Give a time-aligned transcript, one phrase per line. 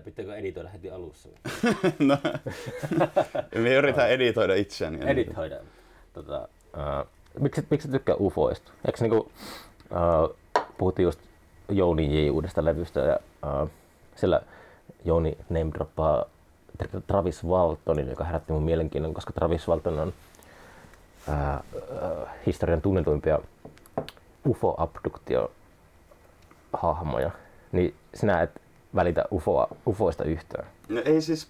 [0.00, 1.28] Tai pitääkö editoida heti alussa?
[1.98, 2.18] no,
[3.62, 4.98] me yritän editoida itseäni.
[5.06, 5.56] Editoida.
[6.12, 7.06] Tota, uh,
[7.40, 8.72] miksi, miksi tykkää ufoista?
[8.86, 10.36] Eikö niinku, uh,
[10.78, 11.20] puhuttiin just
[11.68, 12.30] Jouni J.
[12.30, 13.18] uudesta levystä ja
[13.62, 13.70] uh,
[14.16, 14.42] siellä
[15.04, 16.24] Jouni name droppaa
[16.82, 20.12] Tra- Travis Waltonin, joka herätti mun mielenkiinnon, koska Travis Walton on
[21.28, 21.34] uh,
[21.74, 23.38] uh, historian tunnetuimpia
[24.48, 25.50] UFO-abduktio
[26.72, 27.30] hahmoja,
[27.72, 28.60] niin sinä et
[28.94, 30.66] välitä UFOa, UFOista yhtään.
[30.88, 31.48] No ei siis,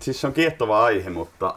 [0.00, 1.54] siis se on kiehtova aihe, mutta,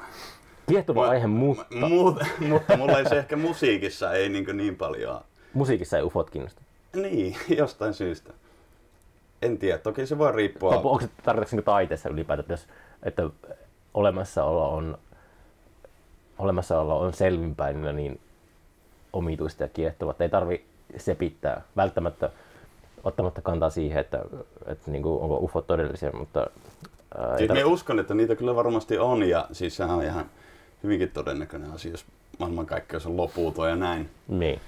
[0.70, 2.18] Kiehtova aihe, mutta Mut,
[2.48, 5.22] mutta mulla ei se ehkä musiikissa ei niin, niin paljon.
[5.54, 6.62] musiikissa ei UFOt kiinnosta.
[6.96, 8.34] Niin, jostain syystä.
[9.42, 10.76] En tiedä, toki se voi riippua.
[10.76, 12.68] Onko, onko tarkoitatko niinku taiteessa ylipäätään, että, jos,
[13.04, 13.30] että
[13.94, 14.98] olemassaolo on,
[16.38, 18.20] olemassaolo on selvinpäin niin
[19.14, 20.66] omituista ja kiehtova, että ei tarvi
[20.98, 22.30] sepittää välttämättä
[23.04, 24.22] ottamatta kantaa siihen, että,
[24.66, 26.48] että niin kuin, onko ufot todellisia, mutta
[27.18, 30.26] ää, Siis tar- uskon, että niitä kyllä varmasti on ja siis sehän on ihan
[30.84, 32.06] hyvinkin todennäköinen asia, jos
[32.40, 34.10] maailmankaikkeus on loputon ja näin.
[34.28, 34.60] niin.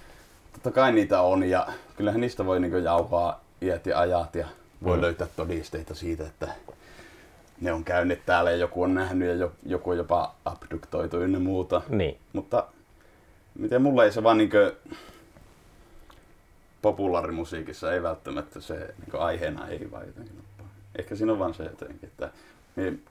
[0.53, 4.47] Totta kai niitä on ja kyllähän niistä voi niin jauhaa iät ja ajat ja
[4.83, 5.01] voi Mm.
[5.01, 6.47] löytää todisteita siitä, että
[7.61, 11.39] ne on käynyt täällä ja joku on nähnyt ja jo- joku on jopa abduktoitu ynnä
[11.39, 11.81] muuta.
[11.89, 12.17] niin.
[12.33, 12.65] Mutta
[13.59, 14.75] miten mulla ei se vaan niinkö
[16.81, 20.73] populaarimusiikissa ei välttämättä se niinkö aiheena ei vaan jotenkin nappaa.
[20.99, 22.29] Ehkä siinä on vaan se jotenkin, että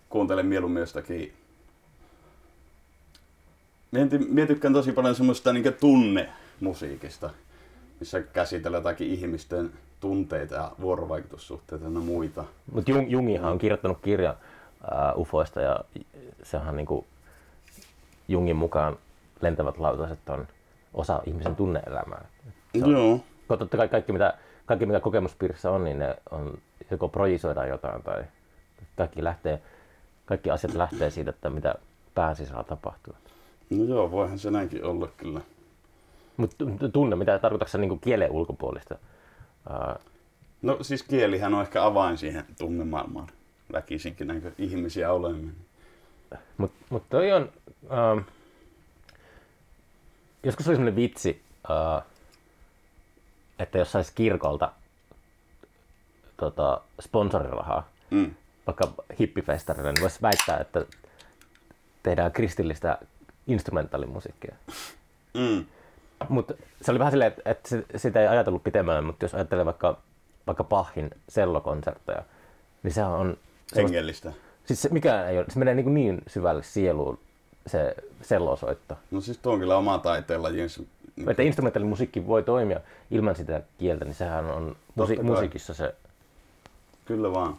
[0.08, 1.32] kuuntelen mieluummin jostakin
[3.90, 7.30] Mie, mie tykkään tosi paljon semmoista niinkö tunnemusiikista,
[8.00, 12.44] missä käsitellään jotakin ihmisten tunteita ja vuorovaikutussuhteita ja muita.
[12.72, 14.34] Mutta Jung, Jungihan on kirjoittanut kirjan
[14.90, 15.80] ää, ufoista ja
[16.42, 17.06] sehän niinku
[18.28, 18.96] Jungin mukaan
[19.40, 20.48] lentävät lautaset on
[20.94, 22.24] osa ihmisen tunneelämää.
[22.78, 23.20] Se on, Joo.
[23.50, 24.34] Kun totta kai kaikki mitä,
[24.66, 26.58] kaikki mitä kokemuspiirissä on, niin ne on,
[26.90, 28.24] joko projisoidaan jotain tai
[28.96, 29.62] kaikki, lähtee,
[30.26, 31.74] kaikki asiat lähtee siitä, että mitä
[32.14, 33.14] pään sisällä tapahtuu.
[33.70, 35.40] No joo, voihan se näinkin olla kyllä.
[36.36, 38.98] Mutta tunne, mitä tarkoitatko niin kielen ulkopuolista?
[39.70, 39.98] Ää,
[40.62, 43.28] No siis kielihän on ehkä avain siihen tunnemaailmaan.
[43.72, 45.52] Väkisinkin näinkö ihmisiä olemme.
[46.58, 47.50] Mutta mut toi on...
[47.92, 48.18] Ähm,
[50.42, 52.09] joskus oli sellainen vitsi, äh,
[53.60, 54.72] että jos saisi kirkolta
[56.36, 58.34] tota, sponsorirahaa, Mm.
[58.66, 58.88] vaikka
[59.18, 60.86] hippifestarille, niin voisi väittää, että
[62.02, 62.98] tehdään kristillistä
[63.46, 64.54] instrumentaalimusiikkia.
[65.34, 65.64] Mm.
[66.28, 69.98] Mutta se oli vähän silleen, että, että sitä ei ajatellut pitemmään, mutta jos ajattelee vaikka,
[70.46, 72.22] vaikka Bachin sellokonsertteja,
[72.82, 73.36] niin sehän on...
[73.76, 74.32] Hengellistä.
[74.64, 77.18] Siis se, mikä ei ole, se menee niin, niin syvälle sieluun
[77.66, 78.98] se sellosoitto.
[79.10, 80.82] No siis tuo on kyllä oma taiteenlajinsa.
[81.28, 85.94] Että instrumentaalimusiikki voi toimia ilman sitä kieltä, niin sehän on musi- musiikissa se...
[87.04, 87.56] Kyllä vaan.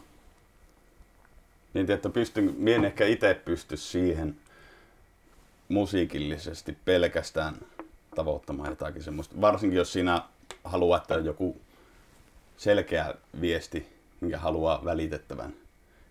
[1.74, 4.36] Niin että pystyn, mie en ehkä itse pysty siihen
[5.68, 7.54] musiikillisesti pelkästään
[8.14, 9.40] tavoittamaan jotakin semmoista.
[9.40, 10.22] Varsinkin jos siinä
[10.64, 11.56] haluaa, että on joku
[12.56, 13.86] selkeä viesti,
[14.20, 15.54] minkä haluaa välitettävän.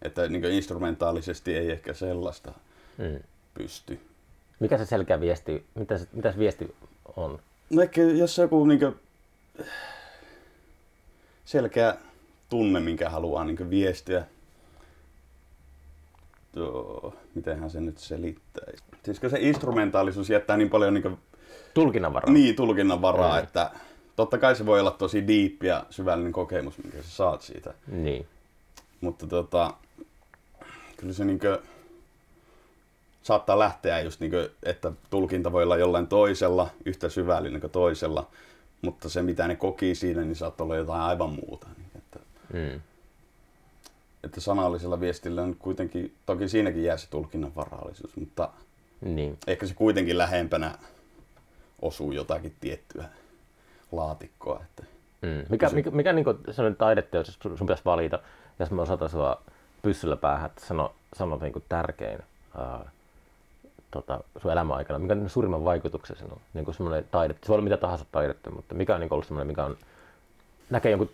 [0.02, 2.52] Että niin instrumentaalisesti ei ehkä sellaista
[2.98, 3.20] Mm.
[3.54, 4.00] pysty.
[4.60, 6.76] Mikä se selkeä viesti, mitä se, mitä se viesti
[7.16, 7.40] on?
[7.70, 8.80] No ehkä jos joku niin
[11.46, 11.96] selkeä
[12.50, 14.24] tunne, minkä haluaa niin viestiä.
[16.56, 18.84] Joo, mitenhän se nyt selittäisi?
[19.04, 21.18] Siis kun se instrumentaalisuus jättää niin paljon niin,
[21.74, 22.32] Tulkinnanvaraa.
[22.34, 23.44] niin tulkinnan varaa, Mm.
[23.44, 23.72] että
[24.16, 27.74] totta kai se voi olla tosi deep ja syvällinen kokemus, minkä sä saat siitä.
[27.88, 28.28] Niin.
[29.02, 29.74] Mutta tota,
[30.98, 31.62] kyllä se niinkö
[33.24, 38.28] saattaa lähteä just niinkö, että tulkinta voi olla jollain toisella, yhtä syvällinen kuin toisella,
[38.82, 41.68] mutta se mitä ne koki siinä, niin saattaa olla jotain aivan muuta.
[41.78, 42.20] Niin että,
[42.54, 42.82] Mm.
[44.24, 48.50] että sanallisella viestillä on kuitenkin, toki siinäkin jää se tulkinnan varallisuus, mutta
[49.02, 49.38] Niin.
[49.48, 50.78] ehkä se kuitenkin lähempänä
[51.82, 53.06] osuu jotakin tiettyä
[53.92, 54.62] laatikkoa.
[54.64, 54.84] Että,
[55.22, 55.46] Mm.
[55.50, 58.20] Mikä, mikä, mikä niin sellainen taideteos, jos sun pitäisi valita,
[58.60, 59.42] jos mä osoitan sua
[59.82, 62.20] pyssyllä päähän, että sano, sano niin tärkein
[63.92, 67.54] tota, sun elämän aikana, mikä on suurimman vaikutuksen sinun, niin kuin semmoinen taide, se voi
[67.56, 69.78] olla mitä tahansa taidetta, mutta mikä on niin ollut semmoinen, mikä on,
[70.70, 71.10] näkee jonkun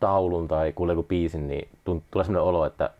[0.00, 2.90] taulun tai kuulee joku biisin, niin tunt, tulee semmoinen olo, että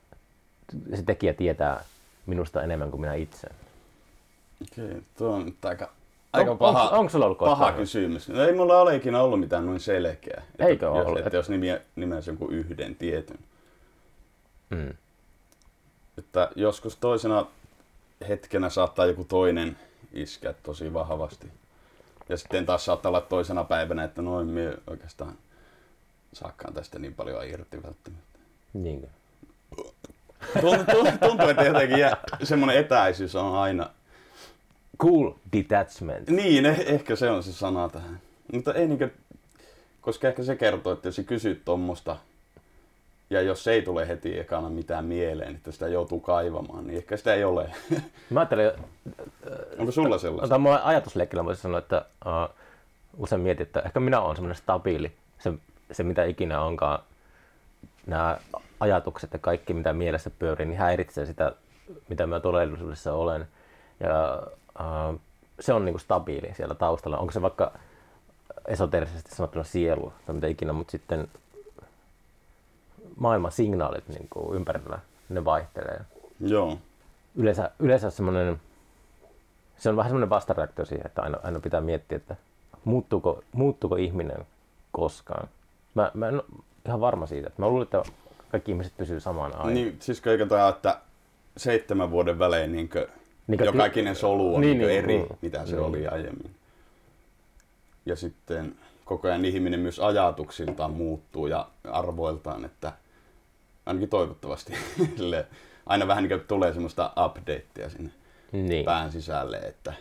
[0.95, 1.85] se tekijä tietää
[2.27, 3.49] minusta enemmän kuin minä itse.
[4.63, 5.91] okei, tuo on nyt aika,
[6.33, 8.29] aika On- paha, onko- onko sulla ollut paha kysymys.
[8.29, 10.43] No ei mulla ole ikinä ollut mitään noin selkeä.
[10.59, 11.27] Eikö että, ole jos, ollut?
[11.27, 13.39] Että jos nimiä, nimesi jonkun yhden tietyn.
[14.71, 14.95] Mm.
[16.19, 17.47] Että joskus toisena
[18.29, 19.77] hetkenä saattaa joku toinen
[20.13, 21.47] iskeä tosi vahvasti.
[22.29, 25.39] Ja sitten taas saattaa olla toisena päivänä, että noin me oikeastaan
[26.33, 28.39] saakkaan tästä niin paljon irti välttämättä.
[28.73, 29.07] Niinkö?
[30.61, 32.07] Tuntuu, tuntuu että jotenkin
[32.43, 33.91] semmoinen etäisyys on aina.
[35.01, 36.31] Cool detachment.
[36.31, 38.21] Niin, eh- ehkä se on se sana tähän.
[38.53, 39.11] Mutta ei niinkö,
[40.01, 42.17] koska ehkä se kertoo, että jos sä kysyt tuommoista,
[43.31, 47.35] ja jos ei tule heti ekana mitään mieleen, että sitä joutuu kaivamaan, niin ehkä sitä
[47.35, 47.71] ei ole.
[48.31, 48.71] Mä ajattelin,
[49.79, 50.47] Onko sulla sellaista?
[50.55, 52.55] Ota mua ajatusleikkillä voisi sanoa, että uh,
[53.17, 55.53] usein mietin, että ehkä minä olen semmoinen stabiili, se,
[55.93, 56.99] se mitä ikinä onkaan,
[58.07, 58.39] nämä
[58.81, 61.53] ajatukset ja kaikki mitä mielessä pyörii, niin häiritsee sitä,
[62.09, 63.49] mitä mä todellisuudessa olen.
[64.01, 64.43] Ja
[64.81, 65.21] uh,
[65.61, 67.19] se on niinku stabiili siellä taustalla.
[67.19, 67.73] Onko se vaikka
[68.69, 71.29] esoterisesti sanottuna sielu tai mitä ikinä, mutta sitten
[73.19, 74.99] maailman signaalit niinku ympärillä,
[75.29, 76.01] ne vaihtelee
[76.41, 76.79] Joo.
[77.35, 78.61] yleensä, yleensä semmoinen,
[79.77, 82.37] se on vähän semmoinen vastareaktio siihen, että aina, aina pitää miettiä, että
[82.85, 84.47] muuttuuko, muuttuuko ihminen
[84.93, 85.49] koskaan.
[85.95, 86.45] Mä, mä en ole
[86.87, 87.51] ihan varma siitä.
[87.57, 88.03] Mä luulen, että
[88.51, 89.71] kaikki ihmiset pysyy samaan aina.
[89.71, 91.01] Niin, siis kaiken että
[91.57, 92.91] seitsemän vuoden välein niin
[93.47, 95.39] Niin, joka ikinen solu on niin, niin, niin, eri, niin.
[95.43, 95.85] mitä se Niin.
[95.85, 96.51] oli aiemmin.
[98.07, 98.75] Ja sitten
[99.05, 102.93] koko ajan ihminen myös ajatuksiltaan muuttuu ja arvoiltaan, että
[103.89, 104.73] ainakin toivottavasti
[105.17, 105.47] sille
[105.87, 108.11] aina vähän niin tulee semmoista updatea sinne
[108.53, 108.85] niin.
[108.85, 109.93] pään sisälle, että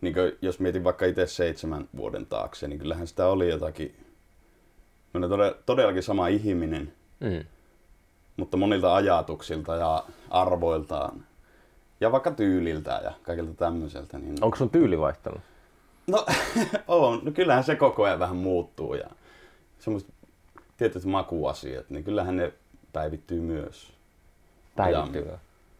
[0.00, 3.96] niin kuin, jos mietin vaikka itse seitsemän vuoden taakse, niin kyllähän sitä oli jotakin,
[5.14, 6.92] mä olen todellakin sama ihminen,
[7.22, 7.44] Mm.
[8.36, 11.24] mutta monilta ajatuksilta ja arvoiltaan
[12.00, 14.18] ja vaikka tyyliltään ja kaikilta tämmöiseltä.
[14.18, 14.44] Niin...
[14.44, 15.40] Onko sun tyyli vaihtanut?
[16.06, 16.26] No,
[16.88, 17.20] on.
[17.22, 19.10] No, kyllähän se koko ajan vähän muuttuu ja
[19.78, 20.10] semmoiset
[20.76, 22.52] tietyt makuasiat, niin kyllähän ne
[22.92, 23.92] päivittyy myös.
[24.76, 25.30] Päivittyy.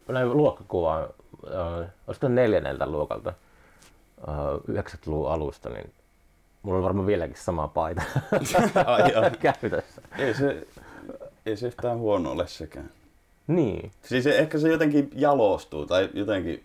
[0.09, 3.33] Näin luokkakuvaa, äh, olisiko neljänneltä luokalta
[4.29, 5.93] äh, 90-luvun alusta, niin
[6.63, 8.03] mulla on varmaan vieläkin sama paita
[8.87, 9.31] Ai, ai.
[9.31, 10.03] käytössä.
[10.19, 10.67] Ei se,
[11.47, 12.91] ei se yhtään huono ole sekään.
[13.47, 13.91] Niin.
[14.03, 16.65] Siis ehkä se jotenkin jalostuu tai jotenkin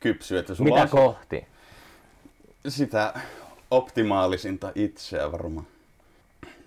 [0.00, 1.46] kypsyy, että sulla Mitä on kohti?
[2.68, 3.14] sitä
[3.70, 5.66] optimaalisinta itseä varmaan.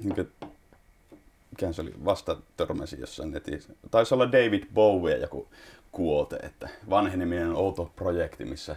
[0.03, 0.31] Niin
[1.59, 3.73] kuin, mikähän se oli, vasta törmäsin jossain netissä.
[3.91, 5.47] Taisi olla David Bowie joku
[5.91, 8.75] kuote, että vanheneminen on outo projekti, missä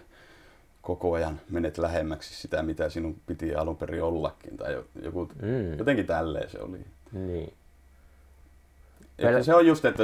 [0.83, 4.57] koko ajan menet lähemmäksi sitä, mitä sinun piti alun perin ollakin.
[4.57, 5.79] Tai jo- joku, Mm.
[5.79, 6.79] jotenkin tälleen se oli.
[7.13, 7.53] Niin.
[9.23, 10.03] Meillä- se on just, että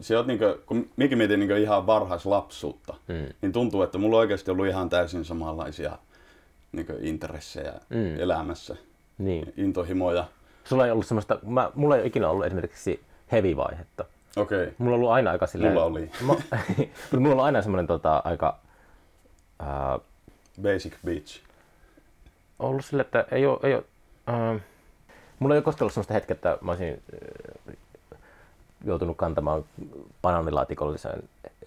[0.00, 3.26] se- on niinku, kun minäkin mietin niinku ihan varhaislapsuutta, Mm.
[3.42, 5.98] niin tuntuu, että mulla on oikeasti ollut ihan täysin samanlaisia
[6.72, 8.20] niinku intressejä Mm.
[8.20, 8.76] elämässä,
[9.18, 9.52] Niin.
[9.56, 10.24] intohimoja.
[10.64, 14.04] Sulla ei ollut semmoista, mä, mulla ei ole ikinä ollut esimerkiksi heavy-vaihetta.
[14.36, 14.74] Okei, okay.
[14.78, 15.72] Mulla on ollut aina aika silleen...
[15.72, 16.10] Mulla oli.
[16.20, 16.34] Mä,
[17.10, 18.58] mutta mulla on aina semmoinen tota, aika...
[19.58, 19.98] Ää,
[20.62, 21.40] basic bitch.
[22.58, 23.58] ollut sille, että ei ole...
[23.62, 23.84] Ei ole
[24.26, 24.58] ää,
[25.38, 27.02] mulla ei ole koskaan ollut semmoista hetkeä, että mä olisin
[27.68, 27.74] ää,
[28.84, 29.64] joutunut kantamaan
[30.22, 31.22] banaanilaatikollisen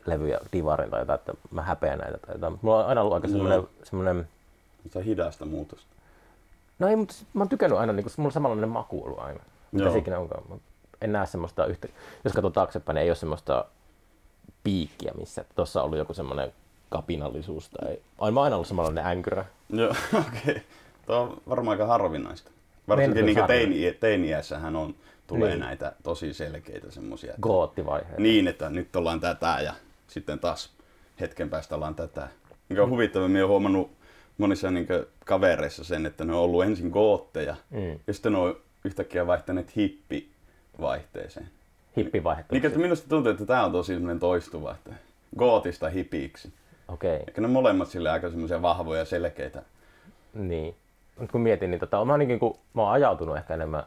[0.06, 2.60] levyjä divarin tai jotain, että mä häpeän näitä tai jotain.
[2.62, 3.70] Mulla on aina ollut aika semmoinen, Joo.
[3.84, 4.28] semmoinen
[4.84, 5.93] Sitä hidasta muutosta.
[6.84, 9.40] No ei, mutta sit mä oon tykännyt aina, niin mulla on samanlainen maku ollut aina.
[9.72, 10.44] Mitä se ikinä onkaan.
[10.50, 10.62] Mut
[11.02, 11.88] en näe semmoista yhtä,
[12.24, 13.66] jos katsoo taaksepäin, niin ei ole semmoista
[14.64, 16.54] piikkiä, missä tuossa on ollut joku semmoinen
[16.90, 18.32] kapinallisuus tai...
[18.32, 19.46] Mä aina ollut samanlainen änkyrä.
[19.70, 20.40] Joo, okei.
[20.42, 20.60] Okay.
[21.06, 22.52] Tuo on varmaan aika harvinaista.
[22.88, 24.96] Varsinkin niin teini, teiniässähän on,
[25.28, 25.60] tulee Niin.
[25.60, 27.34] näitä tosi selkeitä semmosia.
[27.42, 28.16] Goottivaihe.
[28.18, 29.74] Niin, että nyt ollaan tätä ja
[30.08, 30.74] sitten taas
[31.20, 32.28] hetken päästä ollaan tätä.
[32.70, 33.92] Mikä on huvittava, minä olen huomannut
[34.38, 34.88] monissa niin
[35.26, 38.00] kavereissa sen, että ne on ollut ensin gootteja Mm.
[38.08, 41.50] ja sitten ne on yhtäkkiä vaihtaneet hippivaihteeseen.
[41.98, 42.46] Hippivaihe.
[42.52, 44.90] Niin, että minusta tuntuu, että tämä on tosi toistuva, että
[45.38, 46.54] gootista hipiksi.
[46.88, 47.24] Okei, okay.
[47.28, 49.64] Ehkä ne molemmat sille aika semmoisia vahvoja ja selkeitä.
[50.34, 50.76] niin.
[51.20, 53.86] Nyt kun mietin, niin tota, mä, oon niin kuin, mä oon ajautunut ehkä enemmän, mä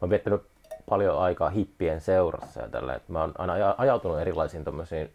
[0.00, 0.42] oon viettänyt
[0.88, 5.10] paljon aikaa hippien seurassa ja tällä, että mä oon aina aja- ajautunut erilaisiin tommosiin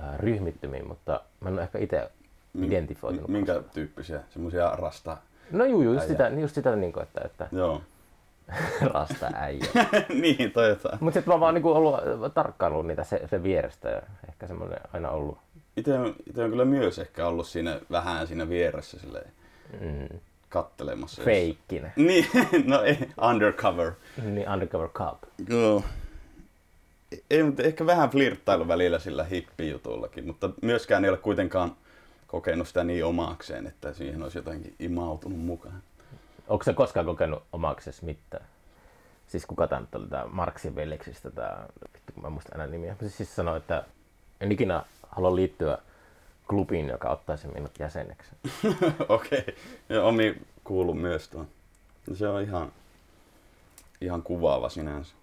[0.00, 2.10] ää, ryhmittymiin, mutta mä en ole ehkä itse
[2.62, 3.28] identifioitunut.
[3.30, 4.20] Minkä tyyppisiä?
[4.30, 5.16] Semmoisia rasta...
[5.50, 6.12] No juu, juu, just Äijä.
[6.28, 7.82] sitä, just sitä niin kuin, että, että Joo.
[8.94, 9.64] rasta äijä.
[10.22, 10.98] niin, toi jotain.
[11.00, 11.94] Mutta sitten mä vaan niin ollut
[12.34, 15.38] tarkkaillut niitä se, se vierestä ja ehkä semmoinen aina ollut.
[15.76, 19.30] Itse on, ite on kyllä myös ehkä ollut siinä vähän siinä vieressä silleen
[19.80, 20.18] Mm,
[20.48, 21.20] kattelemassa.
[21.22, 21.92] jos- feikkinen.
[22.06, 22.26] Niin,
[22.66, 22.98] no ei,
[23.30, 23.92] undercover.
[24.24, 25.18] Niin undercover cop.
[25.48, 25.82] Joo.
[27.30, 31.76] Ei, mutta ehkä vähän flirttailu välillä sillä hippijutullakin, mutta myöskään ei ole kuitenkaan
[32.34, 35.82] kokenut sitä niin omakseen, että siihen olisi jotenkin imautunut mukaan.
[36.48, 38.46] Onko se koskaan kokenut omaksesi mitään?
[39.26, 42.66] Siis kuka tämä nyt oli, tämä Marksin veljeksistä, tämä, vittu kun mä en muista enää
[42.66, 42.96] nimiä.
[43.00, 43.84] Siis, siis sanoi, että
[44.40, 45.78] en ikinä halua liittyä
[46.48, 48.30] klubiin, joka ottaisi minut jäseneksi.
[49.08, 49.54] Okei, okay.
[49.88, 51.48] ja Omi kuuluu myös tuon.
[52.14, 52.72] Se on ihan,
[54.00, 55.14] ihan kuvaava sinänsä.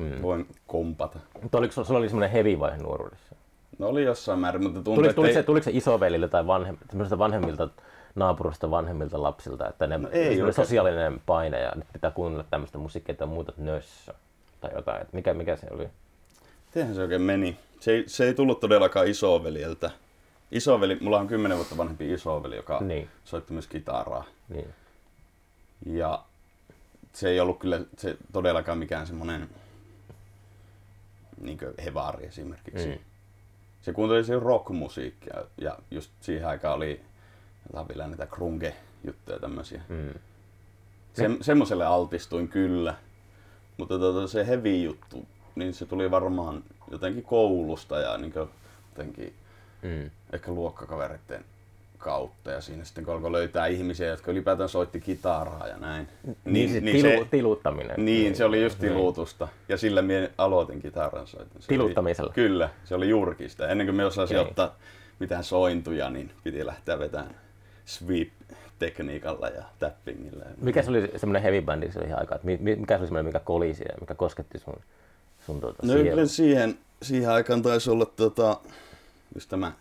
[0.00, 0.22] mm.
[0.22, 1.18] voin kompata.
[1.42, 3.41] Mutta oliko sulla, oli semmoinen heavy vaihe nuoruudessa?
[3.78, 5.34] No oli jossain määrin, mutta tuntuu, tuliko, tuliko, ei...
[5.34, 6.76] se, tuliko se isovelille tai vanhem,
[7.18, 7.68] vanhemmilta
[8.14, 12.78] naapurista vanhemmilta lapsilta, että ne, no ei oli sosiaalinen paine ja nyt pitää kuunnella tämmöistä
[12.78, 14.14] musiikkia tai muuta nössö
[14.60, 15.88] tai jotain, että mikä, mikä se oli?
[16.66, 17.58] Mitenhän se oikein meni?
[17.80, 19.90] Se ei, se ei tullut todellakaan isoveljeltä.
[20.50, 23.08] Isoveli, mulla on kymmenen vuotta vanhempi isoveli, joka niin.
[23.24, 24.24] soitti myös kitaraa.
[24.48, 24.68] Niin.
[25.86, 26.22] Ja
[27.12, 29.48] se ei ollut kyllä se todellakaan mikään semmoinen
[31.40, 32.86] niin hevaari esimerkiksi.
[32.86, 32.98] Mm.
[33.82, 37.00] Se kuunteli se rockmusiikkia ja just siihen aikaan oli
[37.66, 39.82] jotain vielä niitä grunge-juttuja tämmöisiä.
[39.88, 40.14] Mm.
[41.12, 42.94] Se, semmoiselle altistuin kyllä,
[43.76, 48.32] mutta tota, se heavy juttu, niin se tuli varmaan jotenkin koulusta ja niin
[48.90, 49.34] jotenkin
[49.82, 50.10] mm.
[50.32, 51.44] ehkä luokkakavereiden
[52.02, 56.08] kautta ja siinä sitten kun alkoi löytää ihmisiä, jotka ylipäätään soitti kitaraa ja näin.
[56.24, 57.96] Niin, niin, se, niin tilu, se, tiluttaminen.
[57.96, 58.92] Niin, niin, se oli just niin.
[58.92, 61.62] tilutusta ja sillä minä aloitin kitaran soitin.
[61.68, 62.28] Tiluttamisella?
[62.28, 63.68] Oli, kyllä, se oli juurikin sitä.
[63.68, 64.48] Ennen kuin me osasin okay.
[64.48, 64.76] ottaa
[65.18, 67.34] mitään sointuja, niin piti lähteä vetämään
[67.86, 70.44] sweep-tekniikalla ja tappingilla.
[70.60, 72.40] Mikä se oli semmoinen heavy bandi siihen aikaan?
[72.58, 74.76] Mikä se oli semmoinen, mikä kolisi ja mikä kosketti sun,
[75.46, 76.28] sun tuota, no, siihen?
[76.28, 78.56] siihen, siihen aikaan taisi olla tota,
[79.34, 79.72] just tämä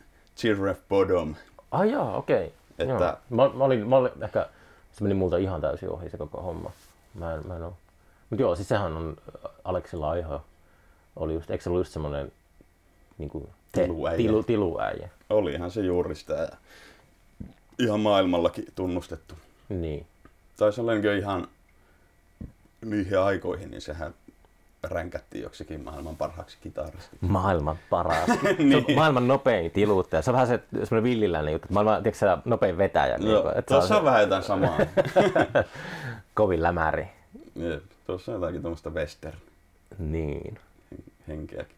[0.42, 1.36] Giraffe Bottom
[1.72, 2.54] Ah joo, okei.
[2.80, 2.96] Okay.
[2.96, 3.18] Että...
[3.30, 4.50] Mä, mä, olin, mä olin ehkä,
[4.92, 6.72] se meni multa ihan täysin ohi se koko homma.
[7.14, 7.74] Mä en, mä en ole.
[8.30, 9.18] Mut joo, siis sehän on
[9.64, 10.42] Aleksi Laiho.
[11.16, 12.32] Oli just, eikö se ollut just semmonen
[13.18, 14.18] niinku, te, tiluäijä.
[14.18, 15.10] Tilu, tiluäijä.
[15.30, 16.50] Olihan se juuri sitä ja
[17.80, 19.36] ihan maailmallakin tunnustettu.
[19.70, 20.06] Niin.
[20.58, 21.48] Taisi olla ihan
[22.86, 24.14] niihin aikoihin, niin sehän
[24.84, 27.16] ränkättiin joksikin maailman parhaaksi kitarista.
[27.22, 28.30] Maailman paras.
[28.58, 28.86] niin.
[28.96, 30.22] maailman nopein tiluuttaja.
[30.22, 31.68] Se on vähän se semmoinen villiläinen juttu.
[31.72, 33.18] Maailman tiedätkö, nopein vetäjä.
[33.18, 34.06] No, niin, että tuossa on, se...
[34.06, 34.78] vähän jotain samaa.
[36.34, 37.08] Kovin lämäri.
[37.56, 39.38] Jep, tuossa on jotakin tuommoista western.
[40.00, 40.60] Niin.
[41.28, 41.76] Henkeäkin.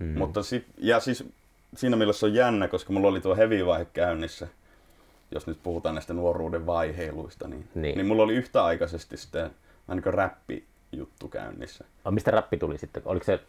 [0.00, 0.18] Mm.
[0.18, 1.24] Mutta sit, ja siis
[1.76, 4.48] siinä mielessä on jännä, koska mulla oli tuo heavy vaihe käynnissä,
[5.30, 7.96] jos nyt puhutaan näistä nuoruuden vaiheiluista, niin, niin.
[7.96, 9.50] niin mulla oli yhtäaikaisesti sitten
[9.88, 10.64] vähän niin räppi
[10.98, 11.84] juttu käynnissä.
[12.04, 13.02] No, mistä räppi tuli sitten?
[13.04, 13.40] Oliko se,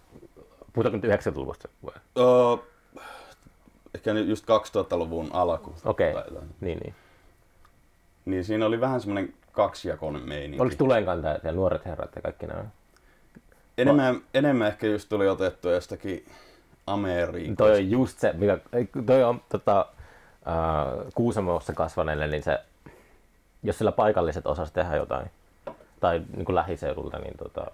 [0.74, 1.70] puhutaanko nyt 90-luvusta?
[1.86, 2.64] Uh,
[3.96, 5.76] ehkä just 2000-luvun alku.
[5.86, 6.24] Okei, okay.
[6.62, 6.96] niin, niin.
[8.26, 10.62] Niin siinä oli vähän semmoinen kaksijakoinen meininki.
[10.62, 12.66] Oliko Tulenkantajat ja Nuoret herrat ja kaikki nämä?
[13.78, 16.26] Enemmän, Va- enemmän ehkä just tuli otettu jostakin
[16.88, 17.56] Amerikasta.
[17.56, 18.58] Toi on just se, mikä,
[19.06, 19.86] toi on tota,
[20.42, 22.60] uh, Kuusamossa kasvaneelle, niin se,
[23.64, 25.32] jos sillä paikalliset osas tehdä jotain,
[26.06, 27.72] tai niin kuin lähiseudulta, niin tota,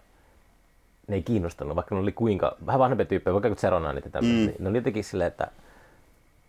[1.08, 4.46] ne ei kiinnostanut, vaikka ne oli kuinka, vähän vanhempi tyyppejä, vaikka Zeronaan niitä tämmöisiä, mm.
[4.46, 5.48] niin ne oli jotenkin silleen, että,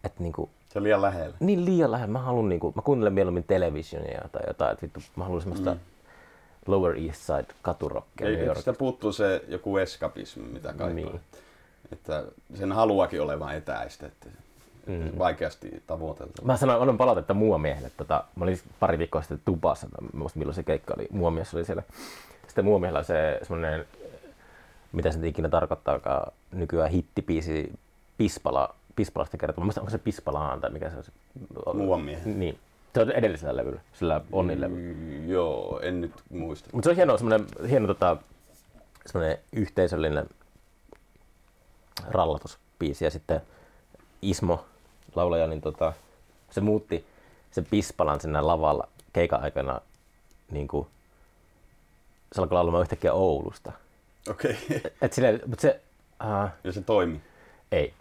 [0.04, 1.36] että niin kuin, se on liian lähellä.
[1.40, 2.12] Niin liian lähellä.
[2.12, 5.80] Mä haluan niinku, mä kuuntelen mieluummin televisionia tai jotain, että vittu, mä haluan semmoista mm.
[6.66, 8.26] Lower East Side katurokkia.
[8.26, 10.94] Ei, sitä puuttuu se joku eskapismi, mitä kaipaa.
[10.94, 11.20] Niin.
[11.92, 12.24] Että
[12.54, 14.06] sen haluakin olevan etäistä.
[14.06, 14.28] Että
[14.86, 15.18] mm.
[15.18, 16.46] vaikeasti tavoiteltava.
[16.46, 17.90] Mä sanoin, annan palautetta muomiehelle.
[17.96, 21.82] Tota, mä olin parri viikkoa sitten tupassa, muista milloin se keikka oli, muomies oli siellä.
[22.46, 23.86] Sitten muomiehellä se semmoinen,
[24.92, 27.72] mitä se ikinä tarkoittaakaan, nykyään hittipiisi
[28.18, 29.64] Pispala, Pispalasta kertoo.
[29.64, 30.96] Mä onko se Pispalaan tai mikä se
[31.66, 31.76] on?
[31.76, 32.40] Muomiehen.
[32.40, 32.58] Niin.
[32.94, 34.94] Se on edellisellä levyllä, sillä Onnin levyllä.
[34.94, 36.68] Mm, joo, en nyt muista.
[36.72, 38.16] Mutta se on hieno, semmoinen, hieno tota,
[39.06, 40.26] semmoinen yhteisöllinen
[42.10, 43.40] rallatusbiisi ja sitten
[44.22, 44.64] Ismo
[45.16, 45.92] laulaja, niin tota,
[46.50, 47.06] se muutti
[47.50, 49.80] sen pispalan sinne lavalla keikan aikana
[50.50, 50.86] niin kuin,
[52.32, 53.72] se alkoi laulamaan yhtäkkiä Oulusta.
[54.30, 54.56] Okei.
[54.66, 54.90] Okay.
[55.02, 55.80] Et mutta se...
[56.24, 57.20] Uh, ja se toimi?
[57.72, 57.94] Ei.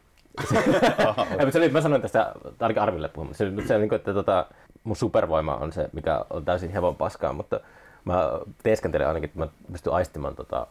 [1.07, 1.51] Aha, okay.
[1.51, 3.35] se oli, mä sanoin tästä ainakin Arville puhumaan.
[3.35, 4.45] Se, se, niin kuin, että tota,
[4.83, 7.59] mun supervoima on se, mikä on täysin hevon paskaa, mutta
[8.05, 10.67] mä teeskentelen ainakin, että mä pystyn aistimaan tota,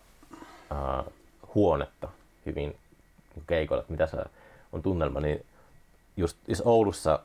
[0.71, 1.13] uh,
[1.55, 2.09] huonetta
[2.47, 2.77] hyvin
[3.47, 4.17] keikolla, että mitä se
[4.73, 5.47] on tunnelma, niin
[6.21, 7.21] just jos Oulussa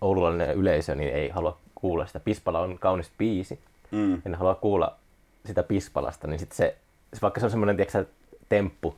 [0.00, 2.20] oululainen yleisö niin ei halua kuulla sitä.
[2.20, 3.60] Pispala on kaunis biisi.
[3.90, 4.22] Mm.
[4.26, 4.96] En halua kuulla
[5.46, 6.76] sitä Pispalasta, niin sit se,
[7.22, 8.04] vaikka se on semmoinen tiedätkö,
[8.48, 8.94] temppu,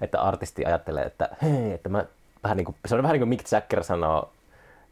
[0.00, 2.04] että artisti ajattelee, että hei, että mä
[2.42, 4.32] vähän niin kuin, se on vähän niin kuin Mick Jagger sanoo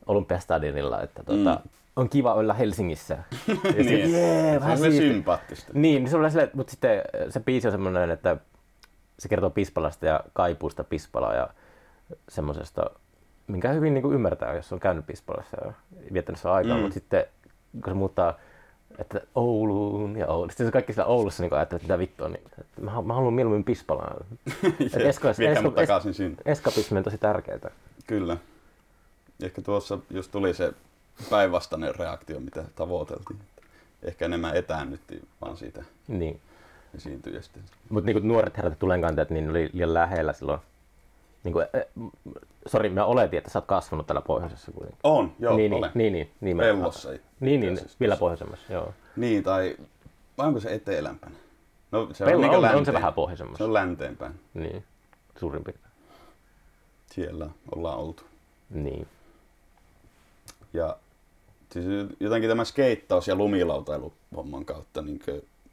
[0.07, 1.71] Olympiastadionilla, että tuota, mm.
[1.97, 3.19] on kiva olla Helsingissä.
[3.77, 5.73] Ja niin, jee, vähän se on sympaattista.
[5.75, 8.37] Niin, niin se on sille, mutta sitten se biisi on semmoinen, että
[9.19, 11.49] se kertoo Pispalasta ja kaipuusta Pispalaa ja
[12.29, 12.91] semmoisesta
[13.47, 15.73] minkä hyvin niin kuin ymmärtää, jos on käynyt Pispalassa ja
[16.12, 16.81] viettänyt sitä aikaa, mm.
[16.81, 17.25] mutta sitten
[17.73, 18.35] kun se muuttaa
[18.99, 20.49] että Ouluun ja Oulu.
[20.49, 23.35] Sitten se kaikki siellä Oulussa niin ajattelee, että mitä vittua, niin että mä, mä haluan
[23.35, 24.26] mieluummin Pispalaan.
[24.81, 25.45] eska, eska.
[26.45, 27.71] Eskapismi on tosi tärkeää.
[28.07, 28.37] Kyllä.
[29.43, 30.73] Ehkä tuossa just tuli se
[31.31, 33.38] päinvastainen reaktio, mitä tavoiteltiin.
[34.03, 35.85] Ehkä enemmän etäännyttiin vaan siitä.
[36.09, 36.41] Niin.
[36.95, 37.59] esiintyjästä.
[37.88, 40.61] Mutta niin nuoret herrat ja tulenkantajat, niin oli liian lähellä silloin.
[41.47, 42.11] Niin kuin, äh,
[42.67, 44.99] sori, mä oletin, että sä oot kasvanut täällä pohjoisessa kuitenkin.
[45.05, 45.91] On, joo, niin, olen.
[45.95, 47.11] Niin, niin, niin, Pellossa.
[47.11, 47.97] Niin, niin, itse asiassa.
[48.00, 48.95] vielä pohjoisemmassa, joo.
[49.17, 49.76] Niin, tai
[50.38, 51.37] vai onko se etelämpänä?
[51.93, 53.59] No se Pello on, on, niin on, se vähän pohjoisemmassa.
[53.59, 54.41] Se on länteenpäin.
[54.55, 54.85] Niin,
[55.38, 55.93] suurin piirtein.
[57.07, 58.23] Siellä ollaan oltu.
[58.71, 59.07] Niin.
[60.73, 60.97] Ja
[61.73, 61.87] siis
[62.21, 65.21] jotenkin tämä skeittaus ja lumilautailu homman kautta niin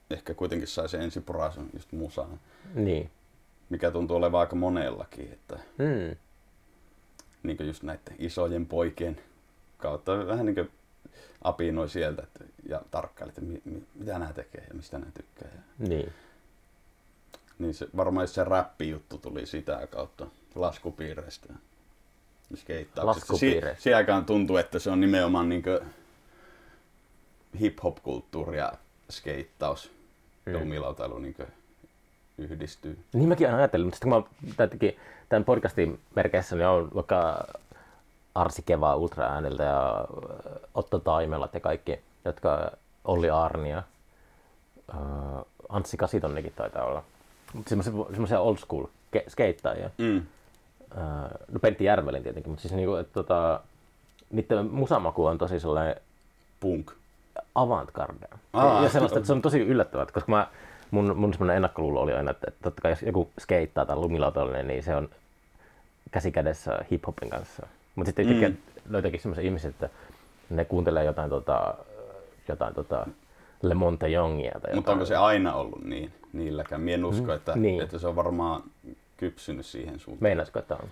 [0.09, 2.39] ehkä kuitenkin sai se ensiporasun just musaan,
[2.73, 3.09] Niin.
[3.73, 6.15] Mikä tuntuu olevan aika monellakin, että Mm.
[7.43, 9.21] niin just näiden isojen poikien
[9.77, 10.71] kautta vähän niin
[11.41, 15.47] apinoi sieltä että, ja tarkkaili, että mi, mi, mitä nämä tekee ja mistä nämä tykkää.
[15.55, 16.13] Ja, Niin.
[17.59, 21.47] niin se, varmaan se räppi-juttu tuli sitä kautta laskupiireistä.
[21.49, 21.55] ja.
[23.05, 23.83] Laskupiireistä.
[23.83, 25.63] Si- aikaan tuntuu, että se on nimenomaan niin
[27.59, 28.73] hip-hop-kulttuuri ja
[29.11, 29.91] skeittaus
[30.45, 30.59] ja Mm.
[30.59, 31.35] lumilautailu niin
[32.37, 32.99] yhdistyy.
[33.13, 34.97] Niin mäkin aina ajattelin, mutta sitten kun mä tätäkin,
[35.29, 37.47] tämän podcastin merkeissä niin on vaikka
[38.35, 42.71] Arsi Kevaa Ultra ääniltä ja äh, Otto Taimelat ja kaikki, jotka
[43.05, 43.83] Olli Arnia,
[44.93, 44.97] äh,
[45.69, 47.03] Anssi Kasitonnikin taitaa olla.
[47.67, 48.85] Semmoisia old school
[49.17, 49.89] ke- skeittaajia.
[49.97, 50.17] Mm.
[50.17, 53.59] Äh, no Pentti Järvelin tietenkin, mutta siis niinku, että tota,
[54.31, 55.95] niiden musamaku on tosi sellainen
[56.59, 56.91] Punk.
[57.55, 58.27] avantgarde.
[58.53, 60.47] Aa, ja sellaista, että se on tosi yllättävää, koska mä,
[60.93, 64.83] mun, mun semmoinen ennakkoluulo oli aina, että, totta kai jos joku skeittaa tai lumilautallinen, niin
[64.83, 65.09] se on
[66.11, 67.67] käsi kädessä hiphopin kanssa.
[67.95, 68.57] Mutta sitten yhtäkkiä Mm.
[68.89, 69.89] löytääkin semmoisia ihmisiä, että
[70.49, 71.73] ne kuuntelee jotain, tota,
[72.47, 73.07] jotain tota
[73.61, 74.75] Le Monte Jongia tai.
[74.75, 76.81] Mutta onko se aina ollut niin niilläkään?
[76.81, 77.81] Mie en usko, että, niin.
[77.81, 78.63] että se on varmaan
[79.17, 80.23] kypsynyt siihen suuntaan.
[80.23, 80.89] Meinaisiko, että on?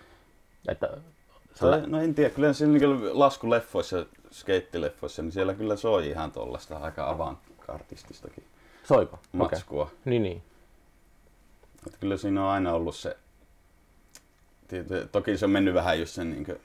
[0.67, 0.89] Että
[1.59, 6.77] Tai, no en tiedä, kyllä siinä niin laskuleffoissa, skeittileffoissa, niin siellä kyllä soi ihan tuollaista
[6.77, 8.43] aika avantgardististakin
[8.99, 9.19] Okei.
[9.31, 9.83] matskua.
[9.83, 9.95] Okay.
[10.05, 10.43] Niin, niin.
[11.87, 13.17] Että kyllä siinä on aina ollut se,
[14.67, 16.57] Tiety- toki se on mennyt vähän just sen niin kuin,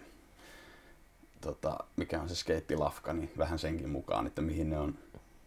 [1.40, 4.98] tota, mikä on se skeittilafka, niin vähän senkin mukaan, että mihin ne on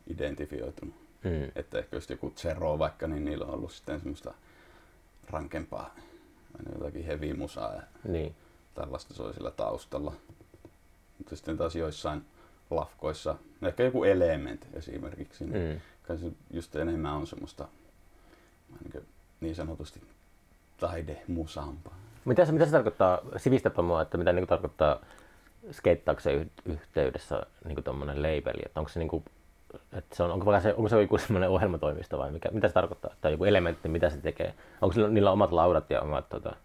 [0.08, 0.95] identifioitunut.
[1.23, 1.51] Mm.
[1.56, 4.34] Että ehkä just joku Zero vaikka, niin niillä on ollut sitten semmoista
[5.30, 5.95] rankempaa,
[6.58, 8.36] aina jotakin heavy musaa ja Niin.
[8.75, 10.13] tällaista soi sillä taustalla.
[11.17, 12.25] Mutta sitten taas joissain
[12.69, 15.82] lafkoissa, ehkä joku element esimerkiksi, niin Mm.
[16.10, 17.67] Kai se just enemmän on semmoista
[18.82, 19.06] niin, kuin
[19.41, 20.02] niin sanotusti
[20.80, 21.95] taidemusampaa.
[22.26, 25.00] Mitä se, mitä se tarkoittaa, sivistäpä mua, että mitä niin tarkoittaa
[25.72, 29.24] skeittauksen yh- yhteydessä niin tuommoinen labeli, että onko se niin kuin,
[29.93, 32.74] että se on, onko, vaikka se, onko se joku semmoinen ohjelmatoimisto vai mikä, mitä se
[32.74, 36.56] tarkoittaa, tai joku elementti, mitä se tekee, onko sillä, niillä omat laudat ja omat, tota,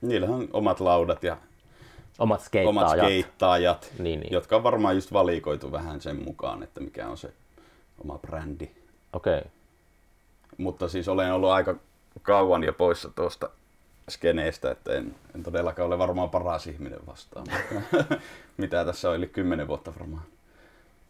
[0.00, 1.48] Niillähän on omat laudat ja omat
[2.18, 4.32] omat skeittaajat, skeittaajat, Niin, niin.
[4.32, 7.32] jotka on varmaan just valikoitu vähän sen mukaan, että mikä on se
[8.04, 8.70] oma brändi.
[9.12, 9.50] okei, okay.
[10.56, 11.74] Mutta siis olen ollut aika
[12.22, 13.50] kauan jo poissa tuosta
[14.10, 17.46] skeneestä, että en, en todellakaan ole varmaan paras ihminen vastaan.
[18.56, 20.22] Mitä tässä on, yli kymmenen vuotta varmaan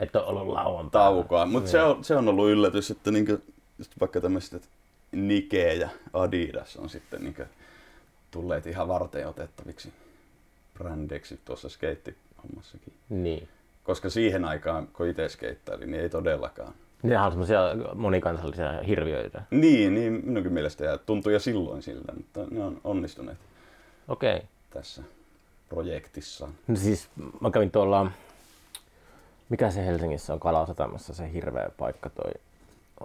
[0.03, 1.03] että on ollut lauantai.
[1.03, 1.47] taukoa.
[1.47, 3.39] Mutta se, on, se on ollut yllätys, että niinku,
[3.79, 4.69] just vaikka tämmöiset
[5.13, 7.43] Nike ja Adidas on sitten niinku
[8.31, 9.93] tulleet ihan varten otettaviksi
[10.75, 12.93] brändeiksi tuossa skeittihommassakin.
[13.09, 13.49] Niin.
[13.85, 16.75] Koska siihen aikaan, kun itse skeittailin, niin ei todellakaan.
[17.03, 17.61] Nehän on semmoisia
[17.95, 19.43] monikansallisia hirviöitä.
[19.51, 23.39] Niin, niin minunkin mielestä ja tuntui jo silloin siltä, mutta ne on onnistuneet
[24.09, 24.37] Okei.
[24.37, 24.47] Okay.
[24.71, 25.03] tässä
[25.69, 26.53] projektissaan.
[26.67, 27.09] No siis
[27.41, 28.11] mä kävin tuolla,
[29.49, 32.33] mikä se Helsingissä on Kalasatamassa se hirveä paikka toi,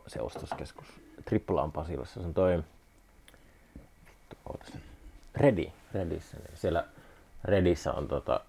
[0.08, 0.86] se ostoskeskus.
[1.26, 2.64] Tripla on Pasilassa, se on toi.
[5.36, 6.38] Redi, Redissä.
[6.38, 6.86] Niin siellä
[7.44, 8.40] Redissä on tota,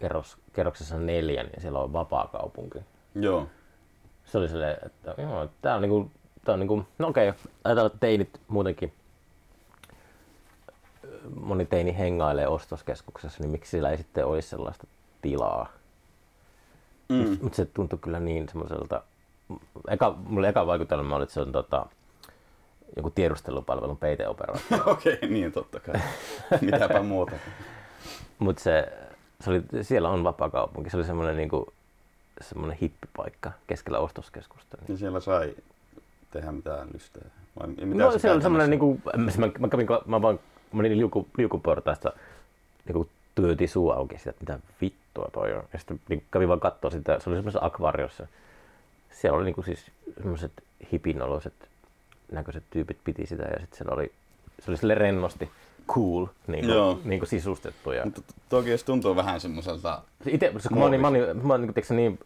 [0.00, 2.78] kerros, kerroksessa neljä, niin siellä on vapaa kaupunki.
[3.14, 3.46] Joo.
[4.30, 6.10] Se oli silleen, että joo, tää on niinku,
[6.44, 7.32] tää on niinku, no okei,
[7.64, 8.92] ajatellaan, että teinit muutenkin,
[11.40, 14.86] moni teini hengailee ostoskeskuksessa, niin miksi sillä ei sitten olisi sellaista
[15.22, 15.68] tilaa?
[17.08, 17.38] Mm.
[17.42, 19.02] Mutta se tuntui kyllä niin semmoiselta,
[19.88, 21.86] eka, mulle eka vaikutelma oli, että se on tota,
[22.96, 24.78] joku tiedustelupalvelun peiteoperaatio.
[24.92, 26.00] Okei, niin totta kai.
[26.60, 27.32] Mitäpä muuta.
[28.38, 28.92] Mutta se,
[29.40, 31.72] se oli, siellä on vapaa kaupunki, se oli semmoinen niinku,
[32.40, 34.76] semmoinen hippipaikka keskellä ostoskeskusta.
[34.80, 34.86] Niin.
[34.94, 35.54] Ja siellä sai
[36.30, 37.22] tehdä mitään lystää.
[37.60, 40.38] Vai mitä No, se oli semmoinen, käytännössä- niinku, mä, mä, kävin, mä vaan,
[40.72, 42.12] mä olin liuku, liukuportaista,
[42.84, 45.64] niinku työti suu auki sitä, että mitä vittua toi on.
[45.72, 48.26] Ja sitten niin kävin vaan katsoa sitä, se oli semmoisessa akvaariossa.
[49.10, 50.52] Siellä oli niinku siis semmoiset
[50.92, 51.54] hipinoloiset
[52.32, 54.12] näköiset tyypit piti sitä ja sitten siellä oli,
[54.58, 55.50] se oli sille rennosti
[55.94, 57.92] cool niin kuin, niin kuin sisustettu.
[57.92, 61.54] Ja, Mutta to- toki jos tuntuu vähän semmoiselta, Ite, kun mä olin, mä olin, mä
[61.54, 62.18] olin niin, niin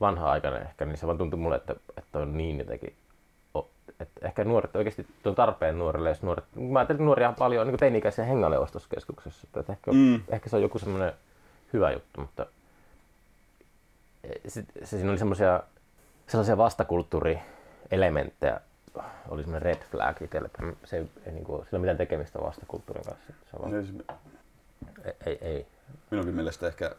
[0.00, 2.94] vanha-aikainen ehkä, niin se vaan tuntui mulle, että, että on niin jotenkin
[4.00, 7.66] että ehkä nuoret oikeasti on tarpeen nuorille, jos nuoret, mä ajattelin, että nuoria on paljon
[7.66, 10.20] niin teini-ikäisiä hengailee ostoskeskuksessa, että ehkä, Mm.
[10.28, 11.12] ehkä se on joku semmoinen
[11.72, 12.46] hyvä juttu, mutta
[14.48, 15.62] se, se, siinä oli semmoisia
[16.26, 18.60] sellaisia vastakulttuurielementtejä,
[19.28, 22.38] oli semmoinen red flag itselle, että se ei, ei niin kuin, sillä ole mitään tekemistä
[22.40, 23.24] vastakulttuurin kanssa.
[23.26, 24.04] Se on vaan, Niin,
[25.04, 25.66] ei, ei, ei.
[26.10, 26.94] Minunkin mielestä ehkä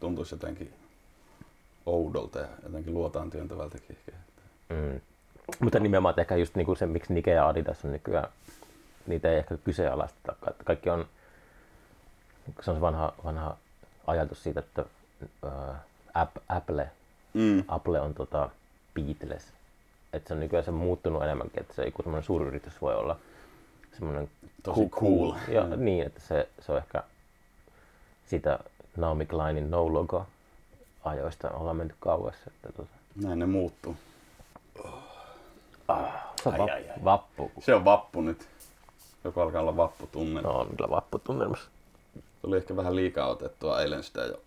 [0.00, 0.74] tuntuisi jotenkin
[1.86, 4.12] oudolta ja jotenkin luotaan työntävältäkin ehkä.
[4.68, 5.00] Mm.
[5.60, 8.28] Mutta nimenomaan ehkä just niinku se, miksi Nike ja Adidas on nykyään,
[9.06, 10.34] niitä ei ehkä kyseenalaisteta.
[10.40, 11.06] Ka- Kaikki on,
[12.62, 13.56] se on se vanha, vanha
[14.06, 14.84] ajatus siitä, että
[15.44, 15.82] ää,
[16.24, 16.90] App- Apple,
[17.34, 17.64] Mm.
[17.68, 18.50] Apple on tota
[18.94, 19.52] Beatles.
[20.14, 23.16] Että se on nykyään se muuttunut enemmänkin, että se joku semmoinen suuryritys voi olla
[23.92, 24.30] semmoinen
[24.62, 25.32] Tosi cool.
[25.48, 25.84] Ja Mm.
[25.84, 27.02] niin, että se, se on ehkä
[28.26, 28.58] sitä
[28.96, 30.26] Naomi Kleinin No Logo
[31.04, 32.34] ajoista ollaan menty kauas.
[32.46, 32.88] Että tota,
[33.22, 33.96] Näin ne muuttuu.
[34.76, 37.04] se on Ai, va- ai, ai.
[37.04, 37.50] vappu.
[37.60, 38.48] Se on vappu nyt.
[39.24, 40.40] Joku alkaa olla vapputunne.
[40.40, 41.68] No on kyllä vapputunnelmassa.
[42.42, 44.40] Tuli ehkä vähän liikaa otettua eilen sitä jo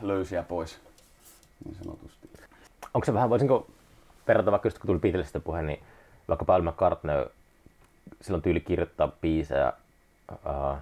[0.00, 0.78] löysiä pois.
[1.64, 2.28] Niin sanotusti.
[2.94, 3.66] Onko se vähän, voisinko
[4.28, 5.82] verrata vaikka just kun tuli Beatlesista puhe, niin
[6.28, 7.26] vaikka Paul McCartney,
[8.20, 9.72] sillä on tyyli kirjoittaa biisejä.
[10.32, 10.78] Uh,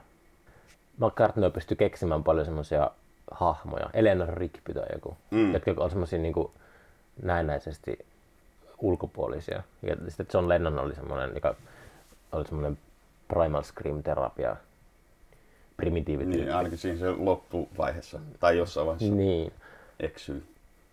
[0.98, 2.90] McCartney pystyy keksimään paljon semmoisia
[3.30, 5.52] hahmoja, Eleanor Rigby tai joku, mm.
[5.52, 6.34] jotka on semmoisia niin
[7.22, 8.06] näennäisesti
[8.78, 9.62] ulkopuolisia.
[9.82, 11.54] Ja sitten John Lennon oli semmoinen, joka
[12.32, 12.78] oli semmoinen
[13.28, 14.56] primal scream terapia,
[15.76, 16.44] primitiivityyppi.
[16.44, 18.20] Niin, ainakin siinä se loppuvaiheessa.
[18.40, 19.52] Tai jossain vaiheessa niin.
[20.00, 20.46] eksyy.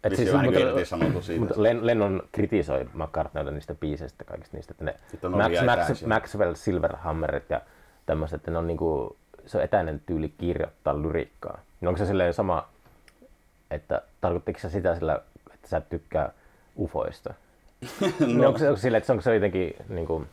[0.04, 1.40] Et siis- vähän mutta- niin irti sanottu siitä.
[1.40, 4.96] Mutta Len- Lennon kritisoi McCartneyta niistä biiseistä kaikista niistä, että ne
[5.30, 5.52] Max,
[5.90, 6.04] Max.
[6.06, 7.62] Maxwell Silverhammerit ja
[8.06, 11.60] tämmöiset, että ne on niinku, se on etäinen tyyli kirjoittaa lyrikkaa.
[11.82, 12.68] No onko se silleen sama,
[13.72, 15.22] että tarkoittiko se sitä sillä,
[15.54, 16.32] että sä et tykkää
[16.80, 17.34] ufoista?
[18.38, 18.48] no.
[18.48, 20.26] onko, se, onko sille, että onko se jotenkin niinku,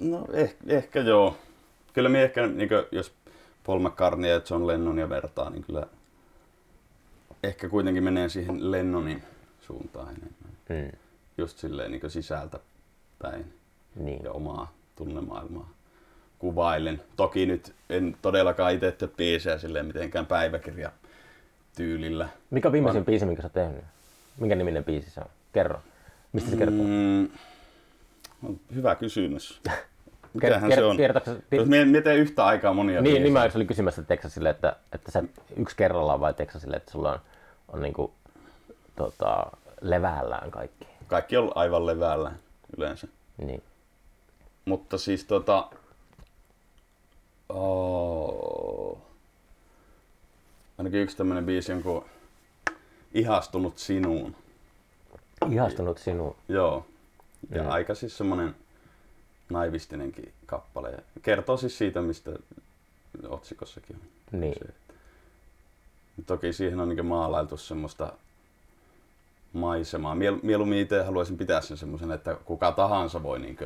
[0.00, 1.36] No ehkä, ehkä joo.
[1.92, 3.12] Kyllä me ehkä, niin jos
[3.66, 5.86] Paul McCartney ja John Lennonia vertaa, niin kyllä
[7.46, 9.22] ehkä kuitenkin menee siihen Lennonin
[9.60, 10.52] suuntaan enemmän.
[10.92, 10.98] mm,
[11.38, 12.58] Just silleen niin sisältä
[13.22, 13.52] päin
[13.96, 14.24] niin.
[14.24, 15.70] ja omaa tunnemaailmaa
[16.38, 17.02] kuvailen.
[17.16, 20.92] Toki nyt en todellakaan itse tee biisejä silleen mitenkään päiväkirja
[21.76, 22.28] tyylillä.
[22.50, 23.84] Mikä on viimeisin biisi, minkä sä oot tehnyt?
[24.40, 25.26] Minkä niminen biisi se on?
[25.52, 25.80] Kerro.
[26.32, 26.84] Mistä se kertoo?
[26.86, 27.28] Mm,
[28.42, 29.60] on hyvä kysymys.
[30.34, 30.96] Mikähän ker- se on?
[30.96, 31.68] kertooko se- Jos
[32.18, 33.22] yhtä aikaa monia Niin, biisejä.
[33.22, 35.24] niin mä olin kysymässä teekö sä silleen, että, että sä
[35.56, 37.18] yksi kerrallaan vai silleen, että sulla on,
[37.68, 38.14] on niinku,
[38.96, 39.46] tota,
[39.80, 40.86] levällään kaikki.
[41.06, 42.32] Kaikki on aivan levällä
[42.76, 43.08] yleensä.
[43.36, 43.62] Niin.
[44.64, 45.70] Mutta siis tota...
[47.48, 48.98] Oh.
[50.78, 52.04] Ainakin yksi tämmönen biisi on kuin
[53.14, 54.36] Ihastunut sinuun.
[55.50, 56.36] Ihastunut sinuun.
[56.48, 56.86] Joo.
[57.50, 57.70] Ja Mm.
[57.70, 58.56] aika siis semmonen
[59.50, 61.04] naivistinenkin kappale.
[61.22, 62.30] Kertoo siis siitä, mistä
[63.28, 64.40] otsikossakin on.
[64.40, 64.54] Niin.
[64.66, 64.74] Se.
[66.26, 68.12] Toki siihen on niin maalailtu semmoista
[69.52, 70.14] maisemaa.
[70.14, 73.58] Miel, mieluummin itse haluaisin pitää sen semmoisen, että kuka tahansa voi niin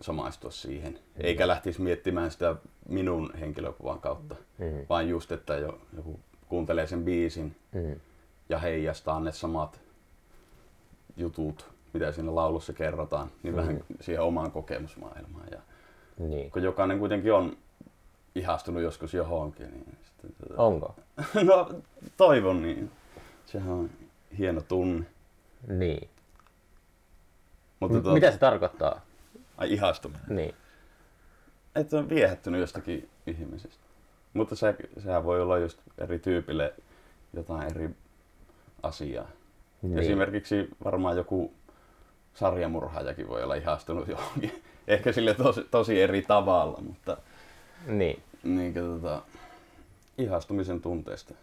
[0.00, 0.98] samaistua siihen.
[1.16, 2.56] Eikä lähtisi miettimään sitä
[2.88, 4.86] minun henkilökuvan kautta, Mm.
[4.88, 8.00] vaan just, että jo, joku kuuntelee sen biisin Mm.
[8.48, 9.80] ja heijastaa ne samat
[11.16, 13.60] jutut, mitä siinä laulussa kerrotaan, niin Mm.
[13.60, 15.46] vähän siihen omaan kokemusmaailmaan.
[15.50, 15.58] Ja
[16.18, 16.50] Niin.
[16.50, 17.56] kun jokainen kuitenkin on
[18.34, 19.98] ihastunut joskus johonkin, niin
[20.56, 20.94] Onko?
[21.44, 21.70] no
[22.16, 22.90] toivon niin.
[23.46, 23.90] Sehän on
[24.38, 25.06] hieno tunne.
[25.68, 26.08] Niin.
[27.80, 29.00] Mutta M- tuota, Mitä se tarkoittaa?
[29.56, 30.22] Ai ihastuminen.
[30.28, 30.54] Niin.
[31.74, 33.84] Että on viehättynyt jostakin ihmisestä.
[34.34, 36.74] Mutta se, sehän voi olla just eri tyypille
[37.32, 37.90] jotain eri
[38.82, 39.28] asiaa.
[39.82, 39.98] niin.
[39.98, 41.52] Esimerkiksi varmaan joku
[42.34, 44.62] sarjamurhaajakin voi olla ihastunut johonkin.
[44.88, 47.16] Ehkä sille tosi, tosi eri tavalla, mutta
[47.86, 48.22] Niin.
[48.42, 49.22] niin, tota,
[50.18, 51.34] ihastumisen tunteesta.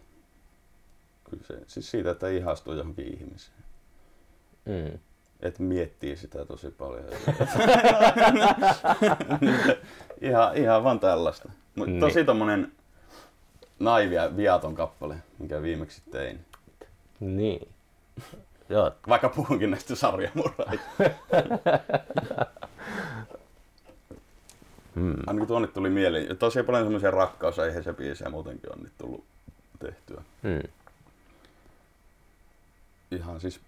[1.30, 3.58] Kyllä se, siis siitä, että ihastuu johonkin ihmiseen.
[4.64, 4.98] Mm.
[5.40, 7.04] Että miettii sitä tosi paljon.
[10.20, 11.48] ihan, ihan vaan tällaista.
[11.74, 12.00] Mutta Niin.
[12.00, 12.72] tosi tommonen
[13.78, 16.44] naivi ja viaton kappale, minkä viimeksi tein.
[17.20, 17.68] Niin.
[18.68, 18.90] Joo.
[19.08, 20.84] Vaikka puhunkin näistä sarjamurhaista.
[24.94, 25.14] Mm.
[25.26, 26.36] Ainakin tuonne tuli mieleen.
[26.36, 29.24] Tosi paljon semmoisia rakkausaiheisia biisejä muutenkin on nyt tullut
[29.78, 30.22] tehtyä.
[30.42, 30.68] Mm.
[33.10, 33.60] Ihan siis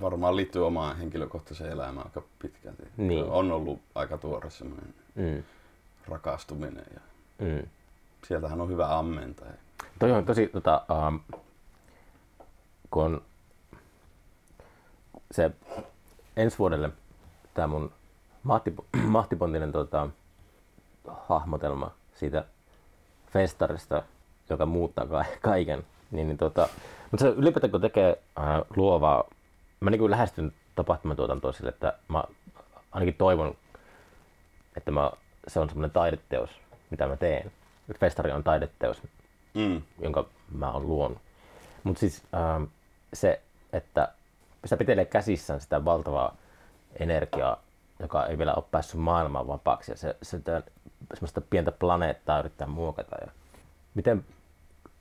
[0.00, 2.82] varmaan liittyy omaan henkilökohtaiseen elämään aika pitkälti.
[2.96, 3.24] Niin.
[3.24, 5.42] On ollut aika tuore semmoinen Mm.
[6.08, 7.00] rakastuminen ja
[7.38, 7.66] Mm.
[8.28, 9.46] sieltähän on hyvä ammentaa.
[9.98, 11.20] Toi on tosi, tota, um,
[12.90, 13.22] kun on
[15.30, 15.50] se
[16.36, 16.90] ensi vuodelle
[17.54, 17.92] tämä mun
[18.42, 18.74] Mahti,
[19.06, 20.08] mahtipontinen tota,
[21.28, 22.44] hahmotelma siitä
[23.32, 24.02] festarista,
[24.50, 25.86] joka muuttaa ka- kaiken.
[26.10, 26.68] Niin, niin tota,
[27.10, 29.24] mutta se ylipäätään kun tekee ää, luovaa,
[29.80, 32.24] mä niin lähestyn tapahtumatuotantoa sille, että mä
[32.92, 33.54] ainakin toivon,
[34.76, 35.10] että mä,
[35.48, 36.50] se on semmoinen taideteos,
[36.90, 37.52] mitä mä teen.
[38.00, 39.02] Festari on taideteos,
[39.54, 39.82] Mm.
[39.98, 41.18] jonka mä oon luonut.
[41.84, 42.64] Mutta siis ähm,
[43.12, 43.40] se,
[43.72, 44.12] että
[44.64, 46.36] sitä pitelee käsissään sitä valtavaa
[47.00, 47.62] energiaa,
[47.98, 49.92] joka ei vielä ole päässyt maailmaan vapaaksi.
[49.92, 50.62] Ja se, sitä,
[51.14, 53.16] semmoista pientä planeettaa yrittää muokata.
[53.20, 53.26] Ja
[53.94, 54.24] miten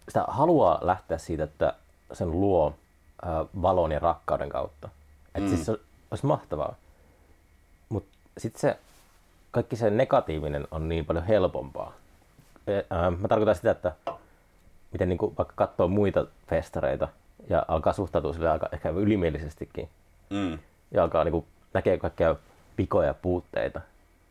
[0.09, 1.73] sitä haluaa lähteä siitä, että
[2.13, 2.75] sen luo
[3.25, 3.31] äh,
[3.61, 4.89] valon ja rakkauden kautta.
[5.35, 5.47] Että Mm.
[5.55, 5.71] siis se
[6.11, 6.75] olisi mahtavaa.
[7.89, 8.77] Mutta sitten se
[9.51, 11.93] kaikki se negatiivinen on niin paljon helpompaa.
[12.67, 13.91] E, äh, mä tarkoitan sitä, että
[14.91, 17.07] miten niin kuin vaikka katsoo muita festareita
[17.49, 19.89] ja alkaa suhtautua sille aika ehkä ylimielisetkin
[20.29, 20.59] Mm.
[20.91, 22.35] ja alkaa niin kuin, näkee kaikkia
[22.77, 23.81] vikoja ja puutteita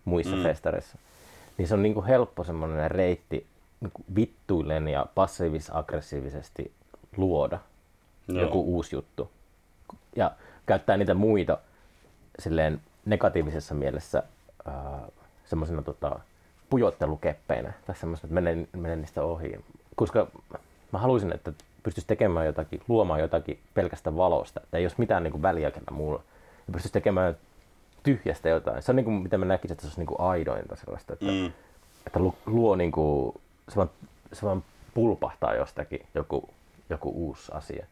[0.04, 0.38] muissa Mm.
[0.38, 0.42] mm.
[0.42, 0.98] festareissa,
[1.59, 3.47] niin se on niin kuin helppo semmoinen reitti
[3.81, 6.73] niin kuin vittuillen ja passiivis-aggressiivisesti
[7.16, 7.59] luoda
[8.29, 8.42] Joo.
[8.42, 9.31] joku uusi juttu.
[10.16, 10.31] Ja
[10.66, 11.59] käyttää niitä muita
[12.38, 14.23] silleen negatiivisessa mielessä
[14.68, 14.75] äh,
[15.44, 16.21] semmoisena tota,
[16.71, 19.64] pujottelukeppeinä tai semmoisena, että menen, menen niistä ohi.
[19.97, 20.27] Koska
[20.92, 24.61] mä haluaisin, että pystyisi tekemään jotakin, luomaan jotakin pelkästä valosta.
[24.64, 26.23] Että ei olisi mitään niin kuin väliä kenellä muulla.
[26.66, 27.37] Ja pystyisi tekemään
[28.02, 28.82] tyhjästä jotain.
[28.82, 31.26] Se on niin kuin, mitä mä näkisin, että se olisi niin kuin aidointa sellaista, että,
[31.26, 31.46] Mm.
[32.06, 33.34] että lu- luo niin kuin,
[33.68, 33.90] se vaan,
[34.32, 36.48] se vaan pulpahtaa jostakin joku,
[36.90, 37.87] joku uusi asia.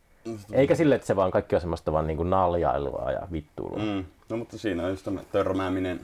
[0.52, 3.78] Eikä sille, että se vaan kaikki on semmoista vaan niin kuin naljailua ja vittuilua.
[3.78, 3.84] Mm.
[3.84, 4.04] Mm.
[4.28, 6.00] No mutta siinä on just tämä törmääminen,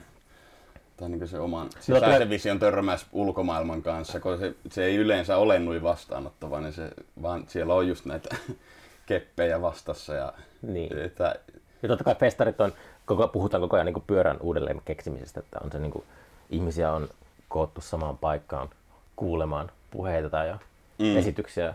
[0.97, 5.59] tai niin se oman sisäisen vision törmäys ulkomaailman kanssa, kun se, se ei yleensä ole
[5.59, 6.89] noin vastaanottava, niin se,
[7.21, 8.35] vaan siellä on just näitä
[9.05, 10.13] keppejä vastassa.
[10.13, 10.97] Ja, Niin.
[10.99, 11.35] että,
[11.81, 12.73] Ja totta kai festarit on,
[13.05, 16.05] koko, puhutaan koko ajan niin kuin pyörän uudelleen keksimisestä, että on se niin kuin,
[16.49, 17.07] ihmisiä on
[17.49, 18.69] koottu samaan paikkaan
[19.15, 20.59] kuulemaan puheita tai ja
[20.99, 21.17] Mm.
[21.17, 21.73] esityksiä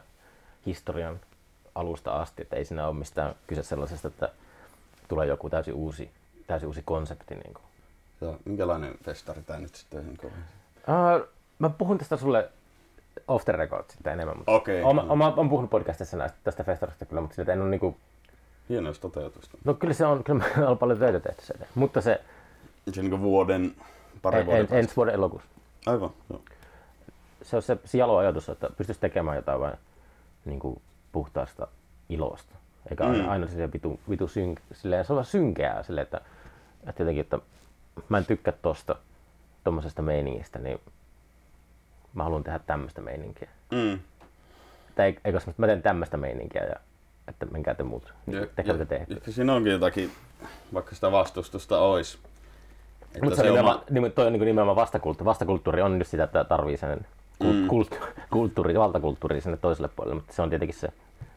[0.67, 1.21] historian
[1.75, 4.29] alusta asti, että ei siinä ole mistään kyse sellaisesta, että
[5.09, 6.11] tulee joku täysin uusi,
[6.47, 7.35] täysin uusi konsepti.
[7.35, 7.63] Niin kuin.
[8.21, 10.31] ja minkälainen festari tämä nyt sitten on?
[11.21, 12.49] Uh, mä puhun tästä sulle
[13.29, 14.83] off the record sitten enemmän, mutta Okei.
[14.83, 17.97] Oma, oma, olen puhunut podcastissa näistä, tästä festarista kyllä, mutta en ole niinku,
[18.69, 19.59] Hieno, jos toteutusta.
[19.65, 22.21] no kyllä se on, kyllä me on paljon töitä tehty sen mutta se
[22.93, 23.75] Se niin vuoden,
[24.23, 25.49] pari en, vuoden en, ensi vuoden elokuussa.
[25.87, 26.41] Aivan, joo.
[27.43, 29.75] se on se, se jalo ajatus, että pystyisi tekemään jotain vain
[30.45, 31.67] niin kuin puhtaasta
[32.09, 32.55] ilosta.
[32.91, 33.11] Eikä Mm.
[33.11, 36.21] aina, aina silleen vitu, vitu synk, silleen, se on vaan synkeää silleen, että,
[36.87, 37.39] että jotenkin, että
[38.09, 38.97] mä en tykkää tosta,
[39.65, 40.81] tommosesta meiningistä, niin
[42.15, 43.49] mä haluan tehdä tämmöistä meininkiä.
[43.73, 43.99] Mm.
[44.95, 46.77] Tai ei- eikö mä teen tämmöistä meininkiä ja
[47.29, 49.15] että menkää te muut, Ja, niin mitä teette.
[49.15, 50.11] ehkä siinä onkin jotakin,
[50.75, 52.19] vaikka sitä vastustusta olisi.
[53.23, 55.25] Mutta se, se on oma, nimenomaan, nimen- toi on niin nimenomaan vastakulttuuri.
[55.29, 57.07] Vastakulttuuri on just sitä, että tarvii sen
[57.39, 57.67] kult, Mm.
[57.69, 57.99] kult,
[58.33, 60.89] kulttuuri, valtakulttuuri sinne toiselle puolelle, mutta se on tietenkin se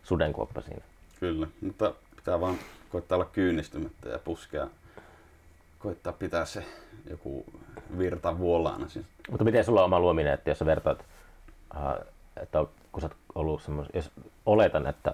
[0.04, 0.82] sudenkuoppa siinä.
[1.20, 2.56] Kyllä, mutta pitää vaan
[2.90, 4.68] koittaa olla kyynistymättä ja puskea.
[5.80, 6.66] Koittaa pitää se
[7.10, 7.46] joku
[7.98, 8.90] virta vuolaana.
[8.90, 9.06] Siis.
[9.30, 11.06] Mutta miten sulla on oma luominen, että jos sä vertaat,
[11.76, 11.94] äh,
[12.42, 14.12] että kun sä oot ollut semmos, jos
[14.46, 15.14] oletan, että,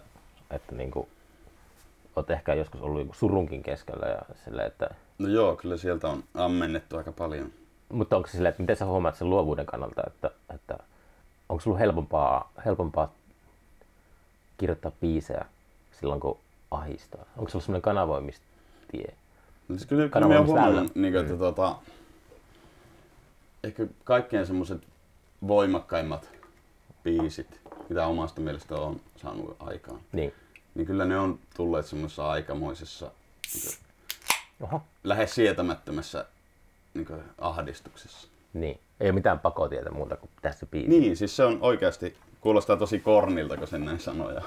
[0.51, 1.10] että niinku,
[2.15, 6.23] oot ehkä joskus ollut joku surunkin keskellä ja sille, että, No joo, kyllä sieltä on
[6.33, 7.51] ammennettu aika paljon.
[7.89, 10.77] mutta onko se silleen, että miten sä huomaat sen luovuuden kannalta, että, että
[11.49, 13.13] onko sulla helpompaa, helpompaa
[14.57, 15.45] kirjoittaa biisejä
[15.99, 16.38] silloin, kun
[16.71, 17.25] ahistaa?
[17.38, 19.13] Onko sulla semmoinen kanavoimistie?
[19.67, 21.39] No siis kyllä, kyllä oon huomannut, niin kuin, että Mm.
[21.39, 21.75] tota,
[23.63, 24.81] ehkä kaikkein semmoiset
[25.47, 26.29] voimakkaimmat
[27.03, 30.34] biisit, mitä omasta mielestä on saanut aikaan, Niin.
[30.76, 33.12] niin kyllä ne on tulleet semmoisessa aikamoisessa
[33.54, 33.78] niin
[34.62, 34.82] Oho.
[35.04, 36.26] lähes sietämättömässä
[36.93, 38.28] niin kuin, ahdistuksessa.
[38.54, 38.80] Niin.
[39.00, 40.89] Ei ole mitään pakotietä muuta kuin tässä biisi.
[40.89, 44.32] Niin, siis se on oikeasti, kuulostaa tosi kornilta, kun sen näin sanoo.
[44.32, 44.41] Ja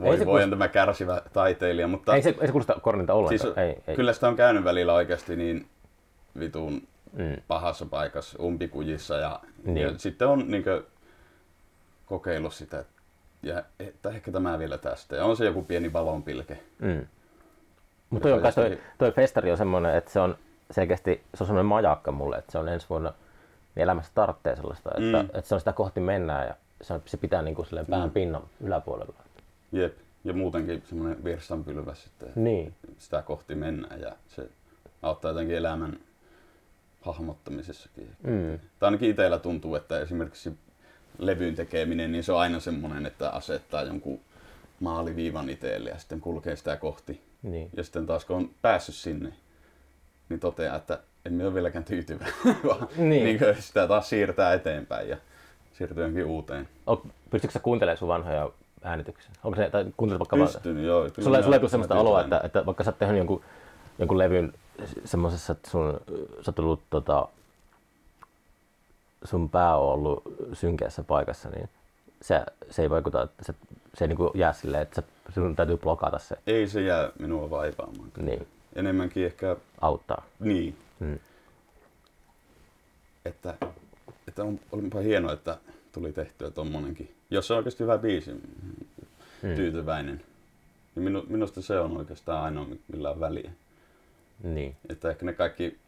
[0.00, 3.54] voi, se voi kuulosta- tämä kärsivä taiteilija, mutta Ei se, ei se kuulosta kornilta ollenkaan.
[3.54, 3.96] siis, ei, ei.
[3.96, 5.66] kyllä sitä on käynyt välillä oikeasti niin
[6.38, 7.36] vitun Mm.
[7.48, 9.76] pahassa paikassa, umpikujissa ja, Niin.
[9.76, 10.82] ja sitten on niin kuin,
[12.10, 12.84] kokeillut sitä,
[13.42, 15.16] ja, että ehkä tämä vielä tästä.
[15.16, 16.58] Ja on se joku pieni valonpilke.
[16.78, 17.06] Mm.
[18.10, 20.38] Mutta toi, toi, toi festari on semmoinen, että se on
[20.70, 23.12] selkeästi se on semmoinen majakka mulle, että se on ensi vuonna
[23.74, 25.28] niin elämässä tarvitsee sellaista, että, Mm.
[25.38, 28.10] että se on sitä kohti mennään ja se, on, se pitää niin kuin pään Mm.
[28.12, 29.14] pinnan yläpuolella.
[29.72, 29.94] Jep.
[30.24, 32.74] Ja muutenkin semmoinen virstanpylväs, että Niin.
[32.98, 34.48] sitä kohti mennään ja se
[35.02, 36.00] auttaa jotenkin elämän
[37.00, 38.16] hahmottamisessakin.
[38.22, 38.58] Mm.
[38.78, 40.58] Tai ainakin itsellä tuntuu, että esimerkiksi
[41.20, 44.20] levyn tekeminen, niin se on aina semmoinen, että asettaa jonkun
[44.80, 47.20] maaliviivan itselle ja sitten kulkee sitä kohti.
[47.42, 47.70] Niin.
[47.76, 49.32] Ja sitten taas kun on päässyt sinne,
[50.28, 52.34] niin toteaa, että emme ole vieläkään tyytyväisiä,
[52.68, 53.24] vaan Niin.
[53.24, 53.38] niin.
[53.38, 55.16] kuin sitä taas siirtää eteenpäin ja
[55.72, 56.68] siirtyy johonkin uuteen.
[56.86, 56.96] O,
[57.30, 58.50] pystytkö sä kuuntelemaan sun vanhoja
[58.82, 59.30] äänityksiä?
[59.44, 61.00] Onko se, tai kuuntelet vaikka vaan- Pystyn, joo.
[61.02, 62.00] kyllä Sulla, ei tule sellaista tyytyväinen.
[62.06, 63.42] oloa, että, että vaikka sä oot tehnyt jonkun,
[63.98, 64.52] jonkun levyn
[65.04, 66.00] semmoisessa, että sun,
[66.42, 67.28] sä oot ollut, tota,
[69.24, 71.68] sun pää on ollut synkeässä paikassa, niin
[72.22, 73.54] se, se ei vaikuta, että se,
[73.94, 77.50] se ei niinku jää silleen, että sä, sun täytyy blokata se, Ei se jää minua
[77.50, 78.08] vaivaamaan.
[78.22, 80.24] niin Enemmänkin ehkä auttaa.
[80.40, 81.18] niin, Mm.
[83.24, 83.54] että,
[84.28, 85.58] että on, olipa hienoa, että
[85.92, 87.14] tuli tehtyä tommonenkin.
[87.30, 88.30] Jos se on oikeasti hyvä biisi,
[89.42, 89.54] Mm.
[89.56, 90.22] tyytyväinen,
[90.94, 93.50] niin minu, minusta se on oikeastaan ainoa, millä on väliä.
[94.42, 94.76] Niin.
[94.88, 95.78] Että ehkä ne kaikki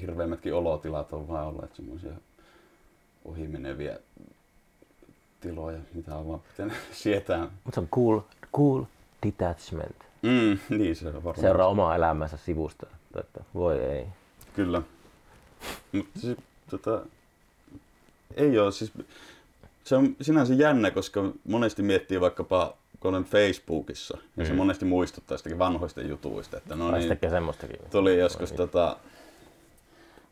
[0.00, 2.12] hirveimmätkin olotilat on vaan olleet semmoisia
[3.24, 3.98] ohimeneviä
[5.40, 7.48] tiloja, mitä on vaan pitänyt sietää.
[7.64, 8.20] Mutta se on cool,
[8.56, 8.84] cool
[9.26, 9.96] detachment.
[10.22, 11.40] Mm, niin se on varmaan.
[11.40, 12.86] Seuraa omaa elämänsä sivusta.
[13.20, 14.06] Että voi ei.
[14.56, 14.82] Kyllä.
[15.92, 16.36] Mutta siis,
[16.70, 17.02] tota,
[18.34, 18.92] ei ole, siis
[19.84, 24.56] se on sinänsä jännä, koska monesti miettii vaikkapa, kun olen Facebookissa, ja se Mm.
[24.56, 27.76] monesti muistuttaa sitäkin vanhoista jutuista, että no niin, semmoistakin.
[27.90, 28.96] tuli joskus tota,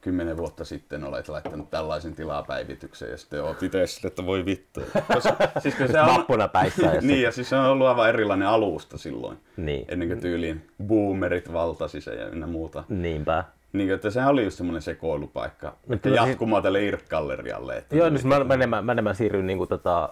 [0.01, 4.81] kymmenen vuotta sitten olet laittanut tällaisen tilapäivityksen ja sitten oot itse sille, että voi vittu.
[5.15, 6.87] Koska, siis kun se on, Vappuna päissä.
[6.87, 9.85] ja niin, ja siis se on ollut aivan erilainen alusta silloin, niin.
[9.89, 12.85] ennen kuin tyyliin boomerit valtasi se ja ynnä muuta.
[12.89, 13.45] Niinpä.
[13.73, 15.77] Niin, että sehän oli just semmoinen sekoilupaikka.
[15.91, 17.77] Että siis- jatkumaa tälle Irk-gallerialle.
[17.77, 20.09] Että Joo, niin mä, mä, enemmän, mä enemmän siirryin niinku tota,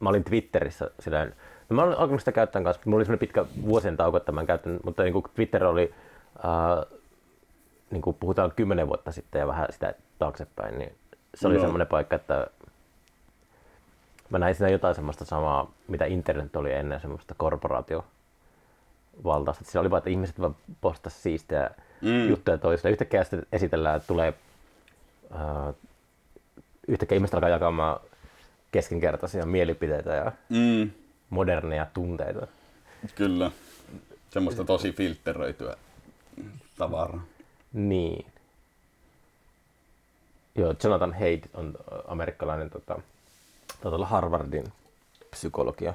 [0.00, 1.34] mä olin Twitterissä silleen,
[1.68, 4.40] no mä olin alkanut sitä käyttää kanssa, mulla oli semmoinen pitkä vuosien tauko, että mä
[4.40, 5.94] en käyttänyt, mutta niinku Twitter oli,
[6.44, 6.98] äh,
[7.94, 10.94] niinku puhutaan kymmenen vuotta sitten ja vähän sitä taaksepäin, niin
[11.34, 11.62] se oli Joo.
[11.62, 12.46] semmoinen paikka, että
[14.30, 18.04] mä näin siinä jotain semmoista samaa, mitä internet oli ennen semmoista korporaatio
[19.24, 19.64] valtaista.
[19.64, 22.08] Siellä oli vaan, että ihmiset vaan postasi siistejä Mm.
[22.10, 22.28] mm.
[22.28, 22.90] juttuja toisille.
[22.90, 24.34] Yhtäkkiä sitten esitellään, että tulee
[25.34, 25.74] äh,
[26.88, 28.00] yhtäkkiä ihmiset alkaa jakamaan
[28.72, 30.90] keskinkertaisia mielipiteitä ja Mm,
[31.30, 32.46] moderneja tunteita.
[33.14, 33.50] kyllä.
[34.30, 35.76] Semmoista tosi filtteröityä
[36.78, 37.22] tavaraa.
[37.74, 38.26] Niin.
[40.54, 41.74] Joo, Jonathan Haidt on
[42.08, 43.00] amerikkalainen tota,
[43.84, 44.72] olla Harvardin
[45.30, 45.94] psykologia,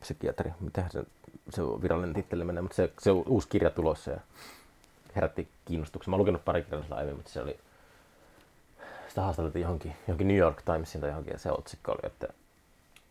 [0.00, 0.52] psykiatri.
[0.60, 1.02] Mitä se,
[1.50, 4.20] se on virallinen titteli menee, mutta se, se on uusi kirja tulossa ja
[5.16, 6.10] herätti kiinnostuksen.
[6.10, 7.58] Mä oon lukenut pari sitä aiemmin, mutta se oli,
[9.08, 12.28] sitä haastateltiin johonkin, johonkin New York Timesin tai johonkin ja se otsikko oli, että,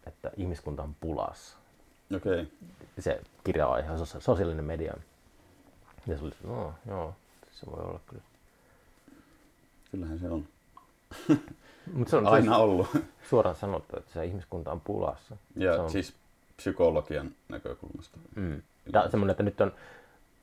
[0.07, 1.57] että ihmiskunta on pulassa.
[2.15, 2.41] Okei.
[2.41, 2.45] Okay.
[2.99, 4.93] Se kirja on ihan sos- sosiaalinen media.
[6.07, 7.15] Ja se oli, no joo,
[7.51, 8.23] se voi olla kyllä.
[9.91, 10.45] Kyllähän se on.
[11.93, 12.87] Mutta se on Aina ollut.
[12.91, 15.37] siis suoraan sanottu, että se ihmiskunta on pulassa.
[15.55, 16.13] Ja se on, siis
[16.57, 18.17] psykologian näkökulmasta.
[18.35, 18.61] mm.
[19.03, 19.73] On semmoinen, että nyt on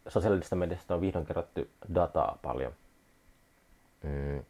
[0.09, 2.73] sosiaalisesta mediasta on vihdoin kerätty dataa paljon.
[4.03, 4.45] Mm.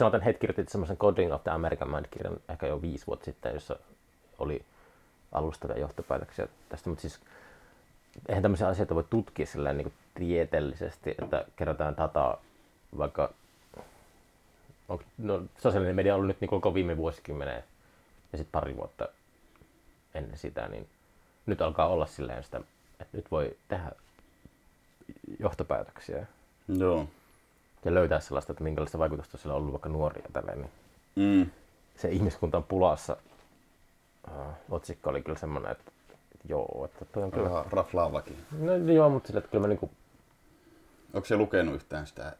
[0.00, 3.76] Jonathan Head kirjoitti semmoisen Coding of the American Mind-kirjan ehkä jo viisi vuotta sitten, jossa
[4.38, 4.64] oli
[5.32, 7.20] alustavia johtopäätöksiä tästä, mutta siis
[8.28, 12.42] eihän tämmöisiä asioita voi tutkia sillä niin tieteellisesti, että kerätään dataa
[12.98, 13.32] vaikka
[15.18, 17.64] no, sosiaalinen media on ollut nyt niin koko viime vuosikymmenen
[18.32, 19.08] ja sitten pari vuotta
[20.14, 20.88] ennen sitä, niin
[21.46, 22.60] nyt alkaa olla silleen sitä,
[23.00, 23.92] että nyt voi tehdä
[25.40, 26.26] johtopäätöksiä
[26.68, 27.08] Joo.
[27.84, 30.70] ja löytää sellaista, että minkälaista vaikutusta sillä on ollut vaikka nuoria tälleen, niin
[31.16, 31.50] Mm.
[31.96, 33.16] se ihmiskunta on pulassa.
[34.28, 35.92] Uh, otsikko oli kyllä semmoinen, että
[36.48, 37.50] joo, että toi on kyllä...
[37.50, 38.36] Vähän raflaavakin.
[38.58, 39.90] No joo, mutta sille, että kyllä mä niinku,
[41.16, 42.32] Onko se lukenut yhtään sitä?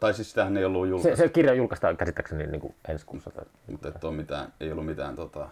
[0.00, 3.30] Tai siis sitähän ei ollut se, julkaistu, se kirja julkaistaan käsittääkseni niinku ensi kuussa.
[3.30, 5.48] Tai, mutta et ole mitään, ei ollut mitään tota,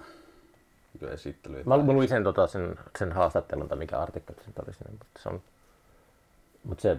[1.01, 1.62] niin esittelyä.
[1.66, 5.07] Mä, mä luin sen, tota, sen, sen haastattelun tai mikä artikkeli se oli sinne, mutta
[5.23, 5.42] se on,
[6.64, 6.97] mutta se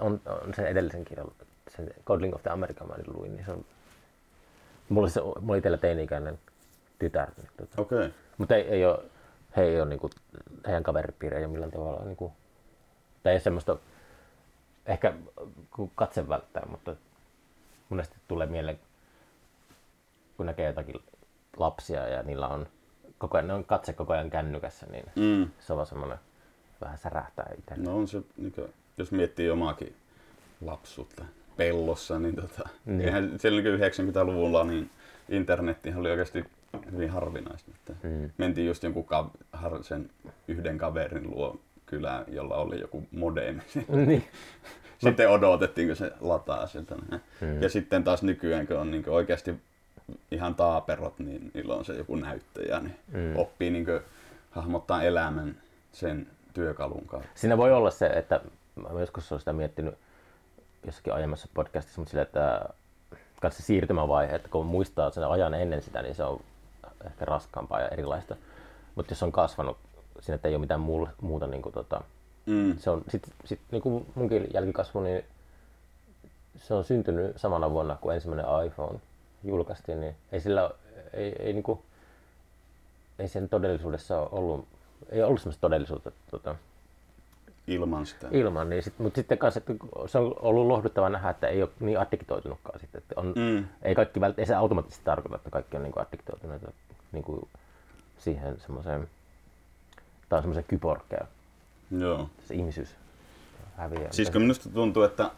[0.00, 1.28] on, on sen edellisen kirjan,
[1.76, 3.64] sen Codling of the American Mind luin, niin se on,
[4.88, 6.38] mulla oli, se, mulla itsellä teini-ikäinen
[6.98, 7.98] tytär, niin, tota, Okei.
[7.98, 8.10] Okay.
[8.38, 8.98] mutta ei, ei ole,
[9.56, 10.10] he ei ole niinku,
[10.66, 12.32] heidän kaveripiiri ei ole millään tavalla niinku,
[13.22, 13.76] tai ei semmoista,
[14.86, 15.14] ehkä
[15.94, 16.96] katse välttää, mutta
[17.88, 18.78] monesti tulee mieleen,
[20.36, 21.02] kun näkee jotakin
[21.56, 22.66] lapsia ja niillä on
[23.18, 25.50] koko ajan, ne on katse koko ajan kännykässä, niin Mm.
[25.60, 26.18] se on semmoinen
[26.80, 27.74] vähän särähtää itse.
[27.76, 29.96] No on se, niin kuin, jos miettii omaakin
[30.60, 31.24] lapsuutta
[31.56, 32.98] pellossa, niin, tota, Niin.
[32.98, 33.06] niin.
[33.08, 34.90] eihän siellä niin 90-luvulla niin
[35.28, 36.44] internettihän oli oikeasti
[36.92, 37.70] hyvin harvinaista.
[37.74, 38.30] Että Mm.
[38.38, 40.10] Mentiin just jonkun ka- har- sen
[40.48, 43.62] yhden kaverin luo kylään, jolla oli joku modemi.
[44.06, 44.24] niin.
[44.98, 46.94] sitten odotettiin, kun se lataa sieltä.
[47.40, 47.62] Mm.
[47.62, 49.54] Ja sitten taas nykyään, kun on niin oikeasti
[50.30, 53.36] ihan taaperot, niin niillä on se joku näyttäjä, niin Mm.
[53.36, 53.86] oppii niin
[54.50, 55.56] hahmottaa elämän
[55.92, 57.28] sen työkalun kautta.
[57.34, 58.40] Siinä voi olla se, että
[58.76, 59.94] mä joskus olen sitä miettinyt,
[60.86, 62.60] jossakin aiemmassa podcastissa, mutta sillä, että
[63.40, 66.40] kanssa se siirtymävaihe, että kun muistaa sen ajan ennen sitä, niin se on
[67.06, 68.36] ehkä raskaampaa ja erilaista.
[68.94, 69.76] Mutta jos on kasvanut
[70.20, 72.00] siinä, että ei ole mitään muu, muuta, niin kuin, tota,
[72.46, 72.78] Mm.
[72.78, 75.24] se on sit, sit, niin kuin munkin jälkikasvu, niin
[76.56, 79.00] se on syntynyt samana vuonna, kun ensimmäinen iPhone
[79.44, 80.70] julkaistiin, niin ei sillä,
[81.12, 81.80] ei, ei, niin kuin,
[83.18, 84.68] ei sen todellisuudessa ole ollut,
[85.10, 86.54] ei ollut sellaista todellisuutta tota,
[87.68, 88.28] Ilman sitä.
[88.30, 89.72] ilman, niin sit, mutta sitten kanssa, että
[90.06, 93.64] se on ollut lohduttava nähdä, että ei ole niin addiktoitunutkaan sitten, että on, Mm.
[93.82, 96.72] ei kaikki vält, ei se automaattisesti tarkoita, että kaikki on niin kuin addiktoituneita
[97.12, 97.48] niin kuin
[98.18, 99.08] siihen semmoiseen,
[100.28, 101.26] tai semmoiseen kyborgeen,
[101.90, 102.30] Joo.
[102.48, 102.88] se ihmisyys
[103.76, 104.08] häviää.
[104.12, 105.30] Siis kun minusta tuntuu, että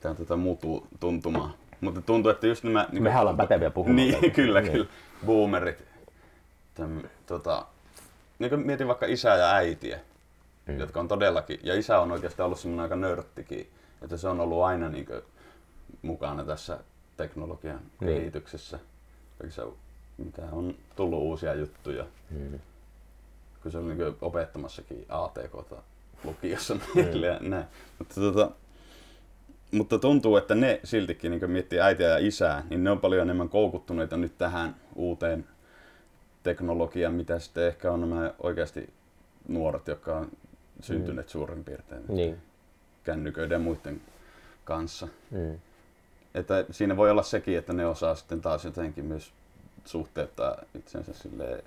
[0.00, 1.52] tämä on tätä mutu tuntumaa.
[1.80, 2.88] Mutta tuntuu, että just nämä...
[2.92, 3.96] Niin Mehän ollaan päteviä puhumaan.
[3.96, 4.72] Niin, kyllä, Niin.
[4.72, 4.86] kyllä.
[5.26, 5.84] Boomerit.
[6.74, 7.66] Täm, tota,
[8.38, 10.00] niin mietin vaikka isää ja äitiä,
[10.66, 10.78] mm.
[10.78, 13.70] jotka on todellakin, ja isä on oikeastaan ollut semmoinen aika nörttikin,
[14.02, 15.22] että se on ollut aina niin kuin,
[16.02, 16.78] mukana tässä
[17.16, 18.16] teknologian Niin.
[18.18, 18.78] kehityksessä.
[19.38, 19.66] Kaikissa,
[20.18, 22.04] mitä on tullut uusia juttuja.
[22.30, 22.58] Mm.
[23.62, 25.72] kun se on niin opettamassakin ATK
[26.24, 27.64] lukiossa meille ja näin.
[27.98, 28.50] Mutta, tota,
[29.72, 33.48] mutta tuntuu, että ne siltikin niin miettii äitiä ja isää, niin ne on paljon enemmän
[33.48, 35.46] koukuttuneita nyt tähän uuteen
[36.42, 38.92] teknologiaan, mitä sitten ehkä on nämä oikeasti
[39.48, 40.28] nuoret, jotka on
[40.84, 42.36] syntyneet suurin piirtein Niin.
[43.04, 44.00] kännyköiden ja muiden
[44.64, 45.08] kanssa.
[45.30, 45.58] Mm.
[46.34, 49.32] Että siinä voi olla sekin, että ne osaa sitten taas jotenkin myös
[49.84, 51.64] suhteuttaa itsensä sille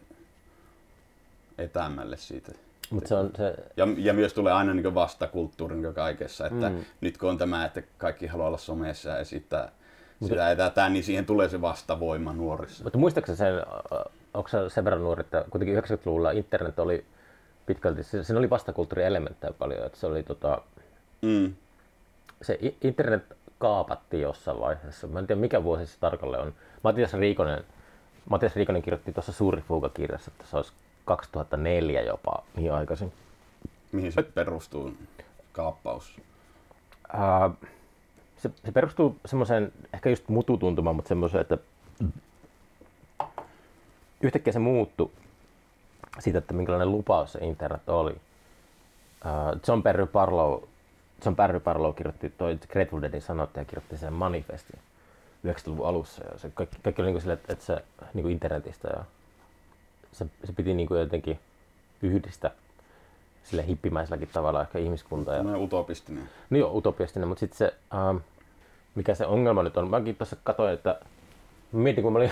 [1.57, 2.51] etämälle siitä
[2.89, 6.75] Mutta se on se, Ja, ja myös tulee aina niin vastakulttuuri niin kaikessa, että Mm.
[6.75, 6.85] mm.
[7.01, 9.71] nyt kun on tämä, että kaikki haluaa olla somessa ja esittää
[10.27, 12.83] sitä ja tätä, niin siihen tulee se vastavoima nuorissa.
[12.83, 13.53] mutta muistaakseni sen,
[14.33, 17.05] onko se sen verran nuori, että kuitenkin 90-luvulla internet oli
[17.65, 20.61] pitkälti, se- siinä oli vastakulttuurielementtejä paljon, että se oli tota,
[21.21, 21.53] Mm.
[22.41, 23.23] se internet
[23.59, 25.07] kaapattiin jossain vaiheessa.
[25.07, 26.53] Mä en tiedä mikä vuosi se tarkalleen on.
[26.83, 27.63] Matias Riikonen,
[28.29, 30.73] Matias Riikonen kirjoitti tuossa Suuri Fuuga-kirjassa, että se olisi
[31.05, 33.13] 2004 jopa niin aikaisin.
[33.91, 34.93] Mihin se perustuu
[35.51, 36.21] kaappaus?
[37.13, 37.49] Ää,
[38.37, 41.57] se, se perustuu semmoiseen ehkä just mututuntumaan, mutta semmoiseen, että
[44.21, 45.11] yhtäkkiä se muuttui
[46.19, 48.15] siitä, että minkälainen lupaus se internet oli.
[49.23, 50.61] Ää, John Perry Barlow,
[51.25, 54.79] John Perry Barlow kirjoitti, toi Grateful Deadin sanottaja kirjoitti sen manifestin
[55.47, 56.23] 90-luvun alussa.
[56.31, 59.03] Ja se kaikki, kaikki oli niin sille, että, että se niin internetistä ja
[60.11, 61.39] se, se piti niin kuin jotenkin
[62.01, 62.51] yhdistä
[63.43, 65.33] sille hippimäiselläkin tavalla ehkä ihmiskuntaa.
[65.33, 66.29] Ja, Semmoinen utopistinen.
[66.49, 68.17] No joo, utopiastinen, mutta sitten se, ähm,
[68.95, 70.99] mikä se ongelma nyt on, mäkin tuossa katsoin, että
[71.71, 72.31] mietin, kun mä olin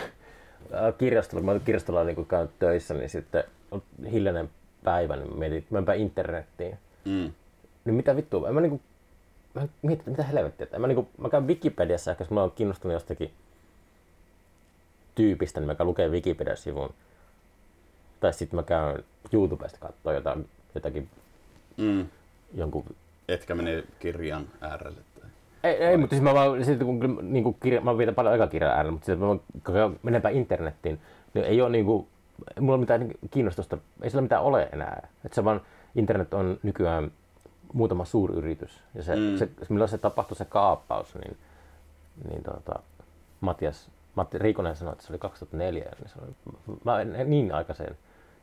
[0.74, 3.44] äh, kirjastolla, kun mä olin kirjastolla niin käynyt töissä, niin sitten
[4.12, 4.50] hiljainen
[4.84, 6.78] päivä, niin mietin, menpä internettiin.
[7.06, 7.32] Mm.
[7.86, 8.82] Niin mitä vittua, en mä niinku,
[9.54, 12.94] mä mietin, mitä helvettiä, että mä, niinku, mä käyn Wikipediassa, ehkä jos mä oon kiinnostunut
[12.94, 13.32] jostakin
[15.16, 16.94] tyypistä, niin mä käyn lukee Wikipedia-sivun.
[18.20, 19.04] Tai sitten mä käyn
[19.34, 21.10] YouTubesta katsoa jotain, jotakin
[21.78, 22.06] Mm.
[22.54, 22.86] jonkun
[23.28, 25.00] Etkä mene kirjan äärelle.
[25.22, 25.30] Tai...
[25.64, 28.72] Ei, ei mutta siis mä vaan, sitten kun niin kuin kirja, mä viitän paljon aikakirjan
[28.72, 29.28] äärellä, mutta sitten
[29.74, 31.00] mä menenpä internettiin,
[31.34, 32.08] niin ei ole niin kuin,
[32.60, 35.08] mulla mitään niin kiinnostusta, ei sillä mitään ole enää.
[35.26, 35.62] Että se vaan,
[35.96, 37.12] internet on nykyään
[37.74, 38.84] muutama suuryritys.
[38.96, 39.38] Ja se, mm.
[39.38, 41.38] Se, milloin se tapahtui se kaappaus, niin,
[42.30, 42.80] niin tota,
[43.42, 45.84] Matias, Matti Riikonen sanoi, että se oli 2004.
[45.84, 47.98] Niin se oli, mä en niin aikaisen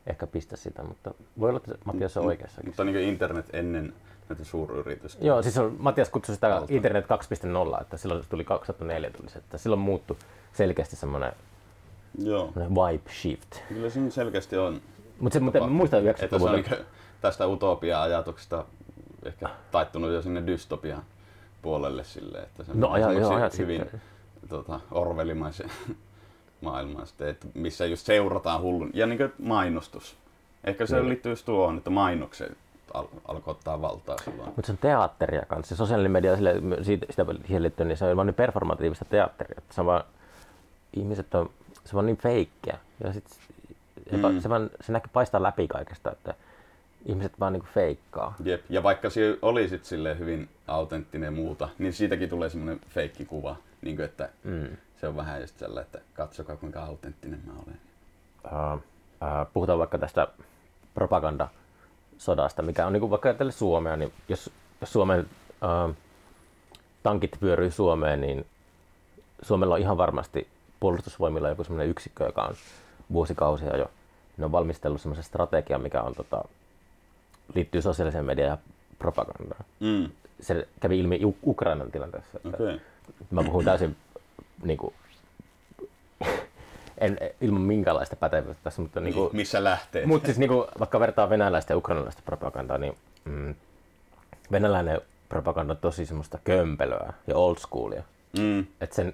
[0.07, 2.61] ehkä pistä sitä, mutta voi olla, että Matias on oikeassa.
[2.65, 3.93] Mutta niin internet ennen
[4.29, 5.25] näitä suuryritystä.
[5.25, 6.73] Joo, siis on, Matias kutsui sitä Alta.
[6.73, 10.17] Internet 2.0, että silloin se tuli 2004 tuli se, että silloin muuttui
[10.53, 11.33] selkeästi semmoinen
[12.17, 12.53] Joo.
[12.55, 13.55] vibe shift.
[13.69, 14.81] Kyllä siinä selkeästi on.
[15.19, 16.75] Mutta se, mutta mä muistan Että se on 90-luvulta,
[17.21, 18.65] tästä utopia-ajatuksesta
[19.25, 21.03] ehkä taittunut jo sinne dystopian
[21.61, 24.01] puolelle silleen, että se on No, aja- semmoksi joo, ajat hyvin sitten.
[24.49, 25.71] tota, orvelimaisen
[26.61, 28.89] maailman sitten, että missä just seurataan hullun.
[28.93, 30.15] Ja niin kuin mainostus.
[30.63, 31.09] Ehkä se Niin.
[31.09, 32.57] liittyy just tuohon, että mainokset
[32.93, 34.49] al- alkoi ottaa valtaa silloin.
[34.55, 35.75] mutta se on teatteria kanssa.
[35.75, 39.55] Se sosiaalinen media sille, siitä, sitä siihen liittyen, niin se on vaan niin performatiivista teatteria.
[39.57, 40.03] Että vaan,
[40.95, 41.49] ihmiset on,
[41.85, 42.77] se on niin feikkiä.
[43.03, 43.25] Ja sit,
[44.11, 44.19] mm.
[44.29, 44.41] Mm.
[44.41, 46.33] se, vaan, se näkyy paistaa läpi kaikesta, että
[47.05, 48.35] ihmiset vaan niin feikkaa.
[48.43, 48.61] Jep.
[48.69, 53.55] Ja vaikka se oli sit silleen hyvin autenttinen ja muuta, niin siitäkin tulee semmoinen feikkikuva.
[53.81, 54.77] Niin kuin, että Mm.
[55.01, 57.79] se on vähän just sellainen, että katsokaa kuinka autenttinen mä olen.
[58.45, 60.27] uh, uh, puhutaan vaikka tästä
[60.93, 64.51] propagandasodasta, mikä on niin kuin vaikka ajatellen Suomea, niin jos,
[64.81, 65.19] jos Suomen
[65.89, 65.95] uh,
[67.03, 68.45] tankit pyörii Suomeen, niin
[69.41, 70.47] Suomella on ihan varmasti
[70.81, 72.55] puolustusvoimilla joku sellainen yksikkö, joka on
[73.13, 73.91] vuosikausia jo
[74.37, 76.43] ne on valmistellut semmoisen strategian, mikä on, tota,
[77.55, 78.57] liittyy sosiaaliseen mediaan ja
[78.99, 79.65] propagandaan.
[79.79, 80.09] Mm.
[80.39, 82.37] se kävi ilmi U- Ukrainan tilanteessa.
[82.37, 82.49] Että.
[82.49, 82.79] Okay.
[83.31, 83.95] Mä puhun täysin
[84.63, 84.93] niin kuin,
[86.97, 90.05] en, ilman minkäänlaista pätevyyttä tässä, mutta niin kuin, Missä lähtee?
[90.05, 93.55] mutta siis niinku, vaikka vertaa venäläistä ja ukrainalaista propagandaa, niin mm,
[94.51, 98.03] venäläinen propaganda on tosi semmoista kömpelöä ja old schoolia.
[98.39, 98.65] Mm.
[98.81, 99.13] Et sen,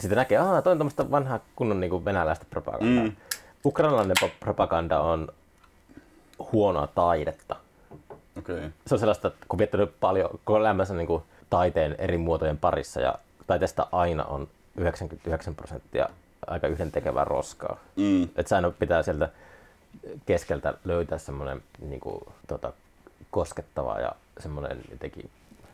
[0.00, 3.04] sitä näkee, että toi on tämmöistä vanhaa kunnon niinku venäläistä propagandaa.
[3.04, 3.12] Mm.
[3.64, 5.28] Ukrainalainen pro- propaganda on
[6.52, 7.56] huonoa taidetta.
[8.38, 8.70] Okay.
[8.86, 13.14] Se on sellaista, että kun viettänyt paljon koko elämänsä niinku taiteen eri muotojen parissa ja
[13.46, 16.08] taiteesta aina on 99 prosenttia
[16.46, 17.78] aika yhdentekevää roskaa.
[17.96, 18.22] Mm.
[18.36, 19.28] Että aina pitää sieltä
[20.26, 22.72] keskeltä löytää semmoinen niin kuin, tota,
[23.30, 25.30] koskettava ja semmoinen jotenkin,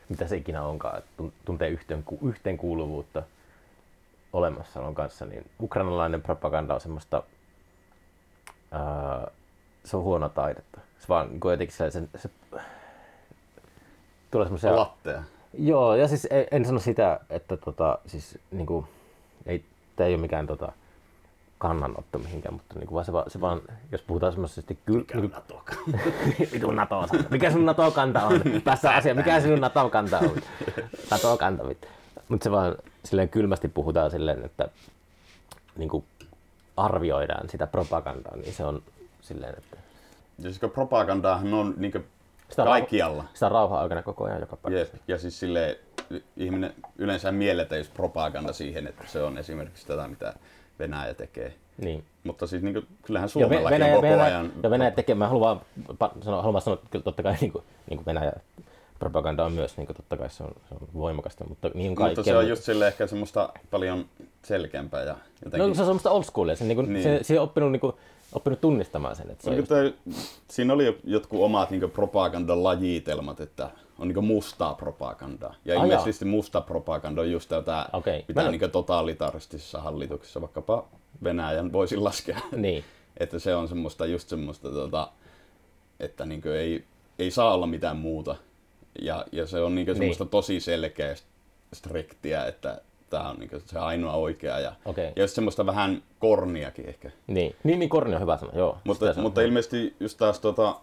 [0.09, 3.23] mitä se ikinä onkaan, että tun- tuntee yhteen, yhteenkuuluvuutta
[4.35, 7.23] olemassaolon kanssa, niin ukrainalainen propaganda on semmoista,
[8.73, 9.31] ää,
[9.85, 10.81] se on huono taidetta.
[10.99, 12.31] Se vaan niin kuin jotenkin se, se, se
[14.31, 14.77] tulee semmoisia...
[14.77, 15.23] Lattea.
[15.59, 18.87] Joo, ja siis en, en sano sitä, että tota, siis niinku,
[19.47, 19.65] ei,
[19.97, 20.73] tämä ei ole mikään tota,
[21.59, 23.61] kannanotto mihinkään, mutta niinku, vaan se, vaan, se vaan,
[23.93, 25.05] jos puhutaan semmoisesti kyllä...
[25.15, 25.37] Niinku,
[26.53, 28.41] Vitu NATO Mikä sun NATO-kanta on?
[28.65, 30.37] Tässä asia, mikä sinun NATO-kanta on?
[31.11, 31.89] NATO-kanta, vittu.
[32.29, 34.69] Mutta se vaan silleen kylmästi puhutaan silleen, että
[35.77, 36.05] niinku,
[36.77, 38.83] arvioidaan sitä propagandaa, niin se on
[39.21, 39.77] silleen, että
[40.39, 41.99] Ja siis propagandaahan on niinku
[42.51, 43.17] sitä on, kaikkialla.
[43.17, 44.97] rauha, sitä on rauhan aikana koko ajan joka paikassa.
[44.97, 45.03] Jep.
[45.09, 45.79] Ja siis sille
[46.37, 50.35] ihminen yleensä mielletään just propaganda siihen, että se on esimerkiksi tätä, mitä
[50.79, 51.55] Venäjä tekee.
[51.79, 52.05] Niin.
[52.25, 54.53] Mutta siis niin kuin, kyllähän Ja Suomellakin Venäjä, on koko Venäjä, ajan...
[54.63, 55.61] ja Venäjä tekee, mä haluan,
[56.01, 58.33] vaan sanoa, haluan sanoa, että kyllä totta kai niin kuin, niin kuin Venäjä
[59.05, 61.95] propaganda on myös, niin kuin, totta kai se on, se on voimakasta, mutta niin on
[61.95, 62.17] kaikkea.
[62.17, 64.05] Mutta se on just sille ehkä semmoista paljon
[64.43, 65.69] selkeämpää ja jotenkin...
[65.69, 67.03] No, se on semmoista old schoolia, se, niin kuin, Niin.
[67.03, 67.93] se, se on oppinut, niin kuin,
[68.33, 69.31] oppinut tunnistamaan sen.
[69.31, 70.15] Että se on Oliko just, toi,
[70.51, 75.55] siinä oli jo jotkut omat niin propagandan lajitelmat, että on niin mustaa propagandaa.
[75.65, 78.25] Ja Ai ilmeisesti musta propaganda on just tätä, Okei.
[78.29, 80.85] mitä Mä en- niin totalitaristisissa hallituksissa, vaikkapa
[81.25, 82.41] Venäjän voisi laskea.
[82.57, 82.85] niin.
[83.17, 85.09] että se on semmoista, just semmoista, tota,
[86.01, 86.85] että niin ei,
[87.19, 88.37] ei saa olla mitään muuta.
[89.03, 91.15] Ja, ja se on niin semmoista tosi selkeä
[91.73, 92.81] striktiä, että
[93.11, 94.61] tämä on niin se ainoa oikea.
[94.61, 95.13] Ja, Okei.
[95.17, 97.11] ja just semmoista vähän korniakin ehkä.
[97.27, 97.57] Niin.
[97.65, 98.79] niin, niin Korni on hyvä sana, joo.
[98.85, 99.23] Mutta, Sitä on.
[99.23, 100.77] mutta ilmeisesti just taas tota,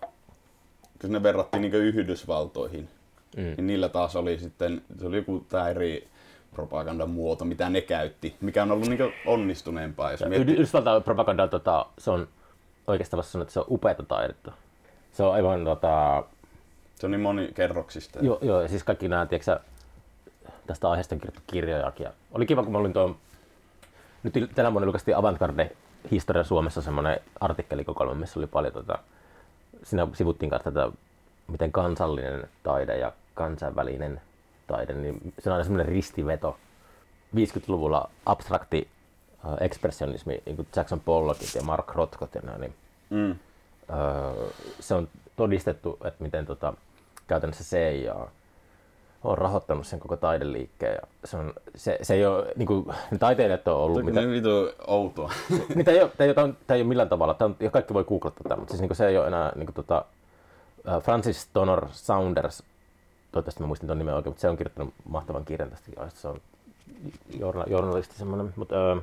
[1.01, 2.89] kun ne verrattiin niin Yhdysvaltoihin,
[3.37, 3.43] Mm.
[3.43, 6.07] niin niillä taas oli sitten, se oli joku tää eri
[6.53, 10.11] propagandan muoto, mitä ne käytti, mikä on ollut niin onnistuneempaa.
[10.11, 12.27] Jos miettii, Yhdysvaltain propaganda, tota, se on
[12.87, 14.51] oikeastaan vasta sanoa, että se on upeata taidetta.
[15.11, 16.23] Se on aivan tota,
[17.01, 18.19] se on niin monikerroksista.
[18.21, 19.59] Joo, joo, ja siis kaikki nämä, tiedätkö,
[20.67, 22.03] tästä aiheesta on kirjoittu kirjojakin.
[22.03, 23.15] Ja oli kiva, kun mä olin tuon,
[24.23, 25.71] nyt tänä vuonna julkaistiin Avantgarde
[26.11, 28.99] Historia Suomessa semmoinen artikkelikokoelma, missä oli paljon tota,
[29.83, 30.91] siinä sivuttiin kanssa tätä,
[31.47, 34.21] miten kansallinen taide ja kansainvälinen
[34.67, 36.57] taide, niin se on aina semmoinen ristiveto.
[37.35, 38.87] 50-luvulla abstrakti
[39.45, 42.75] äh, ekspressionismi, niin kuin Jackson Pollockit ja Mark Rothkot ja nämä, niin
[43.11, 43.35] Mm.
[43.89, 44.49] Öö,
[44.79, 46.73] se on todistettu, että miten tota,
[47.31, 48.15] käytännössä CIA
[49.23, 50.93] on rahoittanut sen koko taideliikkeen.
[50.93, 54.49] Ja se, on, se, se ei ole, niin kuin, ne taiteilijat on ollut, mitä, vitu
[54.87, 55.31] outoa.
[55.75, 57.69] niin, tämä, ei ole, tämä, ei ole, tämä, ei ole millään tavalla, tämä on, ja
[57.69, 60.05] kaikki voi googlettaa tätä, mutta siis niin kuin, se ei ole enää niin kuin, tota,
[61.01, 62.63] Francis Donor Saunders,
[63.31, 66.27] toivottavasti mä muistin tuon nimen oikein, mutta se on kirjoittanut mahtavan kirjan tästä aiheesta, se
[66.27, 66.41] on
[67.39, 68.95] journa, journalisti semmoinen, mutta, öö,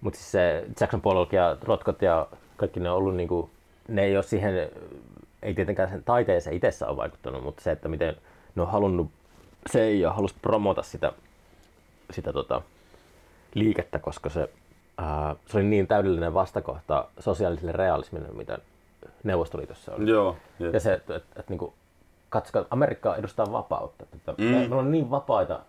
[0.00, 2.26] mutta siis se Jackson Pollock ja Rothkot ja
[2.56, 3.50] kaikki ne on ollut niinku,
[3.88, 4.70] ne ei ole siihen,
[5.42, 8.16] ei tietenkään sen taiteeseen itsessä ole vaikuttanut, mutta se, että miten
[8.54, 9.10] ne on halunnut,
[9.70, 11.12] se ei ole halusi promota sitä,
[12.10, 12.62] sitä tota,
[13.54, 14.50] liikettä, koska se,
[14.98, 18.58] ää, se oli niin täydellinen vastakohta sosiaaliselle realismille, mitä
[19.24, 20.10] Neuvostoliitossa oli.
[20.10, 20.36] Joo.
[20.58, 20.74] jep.
[20.74, 21.72] Ja se, että, että, että niin kuin,
[22.28, 24.06] katsokaa, Amerikka edustaa vapautta.
[24.14, 24.44] Että Mm.
[24.44, 24.50] mm.
[24.50, 25.60] me, me on niin vapaita,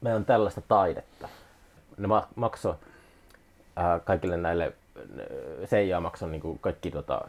[0.00, 1.28] meillä on tällaista taidetta.
[1.98, 2.74] Ne ma- maksoi
[3.76, 4.72] ää, kaikille näille,
[5.66, 7.20] CIA maksoi niin kaikki tota,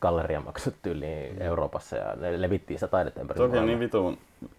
[0.00, 1.42] galleriamaksut tyyliin mm.
[1.42, 4.18] Euroopassa ja ne levittiin sitä taidetta ympäri Toki on niin vitun,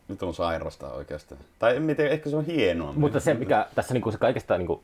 [0.10, 1.42] vitun sairasta oikeastaan.
[1.60, 2.94] Tai en tiedä, ehkä se on hienoa.
[2.94, 4.82] Mutta se, mikä tässä niin kuin se kaikista niin kuin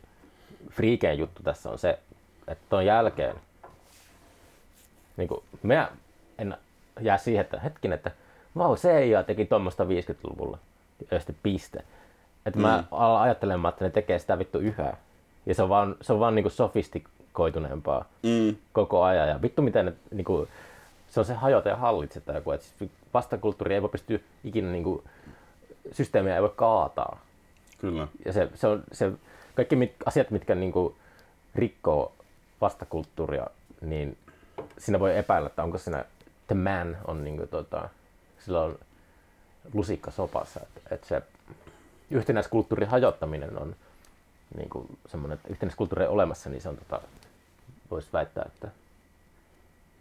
[0.72, 2.00] friikein juttu tässä on se,
[2.48, 3.36] että ton jälkeen
[5.18, 5.92] niin kuin, mä
[6.38, 6.58] en
[7.02, 8.12] jää siihen, että hetkin, että
[8.58, 10.58] vau, CIA teki tuommoista 50-luvulla.
[11.12, 11.84] Ja sitten piste.
[12.46, 12.84] Että mä Mm.
[12.92, 14.94] alan ajattelemaan, että ne tekee sitä vittu yhä.
[15.46, 16.50] Ja se on vaan, se on vaan niinku
[17.36, 18.56] sofistikoituneempaa Mm.
[18.74, 19.30] koko ajan.
[19.30, 20.48] Ja vittu miten ne, niinku,
[21.10, 22.52] se on se hajota ja hallitse tai joku.
[22.52, 25.04] Että siis vastakulttuuri ei voi pysty ikinä, niinku,
[25.92, 27.20] systeemiä ei voi kaataa.
[27.78, 28.08] Kyllä.
[28.26, 29.12] Ja se, se on se,
[29.56, 30.96] kaikki mit, asiat, mitkä niinku
[31.56, 32.12] rikkoo
[32.62, 33.48] vastakulttuuria,
[33.82, 34.18] niin
[34.78, 36.06] siinä voi epäillä, että onko siinä
[36.48, 37.90] the man on niinku tota,
[38.40, 38.80] sillä on
[39.74, 40.60] lusikka sopassa.
[40.64, 41.22] Että, että se
[42.12, 43.76] yhtenäiskulttuurin hajottaminen on
[44.58, 47.02] niin kuin semmoinen, että yhtenäiskulttuuri ei olemassa, niin se on tota,
[47.92, 48.68] voisi väittää, että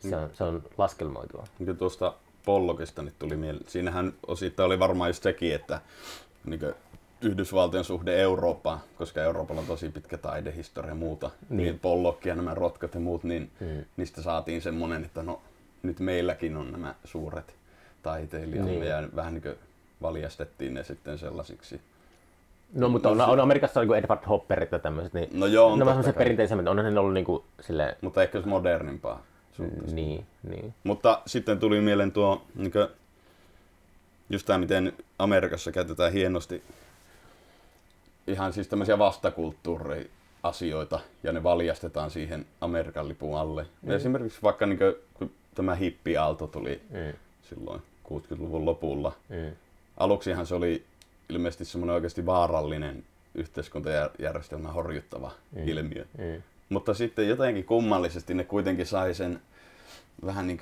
[0.08, 1.44] se on, se on laskelmoitua.
[1.58, 2.14] Niin tuosta
[2.44, 3.68] Pollokista nyt tuli mieleen.
[3.68, 5.80] Siinähän osittain oli varmaan just sekin, että
[6.44, 6.60] niin
[7.20, 12.34] Yhdysvaltojen suhde Eurooppaan, koska Euroopalla on tosi pitkä taidehistoria ja muuta, niin, niin Pollokki ja
[12.34, 13.84] nämä rotkat ja muut, niin hmm.
[13.96, 15.42] niistä saatiin semmoinen, että no
[15.82, 17.54] nyt meilläkin on nämä suuret
[18.02, 18.86] taiteilijat niin.
[18.86, 19.56] ja vähän niin kuin
[20.02, 21.80] valjastettiin ne sitten sellaisiksi.
[22.72, 26.16] No mutta on, on Amerikassa niin Edward Hopperit ja tämmöiset, niin no joo, nämä semmoiset
[26.16, 27.96] perinteisemmät, onhan ne ollut niin kuin silleen...
[28.00, 29.22] Mutta ehkä se modernimpaa.
[29.52, 29.94] Suhtaista.
[29.94, 30.74] Niin, niin.
[30.84, 32.88] Mutta sitten tuli mieleen tuo, niin kuin,
[34.30, 36.62] just tämä, miten Amerikassa käytetään hienosti
[38.26, 40.04] ihan siis tämmöisiä vastakulttuuria
[40.42, 43.66] asioita ja ne valjastetaan siihen Amerikan lipun alle.
[43.82, 43.90] Mm.
[43.90, 47.12] Esimerkiksi vaikka niin kuin, kun tämä hippiaalto tuli mm.
[47.42, 49.12] silloin 60-luvun lopulla.
[49.28, 49.56] Mm.
[49.96, 50.84] Aluksihan se oli
[51.34, 53.04] ilmeisesti semmoinen oikeasti vaarallinen
[53.34, 55.68] yhteiskuntajärjestelmä horjuttava mm.
[55.68, 56.04] ilmiö.
[56.18, 56.42] Mm.
[56.68, 59.40] Mutta sitten jotenkin kummallisesti ne kuitenkin sai sen
[60.26, 60.58] vähän niin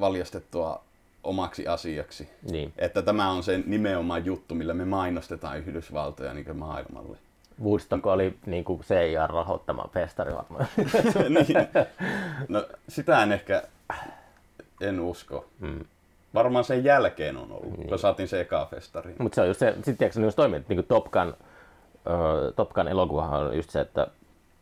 [0.00, 0.84] valjastettua
[1.24, 2.28] omaksi asiaksi.
[2.50, 2.72] Niin.
[2.78, 7.16] Että tämä on se nimenomaan juttu, millä me mainostetaan Yhdysvaltoja niin maailmalle.
[7.64, 10.66] Woodstock oli niin kuin CIA rahoittama festari varmaan.
[11.28, 11.68] niin.
[12.48, 13.62] No sitä en ehkä,
[14.80, 15.46] en usko.
[15.60, 15.84] Hmm.
[16.34, 17.88] Varmaan sen jälkeen on ollut, niin.
[17.88, 19.14] kun saatiin se eka festari.
[19.18, 22.72] Mutta se on just se, sitten tiedätkö, just toimii, niin kuin Top Gun, uh, Top
[22.72, 24.06] Gun elokuvahan on just se, että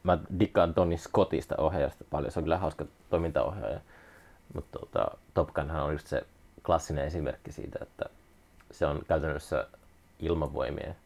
[0.02, 3.80] mä dikkaan Tony Scottista ohjaajasta paljon, se on kyllä hauska toimintaohjaaja.
[4.54, 6.22] Mutta tota, Top Gunhan on just se
[6.66, 8.04] klassinen esimerkki siitä, että
[8.70, 9.66] se on käytännössä
[10.20, 10.96] ilmavoimien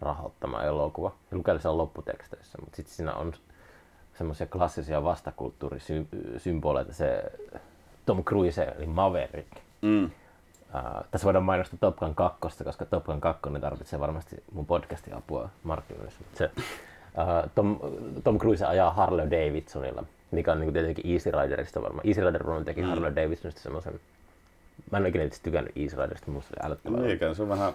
[0.00, 1.12] rahoittama elokuva.
[1.30, 3.32] Ja lukee sen lopputeksteissä, mutta sitten siinä on
[4.18, 7.32] semmoisia klassisia vastakulttuurisymboleita, se
[8.06, 9.63] Tom Cruise eli Maverick.
[9.84, 10.04] Mm.
[10.04, 10.10] Uh,
[11.10, 15.48] tässä voidaan mainostaa Top Gun 2, koska Top Gun 2 tarvitsee varmasti mun podcastin apua
[15.62, 16.20] markkinoinnissa.
[16.34, 17.78] Se, uh, Tom,
[18.24, 22.06] Tom Cruise ajaa Harley Davidsonilla, mikä on niin tietenkin Easy Riderista varmaan.
[22.06, 22.88] Easy Rider teki mm.
[22.88, 24.00] Harley Davidsonista semmoisen
[24.90, 27.06] Mä en ole ikinä tykännyt Easy Riderista, musta se älyttävää.
[27.06, 27.72] Eikä, se on vähän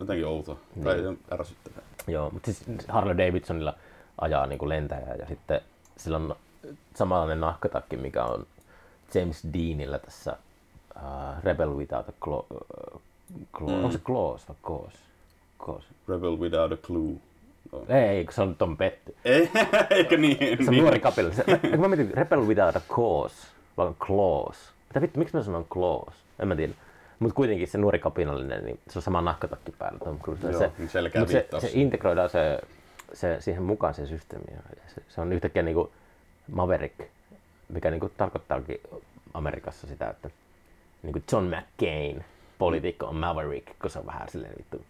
[0.00, 0.58] jotenkin outo.
[0.74, 0.84] Niin.
[0.84, 1.82] Tai ärsyttävää.
[2.06, 3.74] Joo, mutta siis Harley Davidsonilla
[4.20, 5.60] ajaa niin kuin lentäjää ja sitten
[5.96, 6.36] sillä on
[6.94, 8.46] samanlainen nahkatakki, mikä on
[9.14, 10.36] James Deanillä tässä
[10.96, 12.42] uh, Rebel Without a Claw.
[12.50, 13.00] Uh,
[13.52, 13.70] claw.
[13.70, 13.84] Mm.
[13.84, 14.94] Onko se Claws vai Claws?
[15.64, 15.84] Claws.
[16.08, 17.14] Rebel Without a Clue.
[17.72, 17.90] Oh.
[17.90, 19.14] Ei, se on Tom Petty.
[19.24, 19.50] Ei,
[19.90, 20.38] eikö niin?
[20.38, 20.82] Se on niin.
[20.82, 21.30] nuori kapilla.
[21.78, 23.34] mä mietin, Rebel Without a Cause,
[23.76, 24.72] vai Claws.
[24.88, 26.14] Mitä vittu, miksi mä sanon Claws?
[26.38, 26.72] En mä tiedä.
[27.18, 30.50] Mutta kuitenkin se nuori kapinallinen, niin se on sama nahkatakki päällä Tom Cruise.
[30.50, 32.60] Joo, se, niin selkeä se, se, integroidaan se,
[33.12, 34.44] se, siihen mukaan se systeemi.
[34.94, 35.90] Se, se on yhtäkkiä niin kuin
[36.52, 37.00] Maverick,
[37.68, 38.80] mikä niin kuin tarkoittaakin
[39.34, 40.30] Amerikassa sitä, että
[41.06, 42.24] niin kuin John McCain,
[42.58, 44.84] poliitikko on Maverick, kun se on vähän silleen vittu,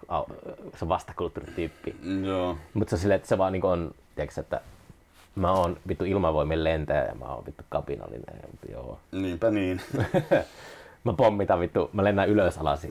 [0.77, 1.97] se on vastakulttuurityyppi.
[2.27, 2.59] Joo.
[2.75, 4.61] Mutta se on silleen, että se vaan niin on, tiedätkö, että
[5.35, 8.41] mä oon vittu ilmavoimien lentäjä ja mä oon vittu kapinallinen.
[8.73, 8.99] Joo.
[9.13, 9.81] Niinpä niin.
[11.05, 12.87] Mä pommitan vittu, mä lennän ylös alas.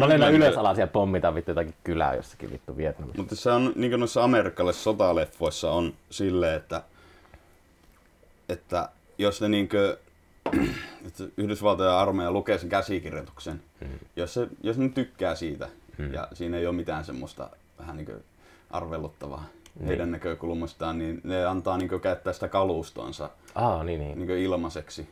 [0.00, 3.22] Mä lennän ylös alas ja pommitan vittu jotakin kylää jossakin vittu Vietnamissa.
[3.22, 6.82] Mutta se on niin kuin noissa amerikkalaisissa sotaleffoissa on silleen, että,
[8.48, 9.96] että jos ne niin kuin,
[11.06, 13.98] että Yhdysvaltojen armeija lukee sen käsikirjoituksen, hmm.
[14.16, 15.68] jos, se, jos ne tykkää siitä
[15.98, 16.14] hmm.
[16.14, 18.24] ja siinä ei ole mitään semmoista vähän niin kuin
[18.70, 19.44] arveluttavaa
[19.78, 19.86] niin.
[19.86, 24.18] heidän näkökulmastaan, niin ne antaa niin käyttää sitä kalustonsa Aa, niin, niin.
[24.18, 25.08] Niin ilmaiseksi.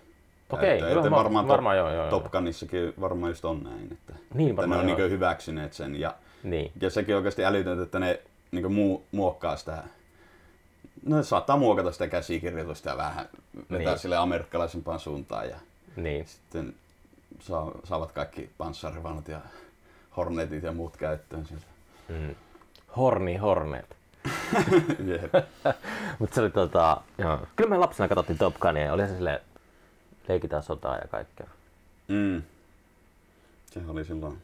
[0.51, 4.51] Okei, okay, että, varmaan, varmaan joo, joo, Top Gunissakin varmaan just on näin, että, niin,
[4.51, 6.01] että ne on niin hyväksyneet sen.
[6.01, 6.73] Ja, niin.
[6.81, 8.21] ja sekin oikeasti älytöntä, että ne
[8.53, 9.85] niin muokkaa sitä,
[11.07, 13.29] no saattaa muokata sitä käsikirjoitusta ja vähän
[13.71, 13.99] vetää niin.
[13.99, 15.49] sille amerikkalaisempaan suuntaan.
[15.49, 15.57] Ja
[15.97, 16.27] niin.
[16.27, 16.75] sitten
[17.41, 19.41] saa, saavat kaikki panssarivanut ja
[20.17, 21.67] hornetit ja muut käyttöön sieltä.
[22.09, 22.35] Mm.
[22.97, 23.97] Horni Hornet.
[26.19, 27.39] Mutta se oli tota, joo.
[27.57, 29.41] Kyllä me lapsena katsottiin Top Gunia ja oli se silleen,
[30.29, 31.47] leikitään sotaa ja kaikkea.
[32.09, 32.43] Mm.
[33.67, 34.39] Sehän oli silloin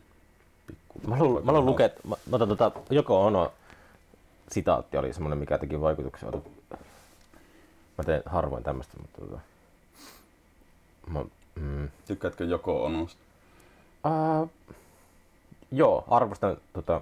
[0.66, 1.08] pikku.
[1.08, 3.52] Mä haluan, mä haluan lukea, mä, mä otan tota, Joko Ono
[4.53, 6.32] sitaatti oli semmoinen, mikä teki vaikutuksen.
[7.98, 9.40] Mä teen harvoin tämmöistä, mutta tota,
[11.11, 11.24] mä,
[11.55, 11.88] mm.
[12.07, 13.20] Tykkäätkö Joko Onosta?
[14.07, 14.51] Uh,
[15.72, 17.01] joo, arvostan tota,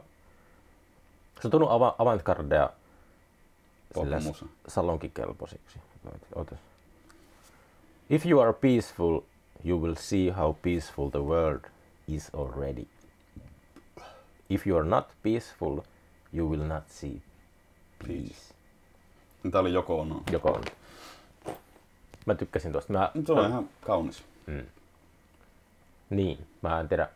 [1.40, 2.70] se on tullut av- avantgardea
[4.68, 5.78] salonkikelpoisiksi.
[6.34, 6.58] Ootas.
[8.10, 9.20] If you are peaceful,
[9.64, 11.64] you will see how peaceful the world
[12.08, 12.86] is already.
[14.50, 15.80] If you are not peaceful,
[16.32, 17.20] you will not see
[18.06, 18.54] peace.
[19.50, 20.22] Tämä oli joko on.
[20.32, 20.64] Joko on.
[22.26, 22.92] Mä tykkäsin tuosta.
[22.92, 24.24] Mä, Tuo on ihan kaunis.
[24.46, 24.66] Mm.
[26.10, 27.08] Niin, mä en tiedä.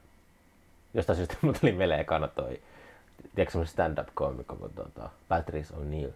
[0.95, 2.61] Jostain syystä mut tuli mieleen ekana toi,
[3.35, 6.11] tiedätkö semmonen stand-up-koomikko kuin tota, Patrice O'Neill.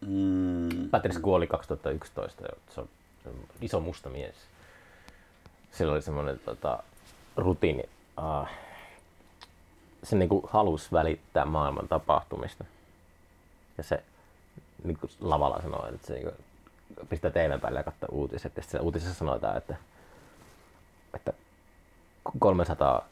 [0.00, 2.88] Mm, Patrice kuoli 2011 ja se on,
[3.22, 4.34] se on iso musta mies.
[5.72, 6.82] Sillä oli semmoinen tota,
[7.36, 7.82] rutiini.
[8.18, 8.48] Uh,
[10.02, 12.64] se niinku halusi välittää maailman tapahtumista.
[13.78, 14.02] Ja se
[14.84, 16.32] niinku lavalla sanoi, että se niinku
[17.08, 18.56] pistää TVn päälle ja katsoo uutiset.
[18.56, 19.76] Ja sitten uutisessa sanotaan, että,
[21.14, 21.32] että
[22.38, 23.08] 300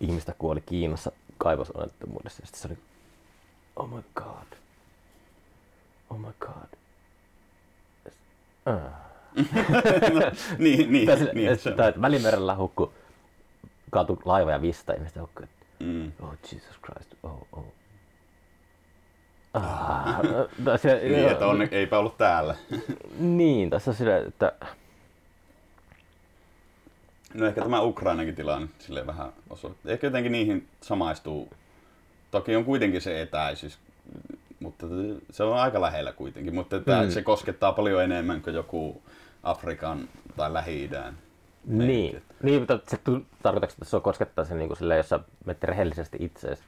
[0.00, 2.42] ihmistä kuoli Kiinassa kaivosonnettomuudessa.
[2.42, 2.78] Ja sitten se oli,
[3.76, 4.58] oh my god.
[6.10, 6.78] Oh my god.
[8.66, 9.12] Ah.
[10.58, 12.92] niin, niin, sille, niin, että, se, tai, Välimerellä hukku
[13.90, 15.42] kaatu laiva ja 500 ihmistä hukku.
[15.42, 16.12] että mm.
[16.20, 17.64] Oh Jesus Christ, oh oh.
[19.54, 20.20] Ah,
[20.64, 22.54] tai se, niin, että on, eipä ollut täällä.
[23.18, 24.52] niin, tässä on sille, että
[27.34, 29.92] No ehkä tämä Ukrainakin tilanne silleen vähän osoittaa.
[29.92, 31.48] Ehkä jotenkin niihin samaistuu.
[32.30, 33.78] Toki on kuitenkin se etäisyys,
[34.60, 34.86] mutta
[35.30, 36.54] se on aika lähellä kuitenkin.
[36.54, 37.10] Mutta tämä, Mm.
[37.10, 39.02] se koskettaa paljon enemmän kuin joku
[39.42, 41.18] Afrikan tai Lähi-idän.
[41.64, 42.98] niin, niin mutta se
[43.42, 46.62] tarkoitatko, että se koskettaa sen niin kuin silleen, jos sä menet rehellisesti itseesi,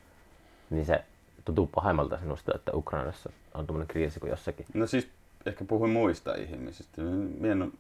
[0.71, 1.05] niin se
[1.45, 4.67] tuntuu pahemmalta sinusta, että Ukrainassa on tuommoinen kriisi kuin jossakin.
[4.75, 5.09] No siis
[5.47, 7.03] ehkä puhuin muista ihmisistä.
[7.03, 7.71] Minä en ole,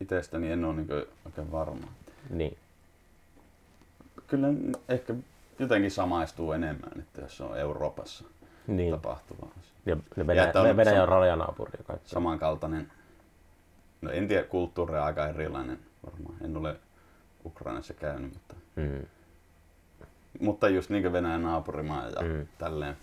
[0.00, 0.88] itsestäni en ole niin
[1.24, 1.86] oikein varma.
[2.30, 2.56] Niin,
[4.26, 4.48] Kyllä
[4.88, 5.14] ehkä
[5.58, 8.24] jotenkin samaistuu enemmän, että jos se on Euroopassa
[8.66, 8.90] niin.
[8.90, 9.72] tapahtuva asia.
[9.86, 12.08] Ja, ja Venäjä, että on Venäjä on rajanaapuri ja kaikki.
[12.08, 12.92] samankaltainen,
[14.02, 16.34] no en tiedä, kulttuuri on aika erilainen varmaan.
[16.44, 16.76] En ole
[17.44, 19.06] Ukrainassa käynyt, mutta, Mm.
[20.40, 22.46] mutta just niin kuin Venäjän naapurimaa ja mm.
[22.58, 22.96] tälleen.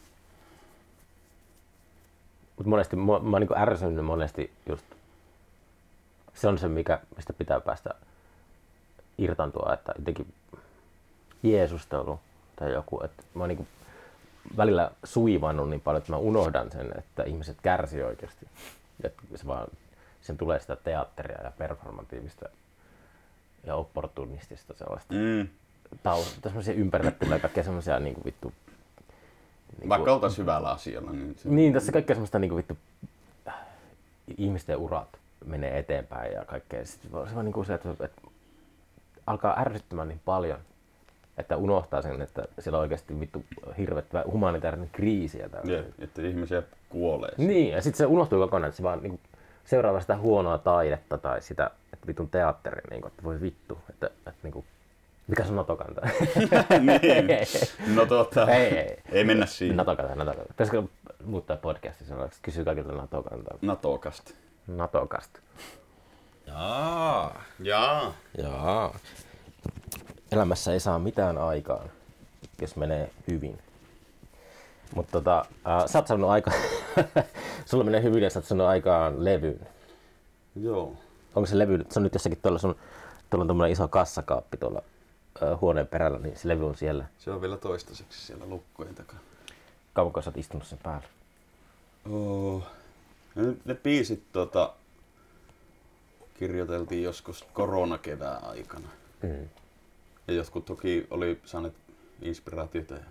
[2.57, 4.85] Mutta monesti, mä, mä oon niin ärsynyt monesti just,
[6.33, 7.89] se on se, mikä, mistä pitää päästä
[9.17, 10.33] irtaantua, että jotenkin
[11.43, 12.19] Jeesustelu
[12.55, 13.67] tai joku, että mä oon niin
[14.57, 18.47] välillä suivannut niin paljon, että mä unohdan sen, että ihmiset kärsii oikeasti.
[19.03, 19.67] Että se vaan,
[20.21, 22.49] sen tulee sitä teatteria ja performatiivista
[23.65, 25.47] ja opportunistista sellaista Mm.
[26.43, 28.53] semmoisia ympärille tulee kaikkea semmoisia niin vittu
[29.79, 32.77] niin Vaikka oltaisiin hyvällä asialla, niin se, Niin, tässä kaikkea semmoista niinku vittu
[33.47, 33.53] äh,
[34.37, 35.07] ihmisten urat
[35.45, 36.85] menee eteenpäin ja kaikkea.
[36.85, 38.21] Sitten se on niinku se, että, että
[39.27, 40.59] alkaa ärsyttämään niin paljon,
[41.37, 43.45] että unohtaa sen, että siellä on oikeasti vittu
[43.77, 45.39] hirvettävä humanitaarinen kriisi.
[45.39, 45.49] Ja
[45.99, 47.31] että ihmisiä kuolee.
[47.37, 49.19] Niin, ja sitten se unohtuu kokonaan, että se vaan niinku
[49.65, 54.33] seuraava sitä huonoa taidetta tai sitä, että vitun teatteri, niinku, että voi vittu, että, että
[54.43, 54.65] niinku,
[55.27, 56.01] mikä se on NATO-kanta?
[56.79, 57.27] niin.
[57.95, 58.97] No tota, ei, ei.
[59.11, 59.77] ei mennä siihen.
[59.77, 60.53] NATO-kanta, NATO-kanta.
[60.53, 60.83] Pitäisikö
[61.25, 63.57] muuttaa podcastissa sellaiksi, kysyä kaikilta NATO-kantaa?
[63.61, 64.31] Natokasta.
[64.67, 65.39] Natokasta.
[66.47, 68.13] Jaa, Jaa.
[68.37, 68.97] jaa.
[70.31, 71.89] Elämässä ei saa mitään aikaan,
[72.61, 73.57] jos menee hyvin.
[74.95, 76.51] Mutta tota, äh, sä oot saanut aika...
[77.65, 79.67] Sulla menee hyvin ja sä oot saanut aikaan levyyn.
[80.55, 80.93] Joo.
[81.35, 82.75] Onko se levy, se on nyt jossakin tuolla sun,
[83.29, 84.81] tuolla on tommonen iso kassakaappi tuolla
[85.61, 87.05] huoneen perällä, niin se levy on siellä.
[87.17, 89.19] Se on vielä toistaiseksi siellä lukkojen takana.
[89.93, 91.07] Kauanko sä oot istunut sen päällä?
[92.11, 92.63] Oh.
[93.35, 94.73] Ne, ne biisit tota,
[96.39, 98.87] kirjoiteltiin joskus koronakevään aikana.
[99.23, 99.49] Mm.
[100.27, 101.73] Ja jotkut toki oli saaneet
[102.21, 103.05] inspiraatiota ja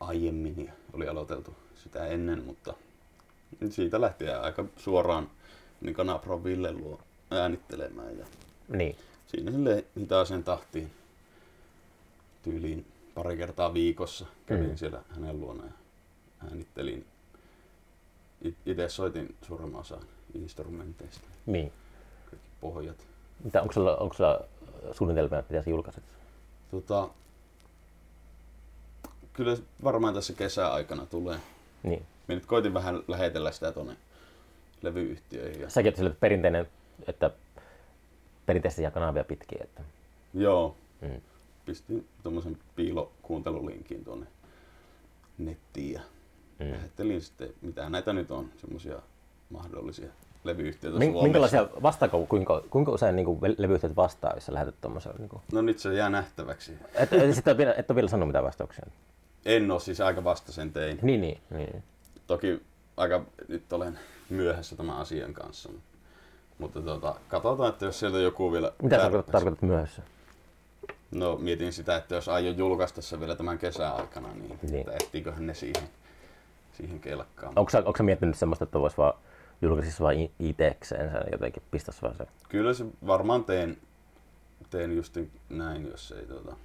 [0.00, 2.74] aiemmin ja oli aloiteltu sitä ennen, mutta
[3.60, 5.30] nyt siitä lähtien aika suoraan
[5.80, 8.18] niin Kanapron Ville luo äänittelemään.
[8.18, 8.26] Ja
[8.68, 8.96] Niin.
[9.30, 10.90] Siinä sille hitaaseen tahtiin
[12.42, 14.76] tyyliin pari kertaa viikossa kävin Mm.
[14.76, 15.72] siellä hänen luona ja
[16.50, 17.06] äänittelin.
[18.66, 20.00] Itse soitin suurimman osan
[20.34, 21.72] instrumenteista, Niin.
[22.30, 22.96] kaikki pohjat.
[23.44, 24.40] Mitä, onko sulla, onko sulla
[24.92, 26.00] suunnitelmia, että pitäisi julkaista?
[26.70, 27.08] Tota,
[29.32, 31.38] kyllä varmaan tässä kesäaikana tulee.
[31.82, 32.06] Niin.
[32.28, 33.96] Minä nyt koitin vähän lähetellä sitä tuonne
[34.82, 35.60] levyyhtiöihin.
[35.60, 36.68] Ja, Säkin sille perinteinen,
[37.08, 37.30] että
[38.50, 39.82] perinteisiä kanavia pitkin, että
[40.34, 41.20] joo, mm.
[41.66, 44.26] pistin tuommoisen piilokuuntelulinkin tuonne
[45.38, 46.00] nettiin ja
[46.58, 46.70] Mm.
[46.72, 48.96] lähettelin sitten, mitä näitä nyt on, semmoisia
[49.50, 50.08] mahdollisia
[50.44, 51.22] levyyhtiöitä Min, Suomessa.
[51.24, 55.12] minkälaisia, vastaako, kuinka, kuinka usein niin levyyhtiöt vastaa, jos sä lähetät tuommoisen?
[55.18, 56.72] Niin kuin, No nyt se jää nähtäväksi.
[56.94, 58.86] et, et, sit et, et ole vielä sanonut mitään vastauksia.
[59.44, 60.98] En ole siis aika vasta sen tein.
[61.02, 61.82] Niin, niin, niin.
[62.26, 62.62] Toki
[62.96, 63.98] aika nyt olen
[64.30, 65.68] myöhässä tämän asian kanssa.
[65.72, 65.89] Mutta
[66.68, 68.72] tota, katsotaan, että jos sieltä joku vielä...
[68.82, 70.02] Mitä tarkoitat, tarkoitat myöhässä?
[71.10, 74.76] No mietin sitä, että jos aion julkaista se vielä tämän kesän aikana, niin, Niin.
[74.80, 75.88] Että ehtiiköhän ne siihen,
[76.72, 77.52] siihen kelkkaan.
[77.56, 79.14] Onko sä, onko sä miettinyt semmoista, että vois vaan
[79.62, 82.26] julkaisisi vaan i- itekseen sen jotenkin, pistäisi vaan se?
[82.48, 83.76] Kyllä se varmaan teen,
[84.70, 86.56] teen just näin, jos ei tota...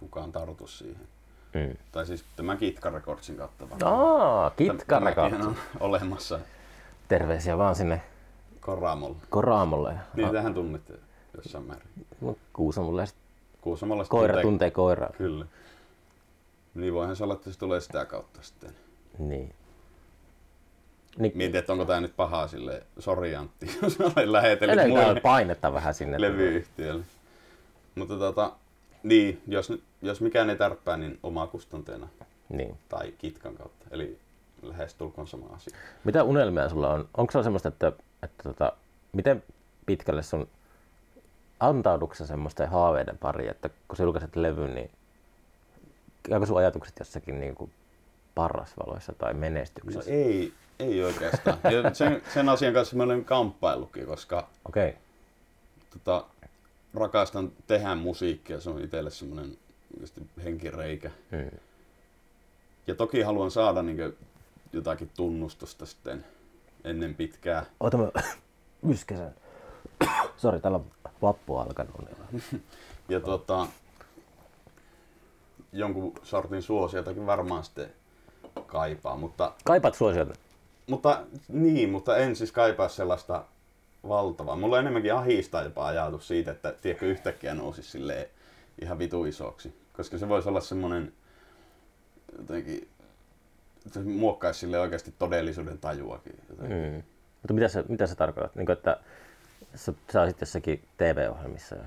[0.00, 1.06] kukaan tartu siihen.
[1.54, 1.76] Mm.
[1.92, 5.46] Tai siis tämä Kitka Recordsin kautta Aa, Kitka Records.
[5.46, 6.38] on olemassa
[7.08, 8.02] Terveisiä vaan sinne
[8.60, 9.16] Koramolla.
[9.30, 9.94] Koraamolle.
[10.14, 10.94] Niin tähän tunnette
[11.36, 11.88] jossain määrin.
[12.20, 13.04] No, Kuusamolle
[13.60, 15.10] Kuusamolla sitten koira tuntee- tuntee koiraa.
[15.18, 15.46] Kyllä.
[16.74, 18.70] Niin voihan se olla, että se tulee sitä kautta sitten.
[19.18, 19.54] Niin.
[21.18, 25.72] niin Mietin, että onko tämä nyt pahaa sille sori Antti, jos olen lähetellyt muille painetta
[25.72, 26.20] vähän sinne.
[26.20, 27.04] levyyhtiöille.
[27.94, 28.52] Mutta tota,
[29.02, 32.08] niin, jos, jos mikään ei tärppää, niin oma kustanteena
[32.48, 32.78] Niin.
[32.88, 33.86] tai kitkan kautta.
[33.90, 34.18] Eli
[34.62, 35.76] lähes tulkoon sama asia.
[36.04, 37.08] Mitä unelmia sulla on?
[37.16, 37.92] Onko sulla semmoista, että,
[38.22, 38.72] että tota,
[39.12, 39.42] miten
[39.86, 40.48] pitkälle sun
[41.60, 44.90] antaudutko sä semmoista haaveiden pari, että kun sä julkaiset levyn, niin
[46.22, 47.72] käykö sun ajatukset jossakin niin kuin
[48.34, 50.10] parrasvaloissa tai No menestyksessä?
[50.10, 51.58] ei, ei oikeastaan.
[51.64, 54.48] Ja sen, sen asian kanssa mä olen kamppailukin, koska.
[54.64, 54.92] Okay.
[55.90, 56.24] tota,
[56.94, 58.60] rakastan tehdä musiikkia.
[58.60, 59.58] Se on itselle semmoinen
[60.44, 61.10] henkireikä.
[61.30, 61.58] Hmm.
[62.86, 64.16] Ja toki haluan saada niin
[64.72, 66.24] jotakin tunnustusta sitten
[66.84, 67.66] ennen pitkää.
[67.80, 68.08] Ota mä
[68.90, 69.34] yskäsen.
[70.36, 70.86] Sori, täällä on
[71.22, 71.94] vappu alkanut.
[73.08, 73.66] Ja tota,
[75.72, 77.92] jonkun sortin suosiotakin varmaan sitten
[78.66, 79.16] kaipaa.
[79.16, 80.34] Mutta, Kaipaat suosiota.
[80.86, 83.44] mutta niin, mutta en siis kaipaa sellaista
[84.08, 84.56] valtavaa.
[84.56, 88.26] Mulla on enemmänkin ahistaa jopa ajatus siitä, että tiedätkö, yhtäkkiä nousisi silleen
[88.82, 89.74] ihan vitu isoksi.
[89.96, 91.12] Koska se voisi olla semmoinen
[92.38, 92.88] jotenkin,
[94.04, 96.34] muokkaisi sille oikeasti todellisuuden tajuakin.
[96.48, 97.02] Hmm.
[97.42, 98.58] Mutta mitä se, mitä se tarkoittaa?
[98.58, 99.00] Niin kuin, että
[99.74, 101.76] sä, sä olisit jossakin TV-ohjelmissa.
[101.76, 101.84] Ja...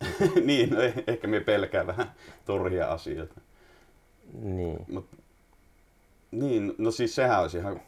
[0.44, 2.12] niin, no, eh- ehkä me pelkää vähän
[2.46, 3.40] turhia asioita.
[4.32, 4.84] Niin.
[4.88, 5.08] Mut,
[6.30, 7.80] niin, no siis sehän olisi ihan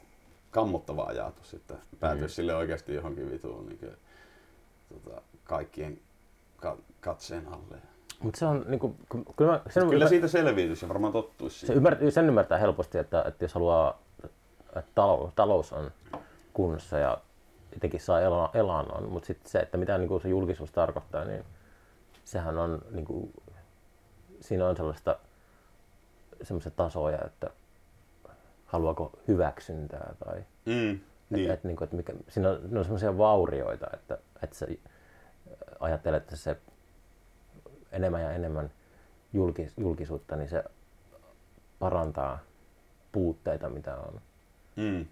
[0.50, 3.92] kammottava ajatus, että päätyisi sille oikeasti johonkin vituun niin kuin,
[4.88, 6.00] tota, kaikkien
[6.56, 7.78] ka- katseen alle.
[8.20, 11.58] Mutta se on niinku, kun- kyllä, mä, sen, Kyllä mä, siitä selviytyisi ja varmaan tottuisi
[11.58, 11.76] se siihen.
[11.76, 13.98] ymmärtää, sen ymmärtää helposti, että, että jos haluaa,
[14.76, 15.90] että talous, talous on
[16.52, 17.18] kunnossa ja
[17.74, 21.44] jotenkin saa ela- elannon, mutta sitten se, että mitä niinku se julkisuus tarkoittaa, niin
[22.24, 23.30] sehän on, niinku,
[24.40, 25.16] siinä on sellaista
[26.42, 27.50] semmoisia tasoja, että
[28.66, 31.02] haluaako hyväksyntää tai Mm, niin.
[31.30, 31.42] niin.
[31.42, 34.66] että, että, niinku, että mikä, siinä on, on semmoisia vaurioita, että, että sä
[35.80, 36.56] ajattelet, että se
[37.96, 38.70] enemmän ja enemmän
[39.32, 40.64] julkis, julkisuutta, niin se
[41.78, 42.38] parantaa
[43.12, 44.20] puutteita, mitä on.
[44.76, 45.06] Mm.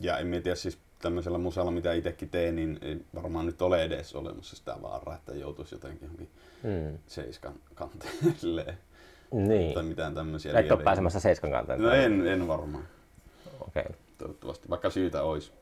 [0.00, 4.14] Ja en tiedä, siis tämmöisellä musalla, mitä itsekin teen, niin ei varmaan nyt ole edes
[4.14, 6.30] olemassa sitä vaaraa, että joutuisi jotenkin johonkin
[6.62, 6.98] Mm.
[7.06, 8.78] seiskan kanteen silleen,
[9.32, 9.74] Niin.
[9.74, 10.58] tai mitään tämmöisiä.
[10.58, 11.82] Et ole pääsemässä seiskan kanteen.
[11.82, 12.84] No en, en varmaan.
[13.60, 13.82] Okei.
[13.82, 13.96] Okay.
[14.18, 15.52] Toivottavasti, vaikka syytä olisi.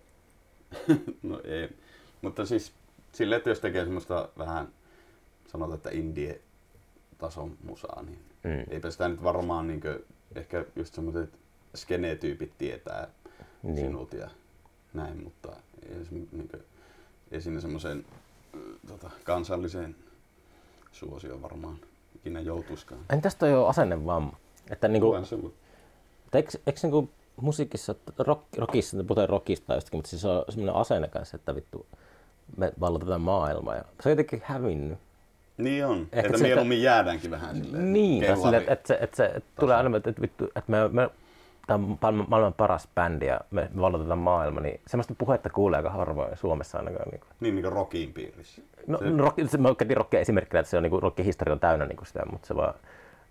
[1.22, 1.68] no ei.
[2.22, 2.72] Mutta siis
[3.16, 4.68] silleen, että jos tekee semmoista vähän,
[5.46, 8.64] sanotaan, että indie-tason musaa, niin Mm.
[8.70, 9.80] eipä sitä nyt varmaan niin
[10.34, 11.30] ehkä just semmoiset
[11.74, 13.08] skenetyypit tietää
[13.62, 13.76] Niin.
[13.76, 14.30] sinut ja
[14.94, 15.48] näin, mutta
[15.88, 16.50] ei, niin kuin,
[17.30, 18.04] ei siinä semmoiseen
[18.88, 19.96] tota, kansalliseen
[20.92, 21.78] suosioon varmaan
[22.16, 23.00] ikinä joutuiskaan.
[23.10, 24.36] Entäs toi on asennevamma?
[24.70, 25.14] Että niinku,
[26.32, 27.10] eikö, eikö niinku
[27.40, 31.86] musiikissa, rock, rockissa, puhutaan rockista jostakin, mutta siis on semmoinen asenne kanssa, että vittu,
[32.56, 33.74] me vallotetaan maailmaa.
[33.74, 34.98] Ja se on jotenkin hävinnyt.
[35.56, 39.24] Niin on, Ehkä että mieluummin jäädäänkin vähän silleen Niin, sille, että, että, se, että, se,
[39.24, 41.10] että tulee aina, että, että, vittu, että me, me
[41.66, 46.36] tämä on maailman, paras bändi ja me vallotetaan maailma, niin semmoista puhetta kuulee aika harvoin
[46.36, 47.08] Suomessa ainakaan.
[47.10, 47.30] Niin kuin.
[47.40, 48.62] Niin, niin kuin rockin piirissä.
[48.86, 51.86] No, Se- rock, se, mä käytin rockia esimerkkinä, että se on niin rockihistoria on täynnä
[51.86, 52.74] niin kuin sitä, mutta se vaan,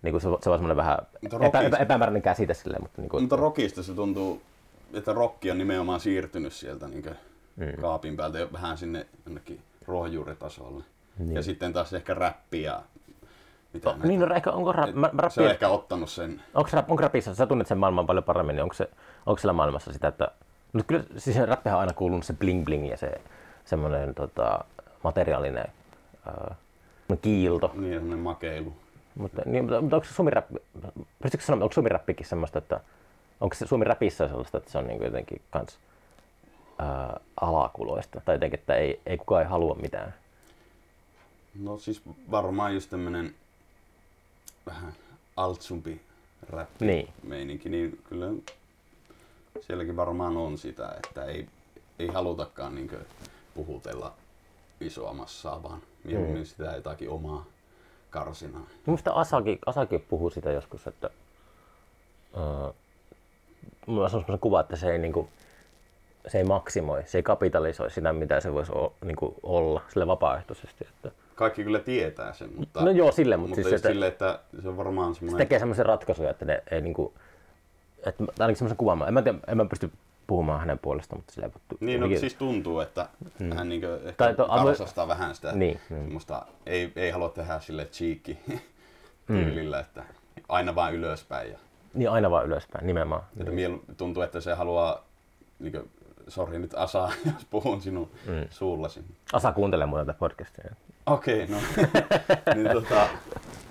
[0.02, 3.08] niin kuin se, se on semmoinen vähän epä, rockista- epä, epämääräinen käsite silleen, mutta niin
[3.08, 4.42] kuin, Mutta rockista se tuntuu,
[4.92, 7.04] että rokki on nimenomaan siirtynyt sieltä niin
[7.56, 7.80] mm.
[7.80, 10.84] kaapin päältä jo vähän sinne jonnekin ruohonjuuritasolle.
[11.18, 11.34] Niin.
[11.34, 12.82] Ja sitten taas ehkä räppi ja
[13.72, 14.06] mitä näitä.
[14.06, 16.42] niin, no, ehkä, onko rap, mä, mä se on rappi, ehkä ottanut sen.
[16.54, 18.90] onko, rap, onko rapissa, sä tunnet sen maailman paljon paremmin, niin onko, se,
[19.26, 20.28] onko siellä maailmassa sitä, että
[20.72, 23.20] no kyllä siis rappihan on aina kuulunut se bling bling ja se
[23.64, 24.64] semmoinen tota,
[25.02, 25.64] materiaalinen
[26.26, 26.54] ää,
[27.22, 27.70] kiilto.
[27.74, 28.76] Niin, semmoinen makeilu.
[29.14, 30.54] Mutta, niin, mutta, mutta onko se suomirappi,
[31.22, 32.80] pystytkö sanomaan, onko suomirappikin semmoista, että
[33.40, 35.78] onko se suomirapissa sellaista, että se on niin kuin jotenkin kans
[36.78, 40.14] ää, alakuloista tai jotenkin, että ei, ei kukaan ei halua mitään.
[41.62, 43.34] No siis varmaan just tämmönen
[44.66, 44.92] vähän
[45.36, 46.00] altsumpi
[46.50, 47.08] rap Niin.
[47.22, 48.26] meininki, niin kyllä
[49.60, 51.46] sielläkin varmaan on sitä, että ei,
[51.98, 52.90] ei halutakaan niin
[53.54, 54.12] puhutella
[54.80, 56.44] isoa massaa, vaan mieluummin Mm.
[56.46, 57.44] sitä jotakin omaa
[58.10, 58.66] karsinaa.
[58.86, 61.10] Minusta Asaki, Asaki puhuu sitä joskus, että
[62.36, 62.74] uh,
[63.86, 65.28] mulla on sellainen kuva, että se ei, niinku,
[66.26, 70.86] se ei maksimoi, se ei kapitalisoi sitä, mitä se voisi o, niinku, olla sille vapaaehtoisesti.
[70.94, 74.38] Että, kaikki kyllä tietää sen, mutta, No joo, sille, mutta mutta siis että- sille, että
[74.62, 75.38] se on varmaan se semmoinen...
[75.38, 77.14] tekee semmoisen ratkaisun, että ne ei niinku,
[78.06, 79.90] että mä- tai ainakin semmoisen kuvan, en mä, tiedä, en mä pysty
[80.26, 83.08] puhumaan hänen puolestaan, mutta silleen, Niin, no jotenkin- siis tuntuu, että
[83.56, 86.02] hän niin ehkä Tai to- karsastaa vähän sitä Niin, niin.
[86.04, 88.36] semmoista, ei, ei halua tehdä sille cheeky
[89.28, 89.36] Mm.
[89.36, 90.04] tyylillä, että
[90.48, 91.50] aina vaan ylöspäin.
[91.50, 91.58] Ja,
[91.94, 93.22] niin aina vaan ylöspäin, nimenomaan.
[93.40, 95.04] että mielu, tuntuu, että se haluaa,
[95.58, 95.90] niin kuin,
[96.28, 98.48] sori nyt Asa, jos puhun sinun mm.
[98.50, 99.04] suullasi.
[99.32, 100.74] Asa kuuntelee muuten tätä podcastia.
[101.06, 101.62] Okei, okay, no.
[102.54, 103.08] niin tota,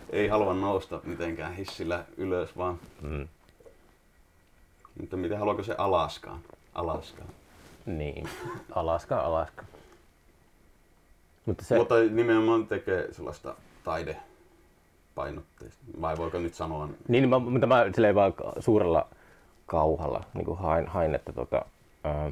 [0.10, 2.80] ei halua nousta mitenkään hissillä ylös, vaan...
[3.02, 3.28] Mm.
[5.00, 6.40] Mutta miten haluaako se Alaskaan?
[6.76, 7.30] Alaskaan.
[7.86, 8.30] Niin,
[8.76, 9.64] Alaska, Alaska.
[11.46, 15.84] Mutta se, Mutta nimenomaan tekee sellaista taidepainotteista.
[16.02, 16.90] Vai voiko nyt sanoa?
[17.08, 19.08] niin, mä, mutta mä silleen vaan suurella
[19.66, 21.66] kauhalla niin kuin hain, hain, että tota,
[22.04, 22.32] ää,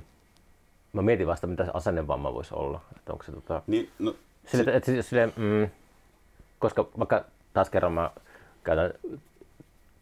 [0.93, 2.81] mä mietin vasta, mitä se asennevamma voisi olla.
[2.95, 4.15] Että onko se tota, Niin, no,
[4.45, 5.69] Sille, et, et, sille, mm,
[6.59, 8.11] koska vaikka taas kerran mä
[8.63, 8.93] käytän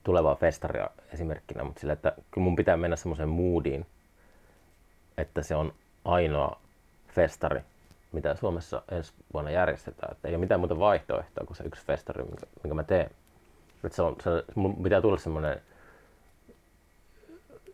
[0.04, 3.86] tulevaa festaria esimerkkinä, mutta sille, että kyllä mun pitää mennä semmoiseen moodiin,
[5.18, 5.74] että se on
[6.06, 6.60] ainoa
[7.08, 7.62] festari,
[8.12, 10.12] mitä Suomessa ensi vuonna järjestetään.
[10.12, 13.10] Että ei ole mitään muuta vaihtoehtoa kuin se yksi festari, minkä, minkä mä teen.
[13.84, 15.62] Että se on, se, mun pitää tulla semmoinen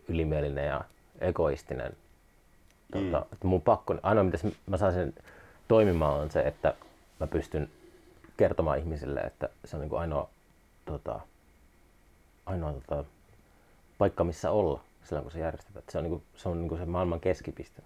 [0.07, 0.81] ylimielinen ja
[1.19, 1.97] egoistinen
[2.91, 5.13] Tota, että mun pakko, ainoa mitä mä saan sen
[5.67, 6.73] toimimaan on se, että
[7.19, 7.69] mä pystyn
[8.37, 10.29] kertomaan ihmisille, että se on niin kuin ainoa,
[10.85, 11.19] tota,
[12.45, 13.03] ainoa tota,
[13.97, 15.83] paikka, missä olla silloin, kun se järjestetään.
[15.89, 17.81] Se on, niin kuin, se, on niin kuin se maailman keskipiste.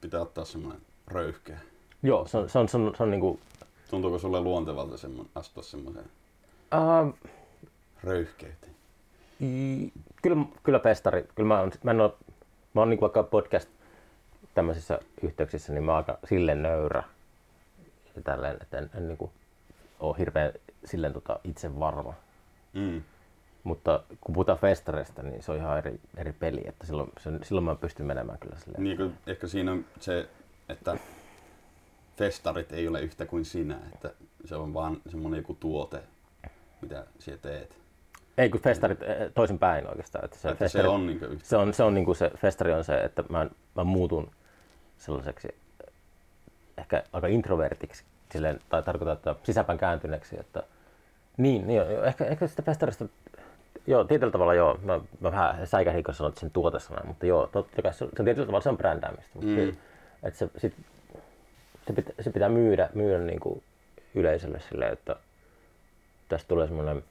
[0.00, 1.58] pitää ottaa semmoinen röyhkeä.
[2.02, 3.40] Joo, se on, se on, se on, se on niin kuin,
[3.90, 6.06] Tuntuuko sulle luontevalta semmoinen, astua semmoiseen
[6.74, 7.14] uh,
[8.04, 8.72] röyhkeyteen?
[10.22, 11.28] Kyllä, kyllä festari.
[11.34, 12.12] Kyllä mä, on, mä en ole,
[12.74, 13.68] mä oon niin vaikka podcast
[14.54, 17.02] tämmöisissä yhteyksissä, niin mä aika silleen nöyrä.
[18.16, 19.30] Ja tälleen, että en, en niin kuin,
[20.00, 20.52] ole hirveän
[20.84, 22.14] silleen tota, itse varma.
[22.72, 23.02] Mm.
[23.64, 26.62] Mutta kun puhutaan festareista, niin se on ihan eri, eri peli.
[26.64, 28.84] Että silloin, se, silloin mä pystyn menemään kyllä silleen.
[28.84, 30.28] Niin, kuin, ehkä siinä on se,
[30.68, 30.96] että
[32.16, 34.10] festarit ei ole yhtä kuin sinä, että
[34.44, 36.02] se on vaan semmoinen joku tuote,
[36.80, 37.78] mitä sinä teet.
[38.38, 40.24] Ei kun festarit eh, toisin päin oikeastaan.
[40.24, 41.48] Että se, Että festari, se on niin yhtä.
[41.48, 44.30] se on, se on niin kuin se festari on se, että mä, mä muutun
[45.00, 45.92] sellaiseksi eh,
[46.78, 50.62] ehkä aika introvertiksi, silleen, tai tarkoittaa, että sisäpäin kääntyneeksi, että
[51.36, 53.04] niin, niin joo, ehkä, ehkä sitä festarista,
[53.86, 57.82] joo, tietyllä tavalla joo, mä, mä vähän säikähdin, kun sanoit sen tuotesanan, mutta joo, totta
[57.82, 59.60] kai se, se on tietyllä tavalla se on brändäämistä, mutta Mm.
[59.60, 59.76] mm.
[60.22, 60.74] että se, sit,
[61.86, 63.62] se, pitää, se pitää myydä, myydä niin kuin
[64.14, 65.16] yleisölle silleen, että
[66.28, 67.04] tästä tulee semmoinen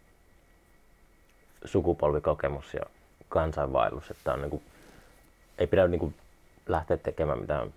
[1.66, 2.82] sukupolvikokemus ja
[3.30, 4.64] kansainvaellus, että on niin kuin,
[5.58, 6.16] ei pidä niin kuin
[6.70, 7.74] lähteä tekemään mitään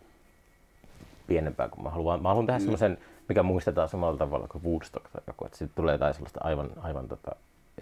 [1.26, 5.22] pienempää, kun mä haluan, mä haluan tehdä semmoisen, mikä muistetaan samalla tavalla kuin Woodstock tai
[5.26, 7.30] joku, että siitä tulee jotain sellaista aivan, aivan tota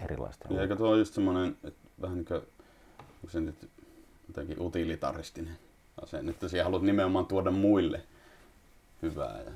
[0.03, 0.47] erilaista.
[0.53, 2.37] Ja eikö tuo just semmoinen, että vähän niin kuin,
[2.97, 3.69] onko se nyt
[4.27, 5.53] jotenkin utilitaristinen
[6.03, 8.01] asenne, että sinä haluat nimenomaan tuoda muille
[9.01, 9.37] hyvää.
[9.45, 9.51] Ja,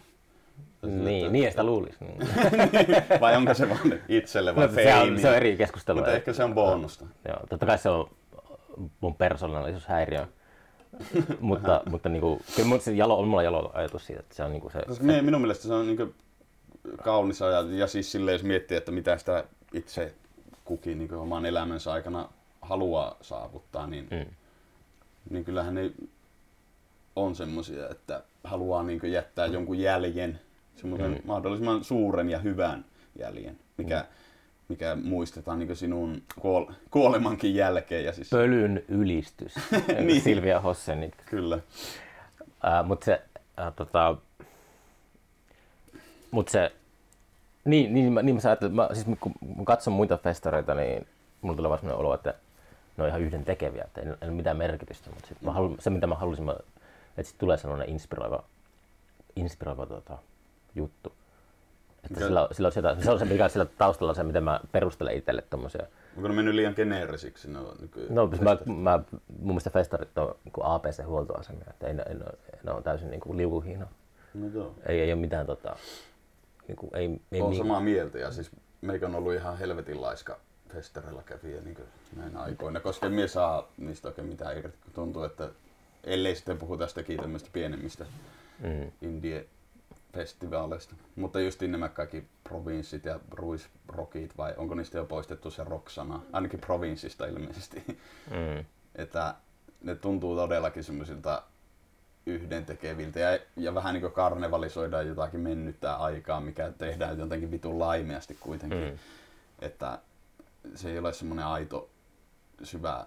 [0.81, 1.97] Niin, että- niin sitä luulisi.
[2.01, 2.07] Mm.
[3.21, 5.97] Vai onko se vaan itselle vai No, se, on, se on eri keskustelu.
[5.97, 7.05] Mutta ehkä se on bonusta.
[7.27, 8.09] Joo, totta kai se on
[9.01, 10.27] mun persoonallisuushäiriö.
[11.39, 14.51] mutta mutta niinku, kyllä mun, se jalo, on mulla jalo ajatus siitä, että se on
[14.51, 16.15] niinku se, Koska me, minun mielestä se on niin
[17.03, 17.71] kaunis ajatus.
[17.71, 19.43] Ja siis silleen, jos miettii, että mitä sitä
[19.73, 20.13] itse
[20.65, 22.29] kukin niin oman elämänsä aikana
[22.61, 24.25] haluaa saavuttaa, niin, Mm.
[25.29, 25.91] niin kyllähän ne
[27.15, 30.39] on semmoisia, että haluaa niin jättää jonkun jäljen,
[30.75, 31.17] semmoisen Mm.
[31.25, 32.85] mahdollisimman suuren ja hyvän
[33.19, 34.05] jäljen, mikä,
[34.69, 38.05] mikä muistetaan niin sinun kuol- kuolemankin jälkeen.
[38.05, 39.53] Ja siis, pölyn ylistys,
[40.05, 40.21] Niin.
[40.21, 41.13] Silvia Hossenit.
[41.25, 41.55] kyllä.
[41.55, 43.21] Uh, mutta se,
[43.67, 44.15] uh, tota,
[46.31, 46.71] mut se,
[47.65, 51.07] niin, niin, mä, niin mä ajattelen, mä, siis kun mä katson muita festareita, niin
[51.41, 52.33] mulla tulee vaan sellainen olo, että
[52.97, 55.75] ne on ihan yhden tekeviä, että ei, ei ole mitään merkitystä, mutta sit mä haluan,
[55.79, 56.55] se mitä mä halusin, mä,
[57.17, 58.43] että sit tulee sellainen inspiroiva,
[59.35, 60.17] inspiroiva tota,
[60.75, 61.13] juttu.
[62.05, 64.59] Että Mikä- sillä, sillä on sitä, se on se, mikä sillä taustalla se, miten mä
[64.71, 65.85] perustelen itselle tommosia.
[66.15, 67.51] Onko ne mennyt liian geneerisiksi?
[68.09, 68.99] No, siis mä, mä,
[69.39, 72.25] mun mielestä festarit on niin APC-huoltoasemia, että ei, ne, ei, ne,
[72.63, 73.87] ne on täysin niin kuin liukuhiina.
[74.33, 74.75] no joo.
[74.85, 75.75] Ei, ei ole mitään tota,
[76.67, 78.51] niin kuin, ei, ei Olen samaa mieltä ja siis
[78.81, 80.39] meikä on ollut ihan helvetin laiska
[80.73, 81.77] festareilla kävijä niin
[82.15, 85.49] näin aikoina, koska emme saa niistä oikein mitään irti, kun tuntuu, että
[86.03, 88.05] ellei sitten puhu tästäkin tämmöistä pienemmistä
[88.59, 88.91] mm,
[90.15, 90.95] indie-festivaaleista.
[91.15, 96.21] Mutta just nämä kaikki provinssit ja ruisrockit, vai onko niistä jo poistettu se rock-sana?
[96.33, 97.83] Ainakin provinssista ilmeisesti.
[98.31, 99.35] mm, että
[99.83, 101.43] ne tuntuu todellakin semmoisilta
[102.25, 108.37] yhdentekeviltä ja, ja vähän niin kuin karnevalisoidaan jotakin mennyttä aikaa, mikä tehdään jotenkin vitun laimeasti
[108.39, 108.83] kuitenkin.
[108.83, 108.97] Mm.
[109.59, 109.99] Että
[110.75, 111.89] se ei ole semmoinen aito,
[112.63, 113.05] syvä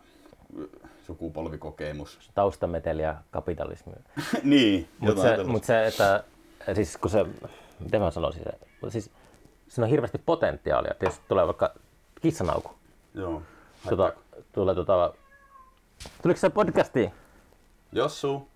[1.06, 2.30] sukupolvikokemus.
[2.34, 3.92] Taustameteli ja kapitalismi.
[4.42, 6.24] niin, Mutta se, mut se, että
[6.74, 7.26] siis kun se,
[7.80, 8.50] miten mä sanoisin se,
[8.80, 9.10] mutta siis
[9.68, 11.74] siinä on hirveästi potentiaalia, että jos tulee vaikka
[12.20, 12.70] kissanauku,
[13.14, 13.42] Joo.
[13.88, 14.12] tuota,
[14.52, 15.14] tulee tuota,
[16.22, 17.12] tuliko se podcastiin?
[17.92, 18.48] Jossu,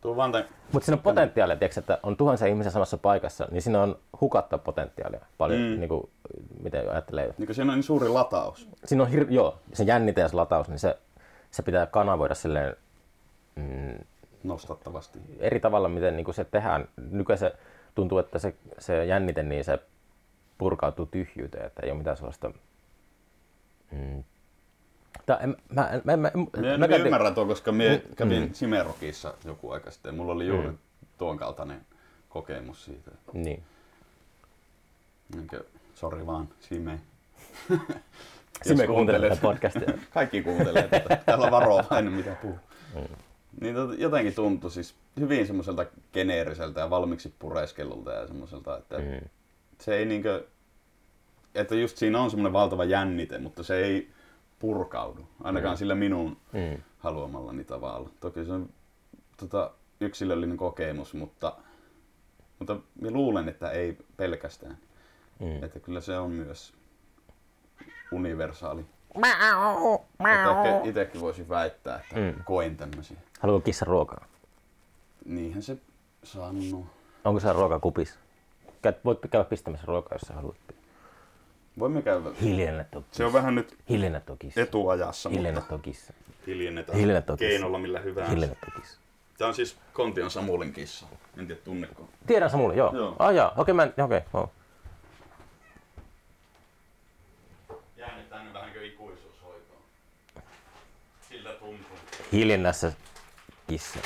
[0.00, 0.48] tuu vaan tämän.
[0.72, 4.58] Mutta siinä on potentiaalia, tiiäks, että on tuhansia ihmisiä samassa paikassa, niin siinä on hukattua
[4.58, 5.80] potentiaalia paljon, mm.
[5.80, 6.10] niin kuin,
[6.62, 7.34] miten ajattelee.
[7.38, 8.68] Niin siinä on niin suuri lataus.
[8.84, 10.98] Siinä on hir- joo, se jännite ja se lataus, niin se,
[11.50, 12.76] se pitää kanavoida silleen
[13.54, 13.98] mm,
[14.42, 15.18] Nostattavasti.
[15.38, 16.88] eri tavalla, miten niin kuin se tehdään.
[17.10, 17.52] Nykyään se
[17.94, 19.78] tuntuu, että se, se jännite, niin se
[20.58, 22.52] purkautuu tyhjyyteen, että ei ole mitään sellaista...
[23.90, 24.24] Mm,
[25.26, 27.82] Tää, en, mä, mä, mä, mä, Mä, mä mä ymmärrän tuon, koska mä
[28.16, 28.52] kävin mm.
[28.52, 30.14] Simerokissa joku aika sitten.
[30.14, 30.78] Mulla oli juuri Mm.
[31.18, 31.80] tuon kaltainen
[32.28, 33.10] kokemus siitä.
[33.32, 33.62] Niin.
[35.34, 35.64] Niinkö,
[35.94, 37.00] sori vaan, Sime.
[38.62, 39.92] Sime kuuntelee tätä podcastia.
[40.14, 41.16] Kaikki kuuntelee tätä.
[41.26, 42.58] Täällä on varovainen, mitä puhuu.
[43.60, 49.28] Niin tot, jotenkin tuntui siis hyvin semmoiselta geneeriseltä ja valmiiksi pureskellulta ja semmoiselta, että Mm.
[49.80, 50.44] se ei niinkö,
[51.54, 54.10] että just siinä on semmoinen valtava jännite, mutta se ei
[54.58, 56.82] purkaudu, ainakaan sillä minun Mm.
[56.98, 58.10] haluamallani tavalla.
[58.20, 58.68] Toki se on
[59.36, 61.56] tota, yksilöllinen kokemus, mutta,
[62.58, 64.78] mutta minä luulen, että ei pelkästään.
[65.40, 65.62] Mm.
[65.64, 66.72] Että kyllä se on myös
[68.12, 68.84] universaali.
[70.34, 72.44] Että ehkä itsekin voisin väittää, että Mm.
[72.44, 73.16] koen tämmöisiä.
[73.40, 74.24] Haluatko kissa ruokaa?
[75.24, 75.76] Niinhän se
[76.24, 76.86] sanoo.
[77.24, 78.18] Onko se ruokakupissa?
[78.82, 80.56] Käyt, voit käydä pistämässä ruokaa, jos sä haluat.
[81.78, 82.30] Voimme käydä.
[82.42, 83.16] Hiljennä tuo kissa.
[83.16, 84.60] Se on vähän nyt Hiljennä tuo kissa.
[84.60, 86.12] etuajassa, Hiljennä mutta tuo kissa.
[86.46, 87.48] hiljennetään Hiljennä tuo kissa.
[87.50, 88.30] keinolla millä hyvänsä.
[88.32, 89.00] Hiljennä tuo kissa.
[89.38, 91.06] Tämä on siis Kontion Samulin kissa.
[91.38, 92.08] En tiedä tunneko.
[92.26, 92.96] Tiedän Samuli, joo.
[92.96, 93.16] Joo.
[93.18, 93.52] Ah, jaa.
[93.56, 94.50] Okei, mä en, okei, joo.
[97.96, 99.82] Jäänyt tänne vähän kuin ikuisuushoitoon.
[101.28, 101.96] Siltä tuntuu.
[102.32, 102.92] Hiljennässä
[103.70, 103.98] kissa.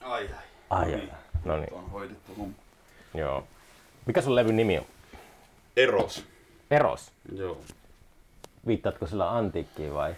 [0.00, 0.44] Ai ai.
[0.70, 0.96] Ai, No ai.
[1.00, 1.10] niin.
[1.44, 2.54] No niin, On hoidettu homma.
[3.14, 3.44] joo.
[4.06, 4.84] Mikä sun levyn nimi on?
[5.76, 6.24] Eros.
[6.70, 7.10] Eros.
[7.36, 7.60] Joo.
[8.66, 10.14] Viittaatko sillä antiikkiin vai?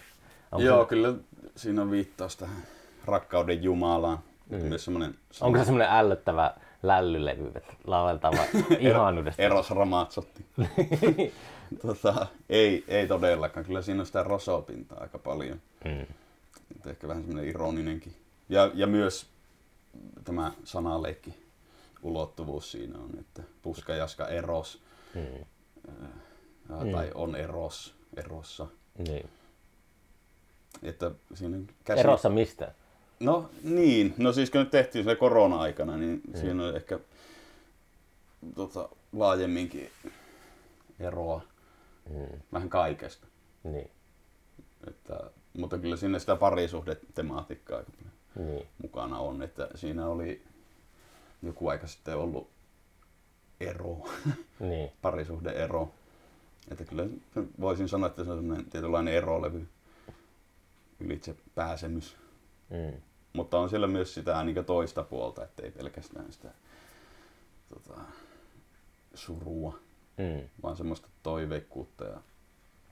[0.53, 1.15] Onko Joo, Se, kyllä
[1.57, 2.63] siinä on viittaus tähän
[3.05, 4.19] rakkauden Jumalaan.
[4.51, 4.57] Mm.
[4.65, 8.49] Myös semmoinen onko se semmoinen ällöttävä lällylevy, että lauletaan vaan
[8.81, 9.43] ihanuudesta?
[9.43, 10.47] Eros Ramazzotti.
[11.87, 13.67] tota, ei, ei todellakaan.
[13.67, 15.61] Kyllä siinä on sitä rosopintaa aika paljon.
[15.85, 16.07] Mm.
[16.87, 18.17] Ehkä vähän semmoinen ironinenkin.
[18.49, 19.27] Ja, ja myös
[20.25, 21.35] tämä sanaleikki
[22.03, 24.83] ulottuvuus siinä on, että puska jaska eros,
[25.15, 25.45] Mm.
[26.71, 28.67] ää, tai on eros, erossa.
[28.99, 29.31] Niin.
[30.83, 32.01] Että siinä käsi...
[32.01, 32.73] Erossa mistä?
[33.23, 36.41] No niin, no siis kun nyt tehtiin se korona-aikana, niin mm.
[36.41, 36.99] siinä on ehkä
[38.55, 39.91] tota, laajemminkin
[41.01, 41.43] eroa
[42.11, 42.41] Mm.
[42.53, 43.27] vähän kaikesta.
[43.65, 43.91] Niin.
[44.89, 45.21] Että,
[45.59, 47.91] mutta kyllä siinä sitä parisuhdetematiikkaa aika
[48.37, 48.67] Niin.
[48.83, 50.43] mukana on, että siinä oli
[51.43, 52.49] joku aika sitten ollut
[53.61, 53.97] ero,
[54.61, 54.91] Niin.
[55.03, 55.91] parisuhdeero.
[56.71, 57.07] Että kyllä
[57.61, 59.69] voisin sanoa, että se on semmoinen tietynlainen erolevy,
[61.01, 62.17] ylitse pääsemys.
[62.71, 63.01] Mm.
[63.33, 66.49] Mutta on siellä myös sitä niin toista puolta, ettei pelkästään sitä
[67.69, 68.01] tota,
[69.15, 69.79] surua,
[70.17, 70.49] Mm.
[70.63, 72.17] vaan semmoista toiveikkuutta ja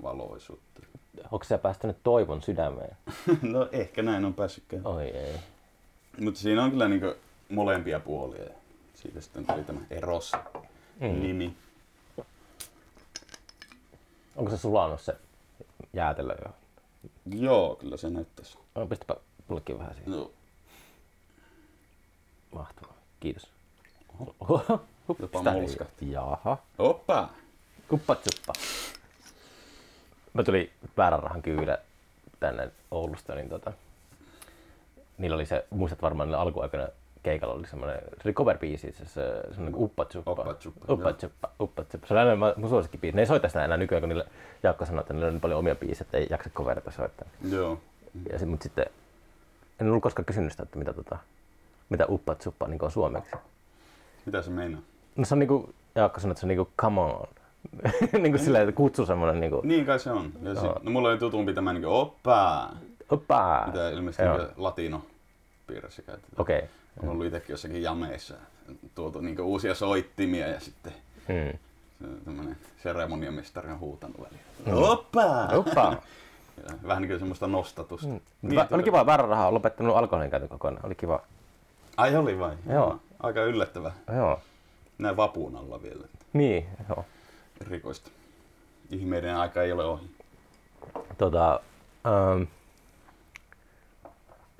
[0.02, 0.82] valoisuutta.
[1.30, 2.96] Onko sä päästänyt toivon sydämeen?
[3.42, 4.86] no ehkä näin on päässytkään.
[4.86, 5.36] Oi ei.
[6.20, 7.02] Mutta siinä on kyllä niin
[7.48, 8.50] molempia puolia.
[8.94, 11.56] Siitä sitten tuli tämä Eros-nimi.
[14.36, 15.16] Onko se sulanut se
[15.92, 16.50] jäätelö jo?
[17.38, 18.58] Joo, kyllä se näyttäisi.
[18.74, 19.16] No, pistäpä
[19.51, 20.12] mullekin vähän siihen.
[20.12, 20.31] No,
[22.55, 22.94] Mahtavaa.
[23.20, 23.48] Kiitos.
[24.40, 24.81] Oho.
[25.20, 26.12] Jopa mulskahti.
[26.12, 26.56] Jaha.
[26.78, 27.28] oppa!
[27.89, 28.52] Kuppatsuppa.
[30.32, 31.78] Mä tulin väärän rahan kyydä
[32.40, 33.72] tänne Oulusta, niin tota,
[35.18, 36.89] niillä oli se, muistat varmaan niillä alkuaikana
[37.22, 40.31] keikalla oli semmoinen, se oli cover-biisi, se, se semmoinen uppatsuppa.
[40.32, 42.06] Uppatsuppa, Uppatsuppa, uppatsuppa.
[42.06, 43.16] Se oli aina mun- suosikkibiisi.
[43.16, 44.27] Ne ei soita sitä enää nykyään, kun niille
[44.62, 47.28] Jaakko sanoi, että niillä on niin paljon omia biisejä, että ei jaksa coverita soittaa.
[47.51, 47.81] Joo.
[48.32, 48.86] Ja sit, mut sitten,
[49.81, 51.19] en ollut koskaan kysynyt sitä, että mitä, tota,
[51.89, 53.36] mitä uppatsuppa niin on suomeksi.
[54.27, 54.81] Mitä se meinaa?
[55.16, 57.28] No se on niinku, Jaakko sanoi, että se on niinku come on.
[58.23, 60.32] niinku silleen, että kutsu semmonen niinku, Niin kai se on.
[60.43, 62.70] Ja sit, no, mulla oli tutumpi tämä niin oppa,
[63.11, 63.62] oppa.
[63.66, 64.39] mitä ilmeisesti Joo.
[64.39, 65.02] niin latino
[65.66, 66.40] piirissä käytetään.
[66.40, 66.59] Okei.
[66.59, 66.69] Okay.
[67.02, 68.35] On ollut itsekin jossakin jameissa
[68.94, 70.93] tuotu niin uusia soittimia ja sitten
[71.28, 71.59] Hmm.
[72.24, 74.85] Tämmönen seremoniamestari on huutanut väliin.
[74.85, 75.48] Oppa!
[75.52, 75.81] Oppa!
[75.90, 76.02] Ja
[76.87, 78.07] Vähän niin kuin semmoista nostatusta.
[78.07, 78.20] Mm.
[78.43, 80.87] Niin, Va- oli kiva, väärä raha on lopettanut alkoholin käytön kokonaan.
[80.87, 81.20] Oli kiva.
[81.97, 82.57] Ai oli vai?
[82.73, 83.01] Joo.
[83.23, 83.93] Aika yllättävää.
[84.16, 84.41] Joo.
[84.99, 86.07] Näin vapuun alla vielä.
[86.32, 87.05] Niin, joo.
[87.61, 88.11] Rikoista.
[88.91, 90.11] Ihmeiden aika ei ole ohi.
[91.19, 91.61] Tota,
[92.07, 92.43] ähm,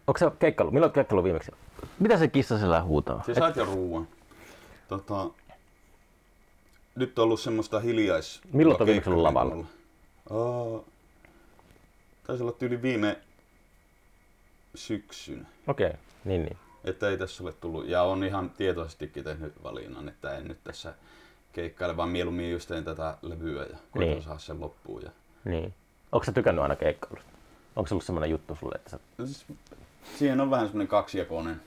[0.07, 0.71] onko se keikkailu?
[0.71, 1.53] Milloin keikkailu viimeksi?
[1.99, 3.23] Mitä se kissa siellä huutaa?
[3.23, 4.09] Siis sait jo ruuan.
[4.89, 5.31] Tota,
[6.95, 8.41] nyt on ollut semmoista hiljais...
[8.53, 9.55] Milloin oot viimeksi ollut lavalla?
[10.31, 10.85] Uh,
[12.31, 13.19] taisi olla tyyli viime
[14.75, 15.47] syksyn.
[15.67, 15.99] Okei, okay.
[16.25, 16.57] niin niin.
[16.85, 20.95] Että ei tässä ole tullut, ja on ihan tietoisestikin tehnyt valinnan, että en nyt tässä
[21.53, 24.23] keikkaile, vaan mieluummin just teen tätä levyä ja koitan Niin.
[24.23, 25.03] saada sen loppuun.
[25.03, 25.11] Ja...
[25.45, 25.75] niin.
[26.13, 27.31] Onko sä tykännyt aina keikkailusta?
[27.77, 28.99] Onko se ollut semmoinen juttu sulle, että sä...
[29.19, 29.45] No siis,
[30.19, 31.61] siihen on vähän semmoinen kaksijakoinen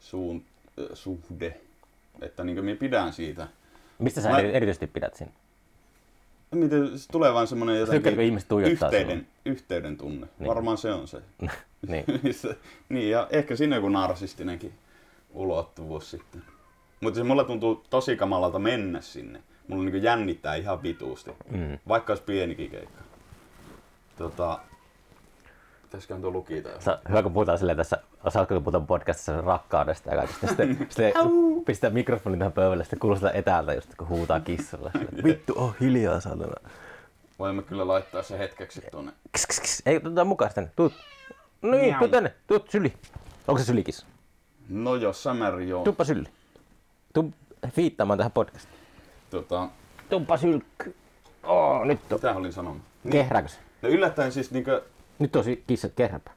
[0.00, 0.44] suun,
[0.80, 1.60] äh, suhde,
[2.20, 3.48] että niin minä pidän siitä.
[3.98, 5.32] Mistä sä Mä- eri- erityisesti pidät siinä?
[6.56, 10.26] Miten, tulee vaan semmoinen jotenkin ihmiset yhteyden, yhteyden tunne.
[10.26, 10.30] Niin.
[10.38, 10.48] Niin.
[10.48, 11.22] Varmaan se on se.
[11.88, 12.04] niin.
[12.88, 14.72] Niin, ja ehkä siinä joku narsistinenkin
[15.30, 16.42] ulottuvuus sitten.
[17.00, 19.42] Mutta se mulla tuntuu tosi kamalalta mennä sinne.
[19.68, 21.30] Mulla niinku jännittää ihan vituusti.
[21.50, 21.78] Mm.
[21.88, 23.02] Vaikka olisi pienikin keikka.
[24.18, 24.58] Tota,
[25.86, 26.68] pitäisiköhän tuo lukita?
[26.80, 27.98] Sä, hyvä kun puhutaan silleen tässä,
[28.28, 30.46] saatko kun puhutaan podcastissa rakkaudesta ja kaikesta.
[30.46, 31.12] Sitten, sitten
[31.66, 34.90] pistää mikrofonin tähän pöydälle, sitten kuulostaa etäältä just kun huutaa kissalla.
[34.98, 36.70] Silleen, Vittu, oh hiljaa saatana.
[37.38, 39.12] Voimme kyllä laittaa se hetkeksi tuonne.
[39.32, 39.82] Kis, kis, kis.
[39.86, 40.70] Ei, otetaan mukaan tänne.
[40.76, 40.92] Tuut.
[41.62, 42.34] No niin, tuu tänne.
[42.46, 42.92] Tuut syli.
[43.48, 44.06] Onko se sylikis?
[44.68, 45.84] No jossain määrin joo.
[45.84, 46.26] Tuuppa syli.
[47.12, 47.32] Tuu
[47.68, 48.80] fiittaamaan tähän podcastiin.
[49.30, 49.68] Tota,
[50.10, 50.94] Tuuppa sylkky.
[51.42, 52.18] Oh, nyt on.
[52.18, 52.82] mitä olin sanomaan?
[53.10, 53.58] Kehrääkö se?
[53.82, 54.82] No yllättäen siis niinkö,
[55.18, 56.30] Nyt on si- kissat kehräpä.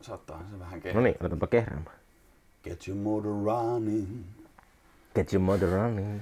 [0.00, 1.00] saattaahan se vähän kehittää.
[1.00, 1.96] No niin, otetaanpa kehräämään.
[2.64, 4.24] Get your motor running.
[5.14, 6.20] Get your mother running.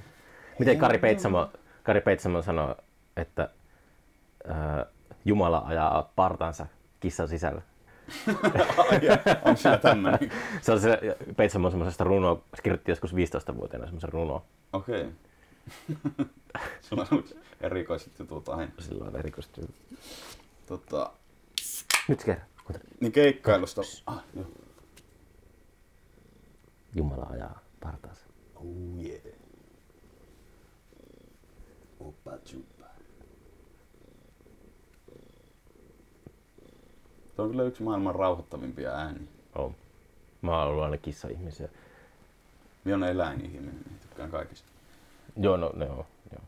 [0.59, 1.49] Miten Kari Peitsamo,
[1.83, 2.75] Kari Peitsamo sanoo,
[3.17, 3.49] että
[4.47, 4.85] ää,
[5.25, 6.65] Jumala ajaa partansa
[6.99, 7.61] kissan sisällä?
[9.45, 10.19] on siellä tämmönen.
[10.61, 10.99] Se on se
[11.37, 14.45] Peitsamo semmoisesta runoa, se kirjoitti joskus 15-vuotiaana semmoisen runoa.
[14.73, 15.05] Okei.
[16.81, 17.23] Sulla on
[17.61, 18.71] erikoiset jutut aina.
[18.79, 19.61] Silloin erikoisesti.
[20.65, 21.13] Tota,
[22.07, 22.47] Nyt se kerran.
[22.65, 22.89] Kuuntele.
[22.99, 23.81] niin keikkailusta.
[24.05, 24.45] Ah, joo.
[26.95, 28.25] Jumala ajaa partansa.
[28.55, 28.65] Oh
[29.03, 29.21] yeah.
[31.99, 32.85] Oppa chuppa.
[37.35, 39.27] Tuo on kyllä yksi maailman rauhoittavimpia ääniä.
[39.55, 39.75] On.
[40.41, 41.69] Mä oon ollut aina kissa-ihmisiä.
[42.83, 44.67] Minä olen eläinihminen, niin tykkään kaikista.
[45.37, 46.07] Joo, no, no joo.
[46.31, 46.41] joo.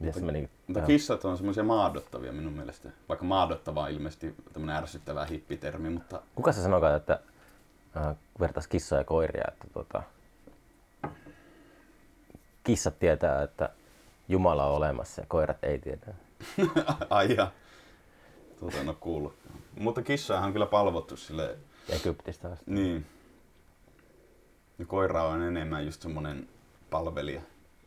[0.00, 0.50] Miten se meni?
[0.66, 2.88] Mutta kissat on semmoisia maadottavia minun mielestä.
[3.08, 7.20] Vaikka maadottava on ilmeisesti tämmöinen ärsyttävä hippitermi, mutta Kuka se sanoo, että
[7.96, 10.02] äh, vertais kissoja ja koiria, että tota,
[12.64, 13.70] kissat tietää, että
[14.28, 16.14] Jumala on olemassa ja koirat ei tiedä.
[17.10, 17.50] ai ja.
[18.60, 19.34] Tuota en ole kuullut.
[19.78, 21.56] Mutta kissahan on kyllä palvottu sille
[21.88, 22.64] Egyptistä asti.
[22.70, 23.06] Niin.
[24.78, 26.48] Ja koira on enemmän just semmonen
[26.90, 27.40] palvelija.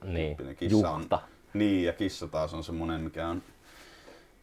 [0.03, 1.19] Niin, kissa on- juhta.
[1.53, 3.43] Niin, ja kissa taas on semmonen, mikä on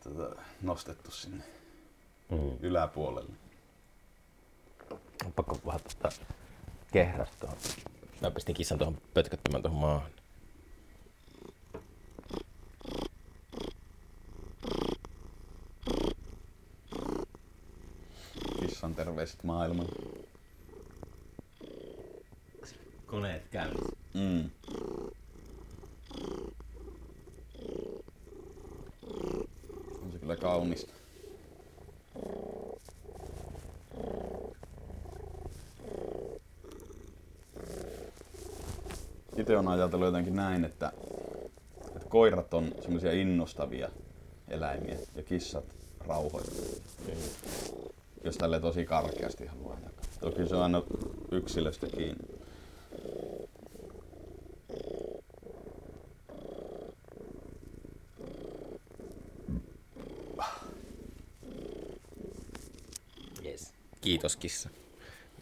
[0.05, 1.45] tota, nostettu sinne
[2.31, 2.57] Mm.
[2.61, 3.33] yläpuolelle.
[5.25, 6.09] On pakko vähän tota
[6.93, 7.59] kehrästä tuohon.
[8.21, 10.11] Mä pistin kissan tuohon pötköttämään tuohon maahan.
[18.61, 19.89] Kissan terveiset maailmaan.
[23.07, 23.97] Koneet käynnissä.
[24.15, 24.51] Mm.
[30.03, 30.93] On se kyllä kaunista.
[39.37, 40.93] Itse on ajatellut jotenkin näin, että,
[41.97, 43.89] että koirat on semmoisia innostavia
[44.49, 45.65] eläimiä ja kissat
[46.07, 47.15] rauhoittavia.
[48.25, 50.05] Jos tälle tosi karkeasti haluaa jakaa.
[50.21, 50.83] Toki se on aina
[51.31, 52.38] yksilöstä kiinni.
[64.19, 64.23] Yes.
[64.23, 64.71] Kiitos kissa.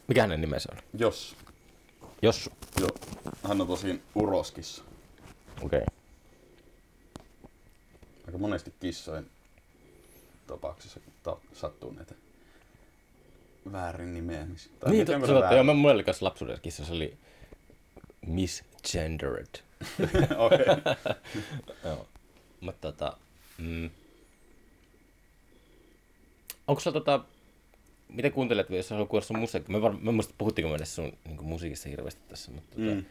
[0.08, 0.78] Mikä hänen nimensä on?
[0.98, 1.36] Jos.
[2.22, 2.50] Jossu.
[2.80, 2.88] Joo.
[3.48, 4.82] Hän on tosi uroskissa.
[5.62, 5.80] Okei.
[5.80, 5.96] Okay.
[8.26, 9.30] Aika monesti kissojen
[10.46, 12.14] tapauksessa ta- sattuu näitä
[13.72, 14.72] väärin nimeämisiä.
[14.80, 17.16] Tai Niin, totta, totta, joo, mä mulla oli kanssa lapsuudessa kissa, se oli
[18.26, 19.48] misgendered.
[20.46, 20.66] Okei.
[21.84, 22.08] Joo.
[22.60, 23.16] Mutta tota,
[23.58, 23.90] mm,
[26.66, 27.24] onko sulla tota,
[28.08, 29.72] miten kuuntelet, jos haluat kuulla sun musiikkia?
[29.76, 33.04] Me, var, me muista puhuttiinko me edes sun niin musiikista hirveästi tässä, mutta tota, Mm.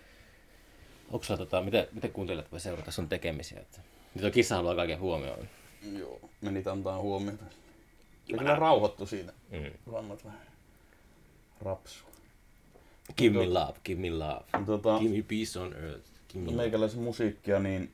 [1.12, 3.60] onko sulla, tota, miten, miten kuuntelet voi seurata sun tekemisiä?
[3.60, 3.82] Että,
[4.16, 5.48] nyt on kissa haluaa kaiken huomioon.
[5.98, 7.44] Joo, menit antaa huomiota.
[8.28, 9.34] Ja kyllä rauhoittu siitä.
[9.52, 9.92] Mm.
[9.92, 10.40] Vammat vähän
[11.62, 12.10] rapsua.
[13.18, 14.44] Give me love, give me love.
[14.66, 16.10] Tota, Give me peace on earth.
[16.30, 16.58] Give me love.
[16.58, 17.92] meikäläisen musiikkia, niin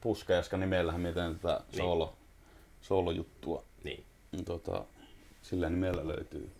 [0.00, 1.76] Puskajaska nimellähän miten tätä Niin.
[1.78, 2.16] solo,
[2.80, 3.64] soolojuttua.
[3.84, 4.04] Niin.
[4.32, 4.84] Niin Tota,
[5.42, 6.50] sillä nimellä löytyy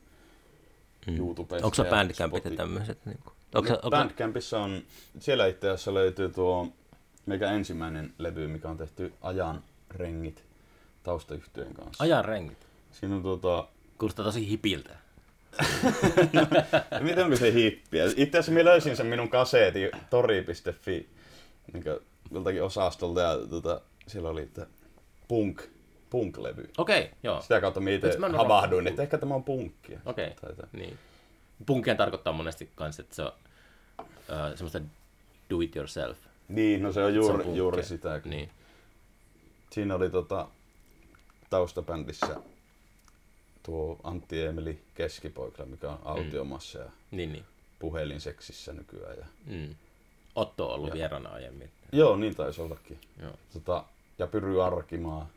[1.07, 1.17] Mm.
[1.17, 1.67] YouTubesta.
[1.67, 2.99] Onko se Bandcampit ja tämmöiset?
[3.07, 4.83] Niin kuin, onko, se- onko, Bandcampissa on,
[5.19, 6.69] siellä itse asiassa löytyy tuo
[7.27, 10.45] meikä ensimmäinen levy, mikä on tehty Ajan rengit
[11.03, 12.05] taustayhtyeen kanssa.
[12.05, 12.59] ajan rengit.
[12.93, 14.97] Siinä on tota, Kuulostaa tosi hipiltä.
[17.01, 18.05] miten onko se hippiä?
[18.05, 21.09] Itse asiassa minä löysin sen minun kaseetin tori.fi
[21.73, 21.85] niin
[22.31, 24.67] joltakin osastolta ja tota, siellä oli että
[25.29, 25.63] punk,
[26.11, 26.71] punk-levy.
[26.79, 27.41] Okei, okay, joo.
[27.43, 30.01] Sitä kautta Itse itse mä ole havahduin, että ehkä tämä on punkkia.
[30.07, 30.69] Okei, jotain.
[30.73, 30.99] niin.
[31.67, 33.33] Punkien tarkoittaa monesti kans, että se on
[33.99, 34.81] uh, semmoista
[35.51, 36.19] do it yourself.
[36.49, 37.59] Niin, no se on Se on juuri, punkkia.
[37.59, 38.21] juuri sitä.
[38.25, 38.51] Niin.
[39.71, 40.49] Siinä oli tota,
[41.51, 42.37] taustabändissä
[43.63, 47.45] tuo Antti Emeli Keskipoikla, mikä on autiomassa ja Niin, niin.
[47.79, 49.19] puhelinseksissä nykyään.
[49.19, 49.25] Ja...
[49.47, 49.75] Mm.
[50.35, 50.95] Otto on ollut Joo.
[50.95, 51.71] vieraana aiemmin.
[51.93, 53.01] Joo, niin taisi ollakin.
[53.23, 53.33] Joo.
[53.53, 53.85] Tota,
[54.19, 55.29] ja Pyry Arkimaa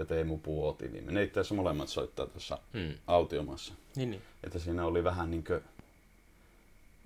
[0.00, 2.94] ja Teemu Puoti, niin ne itse asiassa molemmat soittaa tuossa Mm.
[3.06, 3.74] autiomassa.
[3.96, 4.22] Niin, niin.
[4.44, 5.60] Että siinä oli vähän niinkö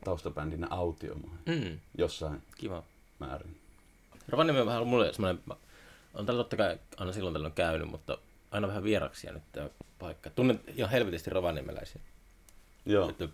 [0.05, 1.79] taustabändinä autiomaa Mm.
[1.99, 2.83] jossain Kiva.
[3.19, 3.61] määrin.
[4.29, 5.43] Rovaniemi on vähän ollut mulle semmoinen,
[6.15, 8.19] on täällä totta kai aina silloin tällöin käynyt, mutta
[8.51, 10.31] aina vähän vieraksi jäänyt tämä paikka.
[10.31, 12.01] Tunnen ihan helvetisti rovaniemeläisiä.
[12.87, 13.29] Joo, Että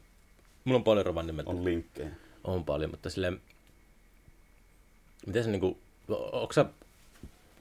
[0.65, 1.51] mulla on paljon rovaniemeltä.
[1.51, 2.11] on linkkejä.
[2.45, 3.41] On paljon, mutta silleen,
[5.27, 5.78] miten se niinku,
[6.32, 6.65] onko sä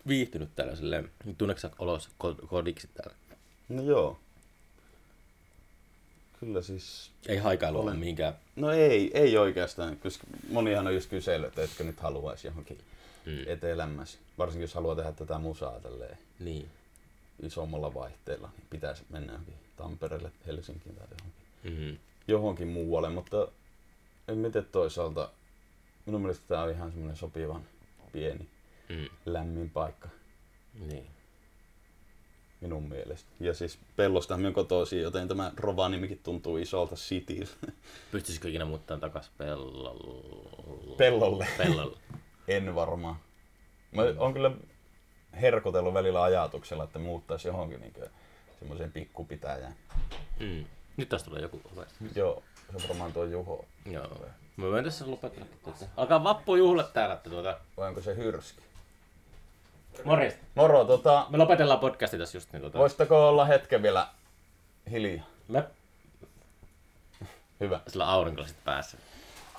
[0.09, 3.15] viihtynyt täällä silleen, tunneeko sä olos ko- kodiksi täällä?
[3.69, 4.19] No joo.
[6.39, 8.33] Kyllä siis Ei haikailu ole mihinkään.
[8.55, 12.77] No ei, ei oikeastaan, koska monihan on just kysellyt, että etkö nyt haluaisi johonkin
[13.25, 13.43] Mm.
[13.47, 14.19] etelämmässä.
[14.37, 16.69] Varsinkin jos haluaa tehdä tätä musaa tälleen Niin.
[17.43, 21.97] isommalla vaihteella, niin pitäisi mennä johonkin Tampereelle, Helsinkiin tai johonkin, Mm-hmm.
[22.27, 23.09] johonkin muualle.
[23.09, 23.47] Mutta
[24.27, 25.29] en miten toisaalta,
[26.05, 27.61] minun mielestä tämä on ihan semmoinen sopivan
[28.11, 28.47] pieni,
[28.89, 29.09] Mm.
[29.25, 30.09] lämmin paikka
[30.73, 31.07] Niin.
[32.61, 33.29] minun mielestä.
[33.39, 37.51] Ja siis pellostahan minun kotoisin, joten tämä Rovaniemikin tuntuu isolta cityltä.
[38.11, 40.97] Pystyisikö ikinä muuttaa takas pellolle?
[40.97, 41.47] Pellolle.
[41.57, 41.97] Pellolle.
[42.47, 43.15] En varmaan.
[43.91, 44.51] Mä oon kyllä
[45.41, 47.93] herkotellut välillä ajatuksella, että muuttaisi johonkin niin
[48.59, 49.75] semmoiseen pikkupitäjään.
[50.39, 50.65] Mm.
[50.97, 52.03] Nyt taas tulee joku ovesta.
[52.15, 53.65] Joo, se on varmaan tuo Juho.
[53.85, 54.25] Joo.
[54.57, 55.45] Mä voin tässä lopettaa.
[55.97, 57.15] Alkaa vappujuhlat täällä.
[57.15, 57.59] Että tuota.
[57.77, 58.61] Vai onko se hyrski?
[60.03, 60.39] Morjesta.
[60.55, 62.53] Moro, tota, Me lopetellaan podcasti tässä just.
[62.53, 62.79] Niin, tuota.
[62.79, 64.07] voisitteko olla hetken vielä
[64.91, 65.25] hiljaa?
[65.47, 65.63] Me
[67.59, 67.79] Hyvä.
[67.87, 68.97] sillä aurinkolasit päässä.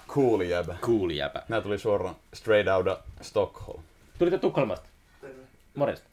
[0.08, 0.76] Cool jäbä.
[0.82, 1.42] Cool jäpä.
[1.48, 3.82] Nää tuli suoraan straight out of Stockholm.
[4.18, 4.88] Tulitte Tukholmasta?
[5.74, 6.08] Morjesta.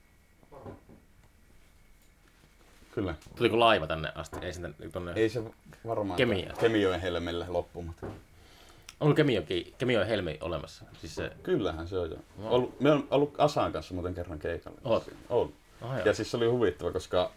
[2.91, 3.15] Kyllä.
[3.35, 4.37] Tuliko laiva tänne asti?
[4.41, 5.11] Ei sinne tonne...
[5.15, 5.43] Ei se
[5.87, 6.53] varmaan Kemia.
[6.59, 8.07] Kemioen helmelle loppumatta.
[8.99, 10.85] Onko Kemiokin, Kemioin helmi olemassa?
[11.01, 11.31] Siis se...
[11.43, 12.17] Kyllähän se on jo.
[12.41, 12.51] Wow.
[12.53, 14.77] Ollut, me on ollut Asan kanssa muuten kerran keikalla.
[14.83, 15.09] Oot?
[15.29, 15.53] On.
[15.81, 17.31] Oh, Ja siis se oli huvittava, koska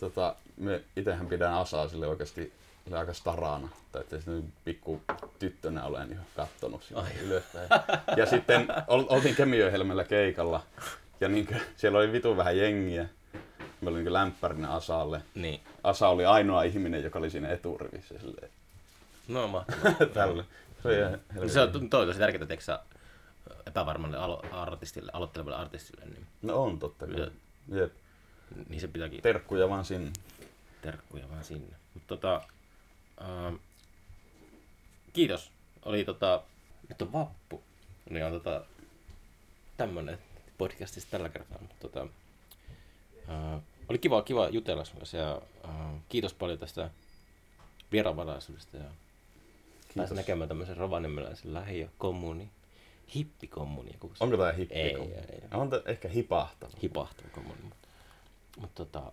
[0.00, 2.52] tota, me itehän pidän Asaa sille oikeasti
[2.84, 3.68] sille aika starana.
[3.92, 4.30] Tai että se
[4.64, 5.00] pikku
[5.38, 7.10] tyttönä olen niin kattonut Ai.
[7.22, 7.68] ylöspäin.
[8.16, 10.62] Ja sitten ol, oltiin Kemiöhelmellä keikalla.
[11.20, 13.08] Ja niin kuin, siellä oli vitu vähän jengiä.
[13.80, 15.22] Me olin niin lämpärinä Asalle.
[15.34, 15.60] Niin.
[15.84, 18.14] Asa oli ainoa ihminen, joka oli siinä eturivissä.
[18.20, 18.50] Silleen,
[19.28, 20.06] No mahtavaa.
[20.14, 20.44] tällä.
[20.82, 21.50] Se oli ihan helvetin.
[21.50, 22.80] se on toi tosi tärkeää, että sä
[23.66, 27.30] epävarmalle alo- artistille, aloittelevalle artistille, niin, No on totta kai.
[27.72, 27.92] Jep.
[28.68, 30.12] niin se pitääkin Terkkuja vaan sinne.
[30.82, 31.76] terkkuja vaan sinne.
[31.94, 32.42] Mutta tota,
[33.22, 33.54] ähm,
[35.12, 35.50] kiitos.
[35.84, 36.42] Oli tota,
[36.88, 37.62] nyt on vappu.
[38.10, 38.64] Niin on tota,
[39.76, 40.18] tämmönen
[40.58, 41.58] podcastista tällä kertaa.
[41.60, 42.06] Mutta tota,
[43.28, 45.74] äh, oli kiva, kiva jutella sun kanssa ja äh,
[46.08, 46.90] kiitos paljon tästä
[47.92, 48.84] vieraanvaraisuudesta ja
[49.96, 52.50] pääsin näkemään tämmöisen rovaniemeläisen lähi- ja kommuni,
[53.14, 53.96] hippikommunia.
[54.00, 54.74] kuka se Onko tää Ei, hippi?
[54.74, 55.40] ei, ei.
[55.54, 56.72] On ehkä hipahtava.
[56.82, 57.60] hipahtava kommuni.
[57.62, 57.88] Mutta,
[58.60, 59.12] mutta tota,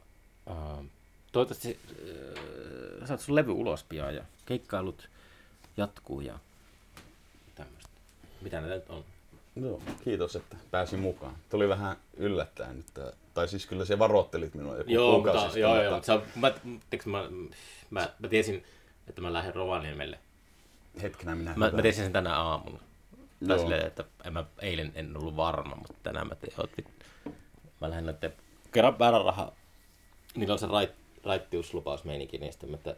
[0.51, 0.85] äh,
[1.31, 1.79] toivottavasti
[3.01, 5.09] äh, saat sun levy ulos pian ja keikkailut
[5.77, 6.39] jatkuu ja
[7.55, 7.89] tämmöistä.
[8.41, 9.03] Mitä näitä nyt on?
[9.55, 11.35] Joo, kiitos, että pääsin mukaan.
[11.49, 13.13] Tuli vähän yllättäen nyt.
[13.33, 16.39] Tai siis kyllä se varoittelit minua joku Joo, kuukausi mutta, joo, mutta joo, mutta sä,
[16.39, 16.51] mä,
[16.89, 17.23] tiiäks, mä,
[17.89, 18.63] mä, mä, tiesin,
[19.07, 20.19] että mä lähden Rovaniemelle.
[21.01, 22.79] Hetkenä minä Mä, mä tiesin sen tänä aamuna.
[23.47, 26.85] Tai silleen, että en mä, eilen en ollut varma, mutta tänään mä tein,
[27.81, 28.33] mä lähden näiden
[28.71, 29.51] kerran väärän raha,
[30.35, 30.91] niillä on se rait,
[31.23, 32.95] raittiuslupausmeininki, niin sitten mä, että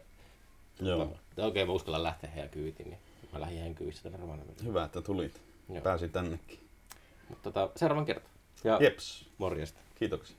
[0.80, 1.16] Joo.
[1.36, 3.00] okei mä uskallan lähteä heidän kyytiin, niin
[3.32, 4.18] mä lähdin heidän kyyvissä tänne.
[4.64, 5.42] Hyvä, että tulit.
[5.68, 5.80] Joo.
[5.80, 6.58] Pääsi tännekin.
[7.28, 8.34] Mutta tota, seuraavan kertaan.
[8.64, 9.26] Ja Jeps.
[9.38, 9.80] morjesta.
[9.94, 10.36] Kiitoksia.